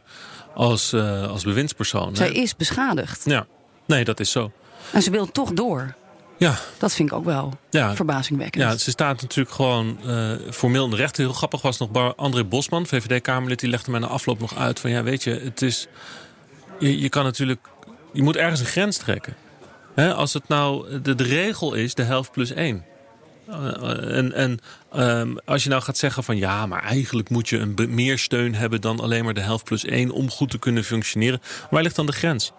als, 0.54 0.92
eh, 0.92 1.26
als 1.30 1.44
bewindspersoon. 1.44 2.16
Zij 2.16 2.26
hè. 2.26 2.32
is 2.32 2.56
beschadigd. 2.56 3.22
Ja, 3.24 3.46
nee, 3.86 4.04
dat 4.04 4.20
is 4.20 4.30
zo. 4.30 4.52
En 4.92 5.02
ze 5.02 5.10
wil 5.10 5.26
toch 5.32 5.52
door. 5.52 5.94
Ja. 6.38 6.58
Dat 6.78 6.92
vind 6.94 7.08
ik 7.10 7.14
ook 7.16 7.24
wel 7.24 7.58
Ja. 7.70 7.94
verbazingwekkend. 7.94 8.64
Ja, 8.64 8.76
ze 8.76 8.90
staat 8.90 9.20
natuurlijk 9.22 9.54
gewoon 9.54 9.98
eh, 10.06 10.30
formeel 10.50 10.84
in 10.84 10.90
de 10.90 10.96
rechten. 10.96 11.24
Heel 11.24 11.32
grappig 11.32 11.62
was 11.62 11.78
nog 11.78 11.90
Bar- 11.90 12.14
André 12.14 12.44
Bosman, 12.44 12.86
VVD-Kamerlid, 12.86 13.60
die 13.60 13.68
legde 13.70 13.90
mij 13.90 14.00
na 14.00 14.06
afloop 14.06 14.40
nog 14.40 14.56
uit 14.56 14.80
van 14.80 14.90
ja, 14.90 15.02
weet 15.02 15.22
je, 15.24 15.30
het 15.44 15.62
is. 15.62 15.86
Je, 16.78 17.00
je 17.00 17.08
kan 17.08 17.24
natuurlijk. 17.24 17.60
Je 18.14 18.22
moet 18.22 18.36
ergens 18.36 18.60
een 18.60 18.66
grens 18.66 18.96
trekken. 18.96 19.34
Als 19.96 20.32
het 20.32 20.48
nou 20.48 21.00
de, 21.00 21.14
regel 21.16 21.74
is, 21.74 21.94
de 21.94 22.02
helft 22.02 22.32
plus 22.32 22.50
één. 22.50 22.84
Eh, 23.48 24.16
en 24.16 24.32
en 24.32 24.58
ehm, 24.92 25.36
als 25.44 25.62
je 25.62 25.68
nou 25.68 25.82
gaat 25.82 25.96
zeggen 25.96 26.24
van 26.24 26.36
ja, 26.36 26.66
maar 26.66 26.82
eigenlijk 26.82 27.30
moet 27.30 27.48
je 27.48 27.58
een 27.58 27.74
meer 27.88 28.18
steun 28.18 28.54
hebben 28.54 28.80
dan 28.80 29.00
alleen 29.00 29.24
maar 29.24 29.34
de 29.34 29.40
helft 29.40 29.64
plus 29.64 29.84
één 29.84 30.10
om 30.10 30.30
goed 30.30 30.50
te 30.50 30.58
kunnen 30.58 30.84
functioneren. 30.84 31.40
Waar 31.70 31.82
ligt 31.82 31.96
dan 31.96 32.06
de 32.06 32.12
grens? 32.12 32.52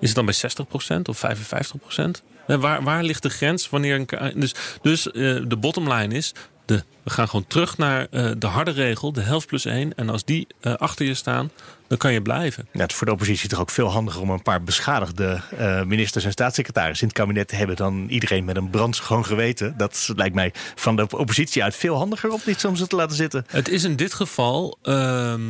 Is 0.00 0.08
het 0.08 0.16
dan 0.16 0.26
bij 0.26 0.34
60% 0.34 1.02
of 1.02 1.18
55%? 1.18 2.22
Eh, 2.46 2.56
Waar, 2.56 2.82
waar 2.82 3.02
ligt 3.02 3.22
de 3.22 3.30
grens? 3.30 3.68
Wanneer 3.68 4.04
een, 4.08 4.40
dus 4.40 4.54
dus 4.82 5.10
eh, 5.10 5.12
de 5.46 5.56
bottom 5.60 5.92
line 5.92 6.14
is, 6.14 6.34
de, 6.64 6.82
we 7.02 7.10
gaan 7.10 7.28
gewoon 7.28 7.46
terug 7.46 7.78
naar 7.78 8.06
eh, 8.10 8.30
de 8.38 8.46
harde 8.46 8.70
regel, 8.70 9.12
de 9.12 9.20
helft 9.20 9.46
plus 9.46 9.64
één. 9.64 9.94
En 9.96 10.08
als 10.08 10.24
die 10.24 10.46
eh, 10.60 10.74
achter 10.74 11.06
je 11.06 11.14
staan, 11.14 11.50
dan 11.88 11.98
kan 11.98 12.12
je 12.12 12.22
blijven. 12.22 12.68
Ja, 12.72 12.80
het 12.80 12.90
is 12.90 12.96
voor 12.96 13.06
de 13.06 13.12
oppositie 13.12 13.48
toch 13.48 13.60
ook 13.60 13.70
veel 13.70 13.88
handiger 13.90 14.20
om 14.20 14.30
een 14.30 14.42
paar 14.42 14.62
beschadigde 14.62 15.40
eh, 15.58 15.82
ministers 15.82 16.24
en 16.24 16.30
staatssecretarissen 16.32 17.02
in 17.08 17.12
het 17.14 17.18
kabinet 17.22 17.48
te 17.48 17.56
hebben 17.56 17.76
dan 17.76 18.06
iedereen 18.08 18.44
met 18.44 18.56
een 18.56 18.70
brandschoon 18.70 19.24
geweten. 19.24 19.74
Dat 19.76 20.08
lijkt 20.16 20.34
mij 20.34 20.52
van 20.74 20.96
de 20.96 21.06
oppositie 21.10 21.62
uit 21.62 21.76
veel 21.76 21.96
handiger 21.96 22.30
om 22.32 22.40
om 22.66 22.76
ze 22.76 22.86
te 22.86 22.96
laten 22.96 23.16
zitten. 23.16 23.44
Het 23.48 23.68
is 23.68 23.84
in 23.84 23.96
dit 23.96 24.14
geval. 24.14 24.78
ehm, 24.82 25.40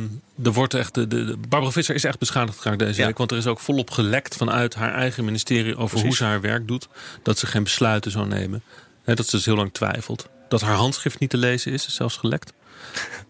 er 0.43 0.51
wordt 0.53 0.73
echt 0.73 0.93
de, 0.93 1.07
de, 1.07 1.25
de- 1.25 1.37
Barbara 1.49 1.71
Visser 1.71 1.95
is 1.95 2.03
echt 2.03 2.19
beschadigd 2.19 2.59
geraakt 2.59 2.79
deze 2.79 2.99
Ja. 2.99 3.05
week. 3.07 3.17
Want 3.17 3.31
er 3.31 3.37
is 3.37 3.47
ook 3.47 3.59
volop 3.59 3.91
gelekt 3.91 4.35
vanuit 4.35 4.75
haar 4.75 4.93
eigen 4.93 5.25
ministerie 5.25 5.77
over 5.77 5.99
hoe 5.99 6.15
ze 6.15 6.23
haar 6.23 6.41
werk 6.41 6.67
doet. 6.67 6.87
Dat 7.23 7.37
ze 7.37 7.47
geen 7.47 7.63
besluiten 7.63 8.11
zou 8.11 8.27
nemen. 8.27 8.61
Hè, 9.03 9.13
dat 9.13 9.25
ze 9.27 9.35
dus 9.35 9.45
heel 9.45 9.55
lang 9.55 9.73
twijfelt. 9.73 10.27
Dat 10.47 10.61
haar 10.61 10.75
handschrift 10.75 11.19
niet 11.19 11.29
te 11.29 11.37
lezen 11.37 11.71
is, 11.71 11.87
is 11.87 11.95
zelfs 11.95 12.17
gelekt. 12.17 12.53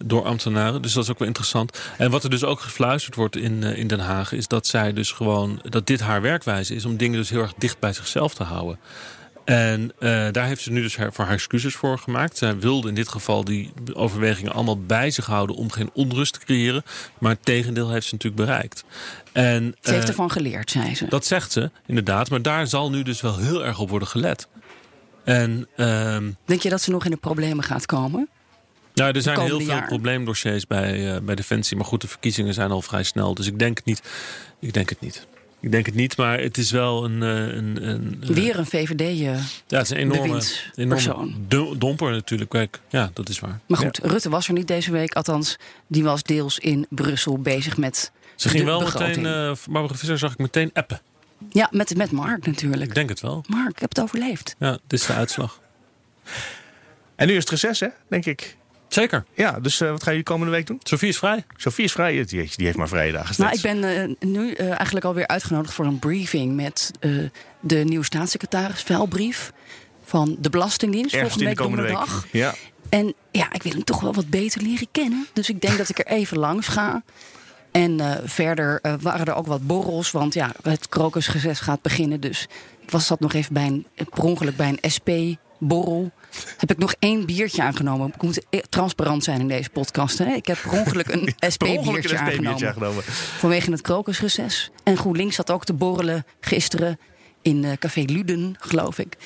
Door 0.05 0.23
ambtenaren. 0.23 0.81
Dus 0.81 0.93
dat 0.93 1.03
is 1.03 1.09
ook 1.09 1.19
wel 1.19 1.27
interessant. 1.27 1.79
En 1.97 2.11
wat 2.11 2.23
er 2.23 2.29
dus 2.29 2.43
ook 2.43 2.59
gefluisterd 2.59 3.15
wordt 3.15 3.35
in, 3.35 3.63
eh, 3.63 3.77
in 3.77 3.87
Den 3.87 3.99
Haag. 3.99 4.31
is 4.31 4.47
dat 4.47 4.67
zij 4.67 4.93
dus 4.93 5.11
gewoon. 5.11 5.59
dat 5.69 5.87
dit 5.87 5.99
haar 5.99 6.21
werkwijze 6.21 6.75
is 6.75 6.85
om 6.85 6.97
dingen 6.97 7.17
dus 7.17 7.29
heel 7.29 7.41
erg 7.41 7.53
dicht 7.57 7.79
bij 7.79 7.93
zichzelf 7.93 8.33
te 8.33 8.43
houden. 8.43 8.79
En 9.45 9.91
eh, 9.99 10.27
daar 10.31 10.45
heeft 10.45 10.61
ze 10.61 10.71
nu 10.71 10.81
dus 10.81 10.97
haar, 10.97 11.13
voor 11.13 11.25
haar 11.25 11.33
excuses 11.33 11.75
voor 11.75 11.97
gemaakt. 11.97 12.37
Zij 12.37 12.59
wilde 12.59 12.87
in 12.87 12.95
dit 12.95 13.07
geval 13.07 13.43
die 13.43 13.73
overwegingen 13.93 14.53
allemaal 14.53 14.79
bij 14.79 15.11
zich 15.11 15.25
houden 15.25 15.55
om 15.55 15.71
geen 15.71 15.89
onrust 15.93 16.33
te 16.33 16.39
creëren. 16.39 16.83
Maar 17.19 17.31
het 17.31 17.45
tegendeel 17.45 17.89
heeft 17.89 18.07
ze 18.07 18.13
natuurlijk 18.13 18.45
bereikt. 18.45 18.83
En, 19.31 19.75
Ze 19.81 19.91
heeft 19.91 20.03
eh, 20.03 20.09
ervan 20.09 20.31
geleerd, 20.31 20.71
zei 20.71 20.95
ze. 20.95 21.05
Dat 21.09 21.25
zegt 21.25 21.51
ze, 21.51 21.71
inderdaad. 21.85 22.29
Maar 22.29 22.41
daar 22.41 22.67
zal 22.67 22.89
nu 22.89 23.03
dus 23.03 23.21
wel 23.21 23.37
heel 23.37 23.65
erg 23.65 23.79
op 23.79 23.89
worden 23.89 24.07
gelet. 24.07 24.47
En 25.25 25.67
ehm, 25.75 26.29
Denk 26.45 26.61
je 26.61 26.69
dat 26.69 26.81
ze 26.81 26.91
nog 26.91 27.05
in 27.05 27.11
de 27.11 27.17
problemen 27.17 27.63
gaat 27.63 27.85
komen? 27.85 28.27
nou, 28.93 29.15
er 29.15 29.21
zijn 29.21 29.39
heel 29.39 29.47
veel 29.59 29.67
jaar. 29.67 29.87
probleemdossiers 29.87 30.67
bij, 30.67 31.15
eh, 31.15 31.21
bij 31.21 31.35
Defensie. 31.35 31.77
Maar 31.77 31.85
goed, 31.85 32.01
de 32.01 32.07
verkiezingen 32.07 32.53
zijn 32.53 32.71
al 32.71 32.81
vrij 32.81 33.03
snel. 33.03 33.33
Dus 33.33 33.47
ik 33.47 33.59
denk 33.59 33.77
het 33.77 33.85
niet. 33.85 34.01
Ik 34.59 34.73
denk 34.73 34.89
het 34.89 35.01
niet. 35.01 35.27
Ik 35.59 35.71
denk 35.71 35.85
het 35.85 35.95
niet, 35.95 36.17
maar 36.17 36.39
het 36.39 36.57
is 36.57 36.71
wel 36.71 37.05
een... 37.05 37.23
eh, 37.23 37.29
een, 37.55 37.87
een 37.89 38.17
eh, 38.21 38.29
Weer 38.29 38.57
een 38.59 38.65
VVD. 38.65 39.17
ja, 39.19 39.33
het 39.77 39.81
is 39.81 39.89
een 39.89 39.97
enorme, 39.97 40.41
enorme 40.75 41.31
do- 41.47 41.77
domper 41.77 42.11
natuurlijk. 42.11 42.49
Kijk, 42.49 42.79
ja, 42.89 43.09
dat 43.13 43.29
is 43.29 43.39
waar. 43.39 43.59
Maar 43.67 43.77
goed, 43.79 43.97
Rutte 44.03 44.29
was 44.29 44.47
er 44.47 44.53
niet 44.53 44.67
deze 44.67 44.91
week. 44.91 45.13
Althans, 45.13 45.57
die 45.87 46.03
was 46.03 46.23
deels 46.23 46.59
in 46.59 46.85
Brussel 46.89 47.37
bezig 47.39 47.77
met. 47.77 48.11
Ze 48.35 48.49
ging 48.49 48.63
wel 48.63 48.79
begroting. 48.79 49.15
meteen, 49.15 49.49
eh 49.51 49.55
Barbara 49.69 49.95
Visser 49.95 50.17
zag 50.17 50.31
ik 50.31 50.37
meteen 50.37 50.69
appen. 50.73 51.01
Ja, 51.49 51.67
met, 51.71 51.97
met 51.97 52.11
Mark 52.11 52.45
natuurlijk. 52.45 52.89
Ik 52.89 52.95
denk 52.95 53.09
het 53.09 53.21
wel. 53.21 53.43
Mark, 53.47 53.69
ik 53.69 53.79
heb 53.79 53.89
het 53.89 54.01
overleefd. 54.01 54.55
Ja, 54.59 54.71
dit 54.87 54.99
is 54.99 55.05
de 55.05 55.13
uitslag. 55.13 55.61
En 57.15 57.27
nu 57.27 57.33
is 57.33 57.39
het 57.39 57.49
reces, 57.49 57.79
hè, 57.79 57.87
denk 58.07 58.25
ik. 58.25 58.57
Zeker. 58.87 59.25
Ja, 59.33 59.59
dus 59.59 59.81
eh, 59.81 59.89
wat 59.89 60.03
gaan 60.03 60.11
jullie 60.11 60.27
komende 60.27 60.51
week 60.51 60.67
doen? 60.67 60.79
Sofie 60.83 61.07
is 61.09 61.17
vrij. 61.17 61.45
Sofie 61.57 61.85
is 61.85 61.91
vrij. 61.91 62.25
Die, 62.25 62.25
die 62.55 62.65
heeft 62.65 62.77
maar 62.77 62.87
vrije 62.87 63.11
dagen 63.11 63.35
Nou, 63.37 63.55
ik 63.55 63.61
ben 63.61 63.83
eh, 63.83 64.29
nu 64.29 64.51
eh, 64.51 64.67
eigenlijk 64.71 65.05
alweer 65.05 65.27
uitgenodigd 65.27 65.73
voor 65.73 65.85
een 65.85 65.99
briefing 65.99 66.55
met 66.55 66.91
eh, 66.99 67.11
de 67.59 67.75
nieuwe 67.75 68.05
staatssecretaris, 68.05 68.81
vuilbrief 68.81 69.51
van 70.03 70.35
de 70.39 70.49
Belastingdienst. 70.49 71.13
Ergens 71.13 71.33
volgende 71.33 71.55
de 71.55 71.61
week 71.61 71.69
komende 71.69 71.93
donderdag. 71.93 72.23
week. 72.23 72.33
Ja. 72.33 72.53
En 72.89 73.13
ja, 73.31 73.53
ik 73.53 73.63
wil 73.63 73.71
hem 73.71 73.83
toch 73.83 74.01
wel 74.01 74.13
wat 74.13 74.29
beter 74.29 74.61
leren 74.61 74.87
kennen. 74.91 75.27
Dus 75.33 75.49
ik 75.49 75.61
denk 75.61 75.77
dat 75.77 75.89
ik 75.89 75.99
er 75.99 76.07
even 76.07 76.37
langs 76.37 76.67
ga. 76.67 77.03
En 77.75 77.99
eh, 77.99 78.11
verder 78.23 78.79
eh, 78.81 78.93
waren 78.99 79.25
er 79.25 79.35
ook 79.35 79.47
wat 79.47 79.67
borrels. 79.67 80.11
Want 80.11 80.33
ja, 80.33 80.51
het 80.61 80.89
krokusgezet 80.89 81.59
gaat 81.59 81.81
beginnen. 81.81 82.21
Dus 82.21 82.47
ik 82.79 82.91
was 82.91 83.05
zat 83.05 83.19
nog 83.19 83.33
even 83.33 83.53
bij 83.53 83.65
een, 83.65 83.85
per 84.09 84.23
ongeluk 84.23 84.55
bij 84.55 84.69
een 84.69 84.91
SP-borrel. 84.91 86.11
Heb 86.57 86.71
ik 86.71 86.77
nog 86.77 86.95
één 86.99 87.25
biertje 87.25 87.61
aangenomen. 87.61 88.07
Ik 88.07 88.21
moet 88.21 88.45
eh, 88.49 88.59
transparant 88.69 89.23
zijn 89.23 89.39
in 89.39 89.47
deze 89.47 89.69
podcast. 89.69 90.17
Hè? 90.17 90.33
Ik 90.33 90.45
heb 90.45 90.57
per 90.61 90.71
ongeluk 90.71 91.07
een 91.07 91.33
SP-biertje 91.53 92.17
aangenomen. 92.17 92.67
aangenomen. 92.67 93.03
Vanwege 93.37 93.71
het 93.71 93.81
krokusreces. 93.81 94.71
En 94.83 94.97
GroenLinks 94.97 95.35
zat 95.35 95.51
ook 95.51 95.65
te 95.65 95.73
borrelen 95.73 96.25
gisteren 96.39 96.99
in 97.41 97.63
eh, 97.63 97.71
Café 97.79 98.01
Luden, 98.01 98.55
geloof 98.59 98.99
ik. 98.99 99.17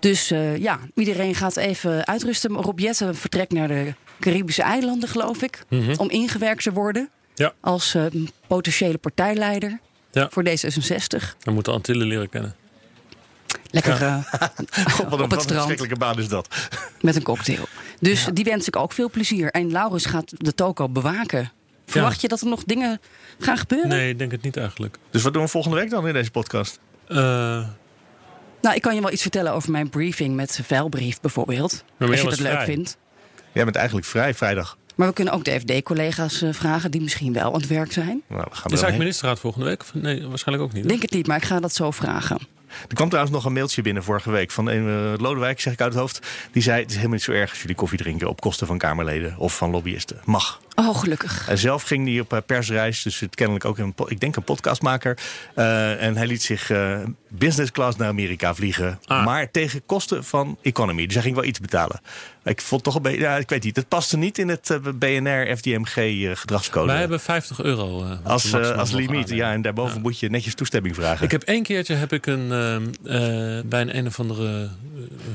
Dus 0.00 0.28
ja, 0.58 0.78
iedereen 0.94 1.34
gaat 1.34 1.56
even 1.56 2.06
uitrusten. 2.06 2.52
Rob 2.52 2.78
Jetten 2.78 3.14
vertrekt 3.14 3.52
naar 3.52 3.68
de 3.68 3.94
Caribische 4.20 4.62
eilanden, 4.62 5.08
geloof 5.08 5.42
ik. 5.42 5.64
Mhm. 5.68 5.94
Om 5.96 6.10
ingewerkt 6.10 6.62
te 6.62 6.72
worden 6.72 7.10
Ja. 7.34 7.52
als 7.60 7.94
eh, 7.94 8.04
potentiële 8.46 8.98
partijleider 8.98 9.78
Ja. 10.12 10.28
voor 10.30 10.44
D66. 10.48 11.36
We 11.40 11.50
moeten 11.50 11.72
Antillen 11.72 12.06
leren 12.06 12.28
kennen. 12.28 12.54
Lekker 13.70 14.02
eh, 14.02 14.16
God, 14.90 15.08
wat 15.08 15.12
een, 15.12 15.12
op 15.12 15.18
wat 15.18 15.20
het 15.20 15.32
een 15.32 15.40
strand 15.40 15.48
verschrikkelijke 15.48 15.96
baan 15.98 16.18
is 16.18 16.28
dat. 16.28 16.48
met 17.00 17.16
een 17.16 17.22
cocktail. 17.22 17.64
Dus 18.00 18.28
die 18.32 18.44
wens 18.44 18.66
ik 18.66 18.76
ook 18.76 18.92
veel 18.92 19.10
plezier. 19.10 19.50
En 19.50 19.70
Laurens 19.72 20.06
gaat 20.06 20.32
de 20.36 20.54
toko 20.54 20.88
bewaken. 20.88 21.52
Verwacht 21.86 22.20
je 22.20 22.28
dat 22.28 22.40
er 22.40 22.46
nog 22.46 22.64
dingen 22.64 23.00
gaan 23.38 23.56
gebeuren? 23.58 23.88
Nee, 23.88 24.08
ik 24.10 24.18
denk 24.18 24.30
het 24.30 24.42
niet 24.42 24.56
eigenlijk. 24.56 24.96
Dus 25.10 25.22
wat 25.22 25.32
doen 25.32 25.42
we 25.42 25.48
volgende 25.48 25.76
week 25.76 25.90
dan 25.90 26.06
in 26.06 26.12
deze 26.12 26.30
podcast? 26.30 26.78
Eh, 27.08 27.16
Nou, 28.60 28.74
ik 28.76 28.82
kan 28.82 28.94
je 28.94 29.00
wel 29.00 29.12
iets 29.12 29.22
vertellen 29.22 29.52
over 29.52 29.70
mijn 29.70 29.88
briefing 29.88 30.34
met 30.34 30.60
vuilbrief 30.62 31.20
bijvoorbeeld. 31.20 31.84
als 31.98 32.20
je 32.20 32.28
dat 32.28 32.38
leuk 32.40 32.52
vrij. 32.52 32.64
vindt. 32.64 32.96
Jij 33.52 33.64
bent 33.64 33.76
eigenlijk 33.76 34.06
vrij 34.06 34.34
vrijdag. 34.34 34.76
Maar 34.94 35.08
we 35.08 35.14
kunnen 35.14 35.34
ook 35.34 35.44
de 35.44 35.60
FD-collega's 35.60 36.42
eh, 36.42 36.52
vragen 36.52 36.90
die 36.90 37.00
misschien 37.00 37.32
wel 37.32 37.54
aan 37.54 37.60
het 37.60 37.66
werk 37.66 37.92
zijn. 37.92 38.22
Nou, 38.28 38.40
we 38.50 38.56
gaan 38.56 38.64
is 38.64 38.70
eigenlijk 38.70 38.98
ministerraad 38.98 39.40
volgende 39.40 39.66
week? 39.66 39.80
Of 39.80 39.94
Nee, 39.94 40.26
waarschijnlijk 40.26 40.68
ook 40.68 40.74
niet. 40.74 40.82
Ik 40.82 40.88
denk 40.88 41.02
het 41.02 41.10
niet, 41.10 41.26
maar 41.26 41.36
ik 41.36 41.44
ga 41.44 41.60
dat 41.60 41.74
zo 41.74 41.90
vragen. 41.90 42.38
Er 42.88 42.94
kwam 42.94 43.08
trouwens 43.08 43.36
nog 43.36 43.44
een 43.44 43.52
mailtje 43.52 43.82
binnen 43.82 44.02
vorige 44.02 44.30
week 44.30 44.50
van 44.50 44.68
een 44.68 45.12
eh, 45.14 45.20
Lodewijk, 45.20 45.60
zeg 45.60 45.72
ik 45.72 45.80
uit 45.80 45.92
het 45.92 46.00
hoofd. 46.00 46.26
Die 46.52 46.62
zei: 46.62 46.80
Het 46.80 46.88
is 46.88 46.94
helemaal 46.96 47.16
niet 47.16 47.24
zo 47.24 47.32
erg 47.32 47.50
als 47.50 47.60
jullie 47.60 47.76
koffie 47.76 47.98
drinken 47.98 48.28
op 48.28 48.40
kosten 48.40 48.66
van 48.66 48.78
Kamerleden 48.78 49.38
of 49.38 49.56
van 49.56 49.70
lobbyisten. 49.70 50.20
Mag. 50.24 50.60
Oh, 50.74 50.98
gelukkig. 50.98 51.48
En 51.48 51.58
zelf 51.58 51.82
ging 51.82 52.08
hij 52.08 52.20
op 52.20 52.32
eh, 52.32 52.38
persreis, 52.46 53.02
dus 53.02 53.20
het 53.20 53.34
kennelijk 53.34 53.64
ook 53.64 53.78
een, 53.78 53.94
ik 54.06 54.20
denk 54.20 54.36
een 54.36 54.42
podcastmaker. 54.42 55.18
Eh, 55.54 56.02
en 56.02 56.16
hij 56.16 56.26
liet 56.26 56.42
zich 56.42 56.70
eh, 56.70 56.98
business 57.28 57.70
class 57.70 57.96
naar 57.96 58.08
Amerika 58.08 58.54
vliegen. 58.54 59.00
Ah. 59.04 59.24
Maar 59.24 59.50
tegen 59.50 59.86
kosten 59.86 60.24
van 60.24 60.58
economy. 60.62 61.04
Dus 61.04 61.14
hij 61.14 61.22
ging 61.22 61.34
wel 61.34 61.44
iets 61.44 61.60
betalen. 61.60 62.00
Ik 62.44 62.60
vond 62.60 62.82
toch 62.82 62.94
een 62.94 63.02
beetje, 63.02 63.20
ja, 63.20 63.36
ik 63.36 63.48
weet 63.48 63.62
niet. 63.64 63.76
Het 63.76 63.88
paste 63.88 64.16
niet 64.16 64.38
in 64.38 64.48
het 64.48 64.78
BNR 64.94 65.56
FDMG 65.56 66.28
gedragscode. 66.38 66.86
Wij 66.86 67.00
hebben 67.00 67.20
50 67.20 67.62
euro 67.62 68.04
eh, 68.04 68.10
als, 68.22 68.54
als 68.54 68.90
limiet. 68.90 69.28
Ja, 69.28 69.52
en 69.52 69.62
daarboven 69.62 70.00
moet 70.00 70.18
je 70.18 70.30
netjes 70.30 70.54
toestemming 70.54 70.94
vragen. 70.94 71.24
Ik 71.24 71.30
heb 71.30 71.42
één 71.42 71.62
keertje 71.62 71.94
heb 71.94 72.12
ik 72.12 72.26
een, 72.26 72.52
ehm, 72.52 72.82
eh, 73.04 73.62
bij 73.64 73.80
een, 73.80 73.96
een 73.96 74.06
of 74.06 74.20
andere 74.20 74.68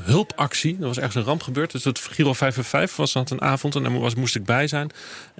hulpactie. 0.02 0.76
Er 0.80 0.86
was 0.86 0.96
ergens 0.96 1.14
een 1.14 1.22
ramp 1.22 1.42
gebeurd. 1.42 1.70
Dus 1.72 1.84
het 1.84 1.98
Giro 1.98 2.32
555 2.32 2.96
was 2.96 3.12
dat 3.12 3.30
een 3.30 3.42
avond 3.42 3.74
en 3.74 3.82
daar 3.82 3.98
was, 3.98 4.14
moest 4.14 4.36
ik 4.36 4.44
bij 4.44 4.66
zijn. 4.66 4.90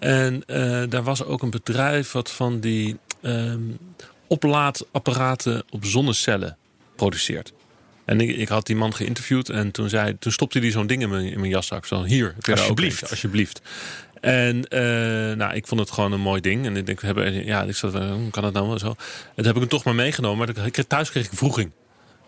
En 0.00 0.42
eh, 0.46 0.82
daar 0.88 1.02
was 1.02 1.24
ook 1.24 1.42
een 1.42 1.50
bedrijf 1.50 2.12
wat 2.12 2.30
van 2.30 2.60
die 2.60 2.98
ehm, 3.22 3.60
oplaadapparaten 4.26 5.62
op 5.70 5.84
zonnecellen 5.84 6.56
produceert. 6.96 7.52
En 8.04 8.20
ik, 8.20 8.36
ik 8.36 8.48
had 8.48 8.66
die 8.66 8.76
man 8.76 8.94
geïnterviewd 8.94 9.48
en 9.48 9.70
toen, 9.70 9.88
zei, 9.88 10.18
toen 10.18 10.32
stopte 10.32 10.58
hij 10.58 10.70
zo'n 10.70 10.86
ding 10.86 11.02
in 11.02 11.08
mijn, 11.08 11.24
in 11.24 11.38
mijn 11.40 11.52
jaszak. 11.52 11.86
Zo, 11.86 12.04
hier, 12.04 12.34
ook 12.36 12.48
Alsjeblieft. 12.48 13.10
alsjeblieft. 13.10 13.60
En 14.20 14.68
eh, 14.68 14.80
nou, 15.36 15.54
ik 15.54 15.66
vond 15.66 15.80
het 15.80 15.90
gewoon 15.90 16.12
een 16.12 16.20
mooi 16.20 16.40
ding. 16.40 16.66
En 16.66 16.76
ik 16.76 16.86
denk, 16.86 17.00
we 17.00 17.06
hebben, 17.06 17.44
ja, 17.44 17.62
ik 17.62 17.76
zat, 17.76 17.94
eh, 17.94 18.12
hoe 18.12 18.30
kan 18.30 18.44
het 18.44 18.54
nou 18.54 18.68
wel 18.68 18.78
zo? 18.78 18.86
En 18.88 18.96
toen 19.34 19.44
heb 19.44 19.54
ik 19.54 19.60
hem 19.60 19.68
toch 19.68 19.84
maar 19.84 19.94
meegenomen. 19.94 20.46
Maar 20.54 20.86
thuis 20.86 21.10
kreeg 21.10 21.24
ik 21.24 21.30
vroeging. 21.32 21.70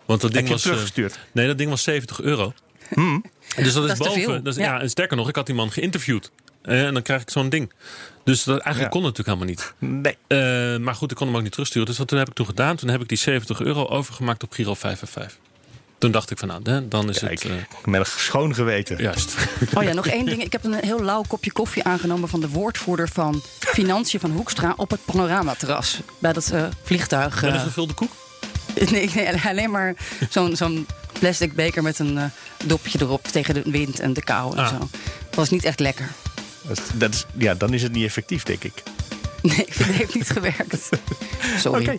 Want 0.05 0.21
dat 0.21 0.33
ding 0.33 0.45
je 0.47 0.53
was. 0.53 0.61
teruggestuurd? 0.61 1.19
nee, 1.31 1.47
dat 1.47 1.57
ding 1.57 1.69
was 1.69 1.83
70 1.83 2.21
euro. 2.21 2.53
Hmm. 2.89 3.23
Dus 3.55 3.73
dat 3.73 3.83
is, 3.83 3.89
Dat 3.89 3.97
boven. 3.97 4.21
veel, 4.21 4.41
Dat 4.43 4.57
is, 4.57 4.63
ja. 4.63 4.73
ja. 4.73 4.81
en 4.81 4.89
sterker 4.89 5.17
nog, 5.17 5.29
ik 5.29 5.35
had 5.35 5.45
die 5.45 5.55
man 5.55 5.71
geïnterviewd. 5.71 6.31
Eh, 6.63 6.85
en 6.85 6.93
dan 6.93 7.01
krijg 7.03 7.21
ik 7.21 7.29
zo'n 7.29 7.49
ding. 7.49 7.71
Dus 8.23 8.43
dat, 8.43 8.59
eigenlijk 8.59 8.93
Ja. 8.93 8.99
kon 8.99 9.09
het 9.09 9.17
natuurlijk 9.17 9.49
helemaal 9.57 9.73
niet. 9.89 10.03
Nee. 10.03 10.17
Eh, 10.73 10.79
maar 10.79 10.95
goed, 10.95 11.11
ik 11.11 11.17
kon 11.17 11.27
hem 11.27 11.35
ook 11.35 11.41
niet 11.41 11.51
terugsturen. 11.51 11.87
Dus 11.87 11.97
wat 11.97 12.07
toen 12.07 12.17
heb 12.19 12.27
ik 12.27 12.33
toen 12.33 12.45
gedaan? 12.45 12.75
Toen 12.75 12.89
heb 12.89 13.01
ik 13.01 13.07
die 13.07 13.17
70 13.17 13.61
euro 13.61 13.85
overgemaakt 13.87 14.43
op 14.43 14.51
Giro 14.51 14.73
555. 14.73 15.41
Toen 15.97 16.11
dacht 16.11 16.31
ik 16.31 16.37
van 16.37 16.47
nou, 16.47 16.61
hè, 16.63 16.87
dan 16.87 17.09
is 17.09 17.19
Kijk, 17.19 17.43
het... 17.43 17.51
eh, 17.51 17.57
met 17.85 17.99
een 17.99 18.05
schoon 18.05 18.53
geweten. 18.55 18.97
juist. 19.01 19.35
Oh 19.77 19.83
ja, 19.83 19.93
nog 19.93 20.07
één 20.07 20.25
ding. 20.25 20.43
Ik 20.43 20.51
heb 20.51 20.63
een 20.63 20.73
heel 20.73 21.01
lauw 21.03 21.23
kopje 21.27 21.51
koffie 21.51 21.83
aangenomen 21.83 22.29
van 22.29 22.39
de 22.41 22.49
woordvoerder 22.49 23.09
van 23.09 23.41
Financiën 23.59 24.19
van 24.19 24.31
Hoekstra 24.31 24.73
op 24.77 24.89
het 24.89 25.05
panoramaterras. 25.05 25.99
Bij 26.19 26.33
dat 26.33 26.49
eh, 26.49 26.63
vliegtuig. 26.83 27.41
Met 27.41 27.53
een 27.53 27.59
gevulde 27.59 27.93
koek? 27.93 28.11
nee, 28.91 29.09
nee, 29.15 29.29
alleen 29.45 29.71
maar 29.71 29.95
zo'n 30.29 30.55
zo'n 30.55 30.87
plastic 31.19 31.53
beker 31.55 31.83
met 31.83 31.99
een 31.99 32.31
dopje 32.65 32.99
erop 33.01 33.27
tegen 33.27 33.53
de 33.53 33.61
wind 33.65 33.99
en 33.99 34.13
de 34.13 34.23
kou 34.23 34.57
en 34.57 34.63
Ah. 34.63 34.69
zo. 34.69 34.77
Dat 34.79 35.35
was 35.35 35.49
niet 35.49 35.63
echt 35.63 35.79
lekker. 35.79 36.09
Dat 36.93 37.25
ja, 37.37 37.53
dan 37.53 37.73
is 37.73 37.83
het 37.83 37.91
niet 37.91 38.05
effectief, 38.05 38.43
denk 38.43 38.63
ik. 38.63 38.83
Nee, 39.55 39.65
het 39.67 39.85
heeft 39.85 40.15
niet 40.15 40.29
gewerkt. 40.29 40.89
Sorry. 41.57 41.83
Oké, 41.83 41.97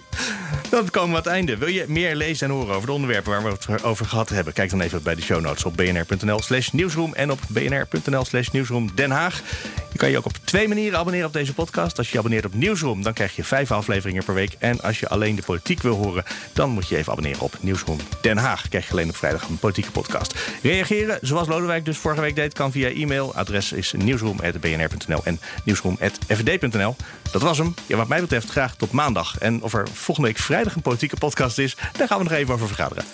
dan 0.71 0.91
komen 0.91 1.11
we 1.11 1.17
aan 1.17 1.23
het 1.23 1.33
einde. 1.33 1.57
Wil 1.57 1.69
je 1.69 1.85
meer 1.89 2.15
lezen 2.17 2.49
en 2.49 2.55
horen 2.55 2.75
over 2.75 2.87
de 2.87 2.93
onderwerpen 2.93 3.33
waar 3.33 3.43
we 3.43 3.49
het 3.49 3.83
over 3.85 4.07
gehad 4.07 4.29
hebben? 4.29 4.53
Kijk 4.53 4.71
dan 4.71 4.81
even 4.81 5.03
bij 5.03 5.15
de 5.15 5.23
show 5.23 5.41
notes 5.41 5.65
op 5.65 5.77
bnr.nl 5.77 6.43
slash 6.43 6.71
nieuwsroom 6.71 7.15
en 7.15 7.31
op 7.31 7.39
bnr.nl 7.49 8.25
slash 8.25 8.49
nieuwsroom 8.49 8.91
Den 8.95 9.11
Haag. 9.11 9.43
Je 9.95 10.01
kan 10.01 10.11
je 10.11 10.19
ook 10.19 10.25
op 10.25 10.37
twee 10.45 10.69
manieren 10.69 10.99
abonneren 10.99 11.27
op 11.27 11.33
deze 11.33 11.55
podcast. 11.55 11.99
Als 11.99 12.07
je 12.07 12.13
je 12.13 12.19
abonneert 12.19 12.45
op 12.45 12.55
Nieuwsroom, 12.55 13.03
dan 13.03 13.13
krijg 13.13 13.37
je 13.37 13.45
vijf 13.45 13.71
afleveringen 13.71 14.25
per 14.25 14.35
week. 14.35 14.57
En 14.59 14.81
als 14.81 15.01
je 15.01 15.09
alleen 15.09 15.35
de 15.35 15.43
politiek 15.43 15.83
wil 15.83 15.95
horen, 15.95 16.25
dan 16.53 16.71
moet 16.71 16.89
je 16.89 16.97
even 16.97 17.13
abonneren 17.13 17.41
op 17.41 17.57
Nieuwsroom 17.61 17.99
Den 18.21 18.37
Haag. 18.37 18.69
Krijg 18.69 18.87
je 18.87 18.93
alleen 18.93 19.09
op 19.09 19.17
vrijdag 19.17 19.49
een 19.49 19.59
politieke 19.59 19.91
podcast. 19.91 20.35
Reageren, 20.63 21.19
zoals 21.21 21.49
Lodewijk 21.49 21.85
dus 21.85 21.97
vorige 21.97 22.21
week 22.21 22.37
deed, 22.37 22.53
kan 22.53 22.73
via 22.73 22.89
e-mail. 22.89 23.35
Adres 23.35 23.73
is 23.73 23.93
nieuwsroom.bnr.nl 23.93 25.21
en 25.25 25.41
nieuwsroom.fd.nl. 25.65 26.97
Dat 27.35 27.43
was 27.43 27.59
hem. 27.59 27.75
Ja, 27.87 27.97
wat 27.97 28.09
mij 28.09 28.21
betreft 28.21 28.51
graag 28.51 28.77
tot 28.77 28.93
maandag. 28.93 29.39
En 29.39 29.63
of 29.63 29.75
er 29.75 29.89
volgende 29.89 30.29
week 30.31 30.39
vrijdag 30.39 30.75
een 30.75 30.83
politieke 30.83 31.17
podcast 31.17 31.59
is, 31.59 31.77
daar 31.93 32.07
gaan 32.09 32.19
we 32.19 32.25
nog 32.25 32.33
even 32.33 32.55
over 32.55 32.67
vergaderen. 32.67 33.05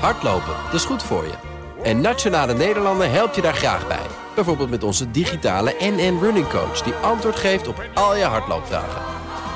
Hardlopen, 0.00 0.54
dat 0.64 0.74
is 0.74 0.84
goed 0.84 1.02
voor 1.02 1.24
je. 1.24 1.34
En 1.82 2.00
Nationale 2.00 2.54
Nederlanden 2.54 3.10
helpt 3.10 3.34
je 3.34 3.42
daar 3.42 3.54
graag 3.54 3.86
bij. 3.86 4.06
Bijvoorbeeld 4.34 4.70
met 4.70 4.82
onze 4.82 5.10
digitale 5.10 5.74
NN 5.78 6.18
Running 6.20 6.48
Coach... 6.48 6.82
die 6.82 6.94
antwoord 6.94 7.36
geeft 7.36 7.66
op 7.66 7.84
al 7.94 8.16
je 8.16 8.24
hardloopvragen. 8.24 9.21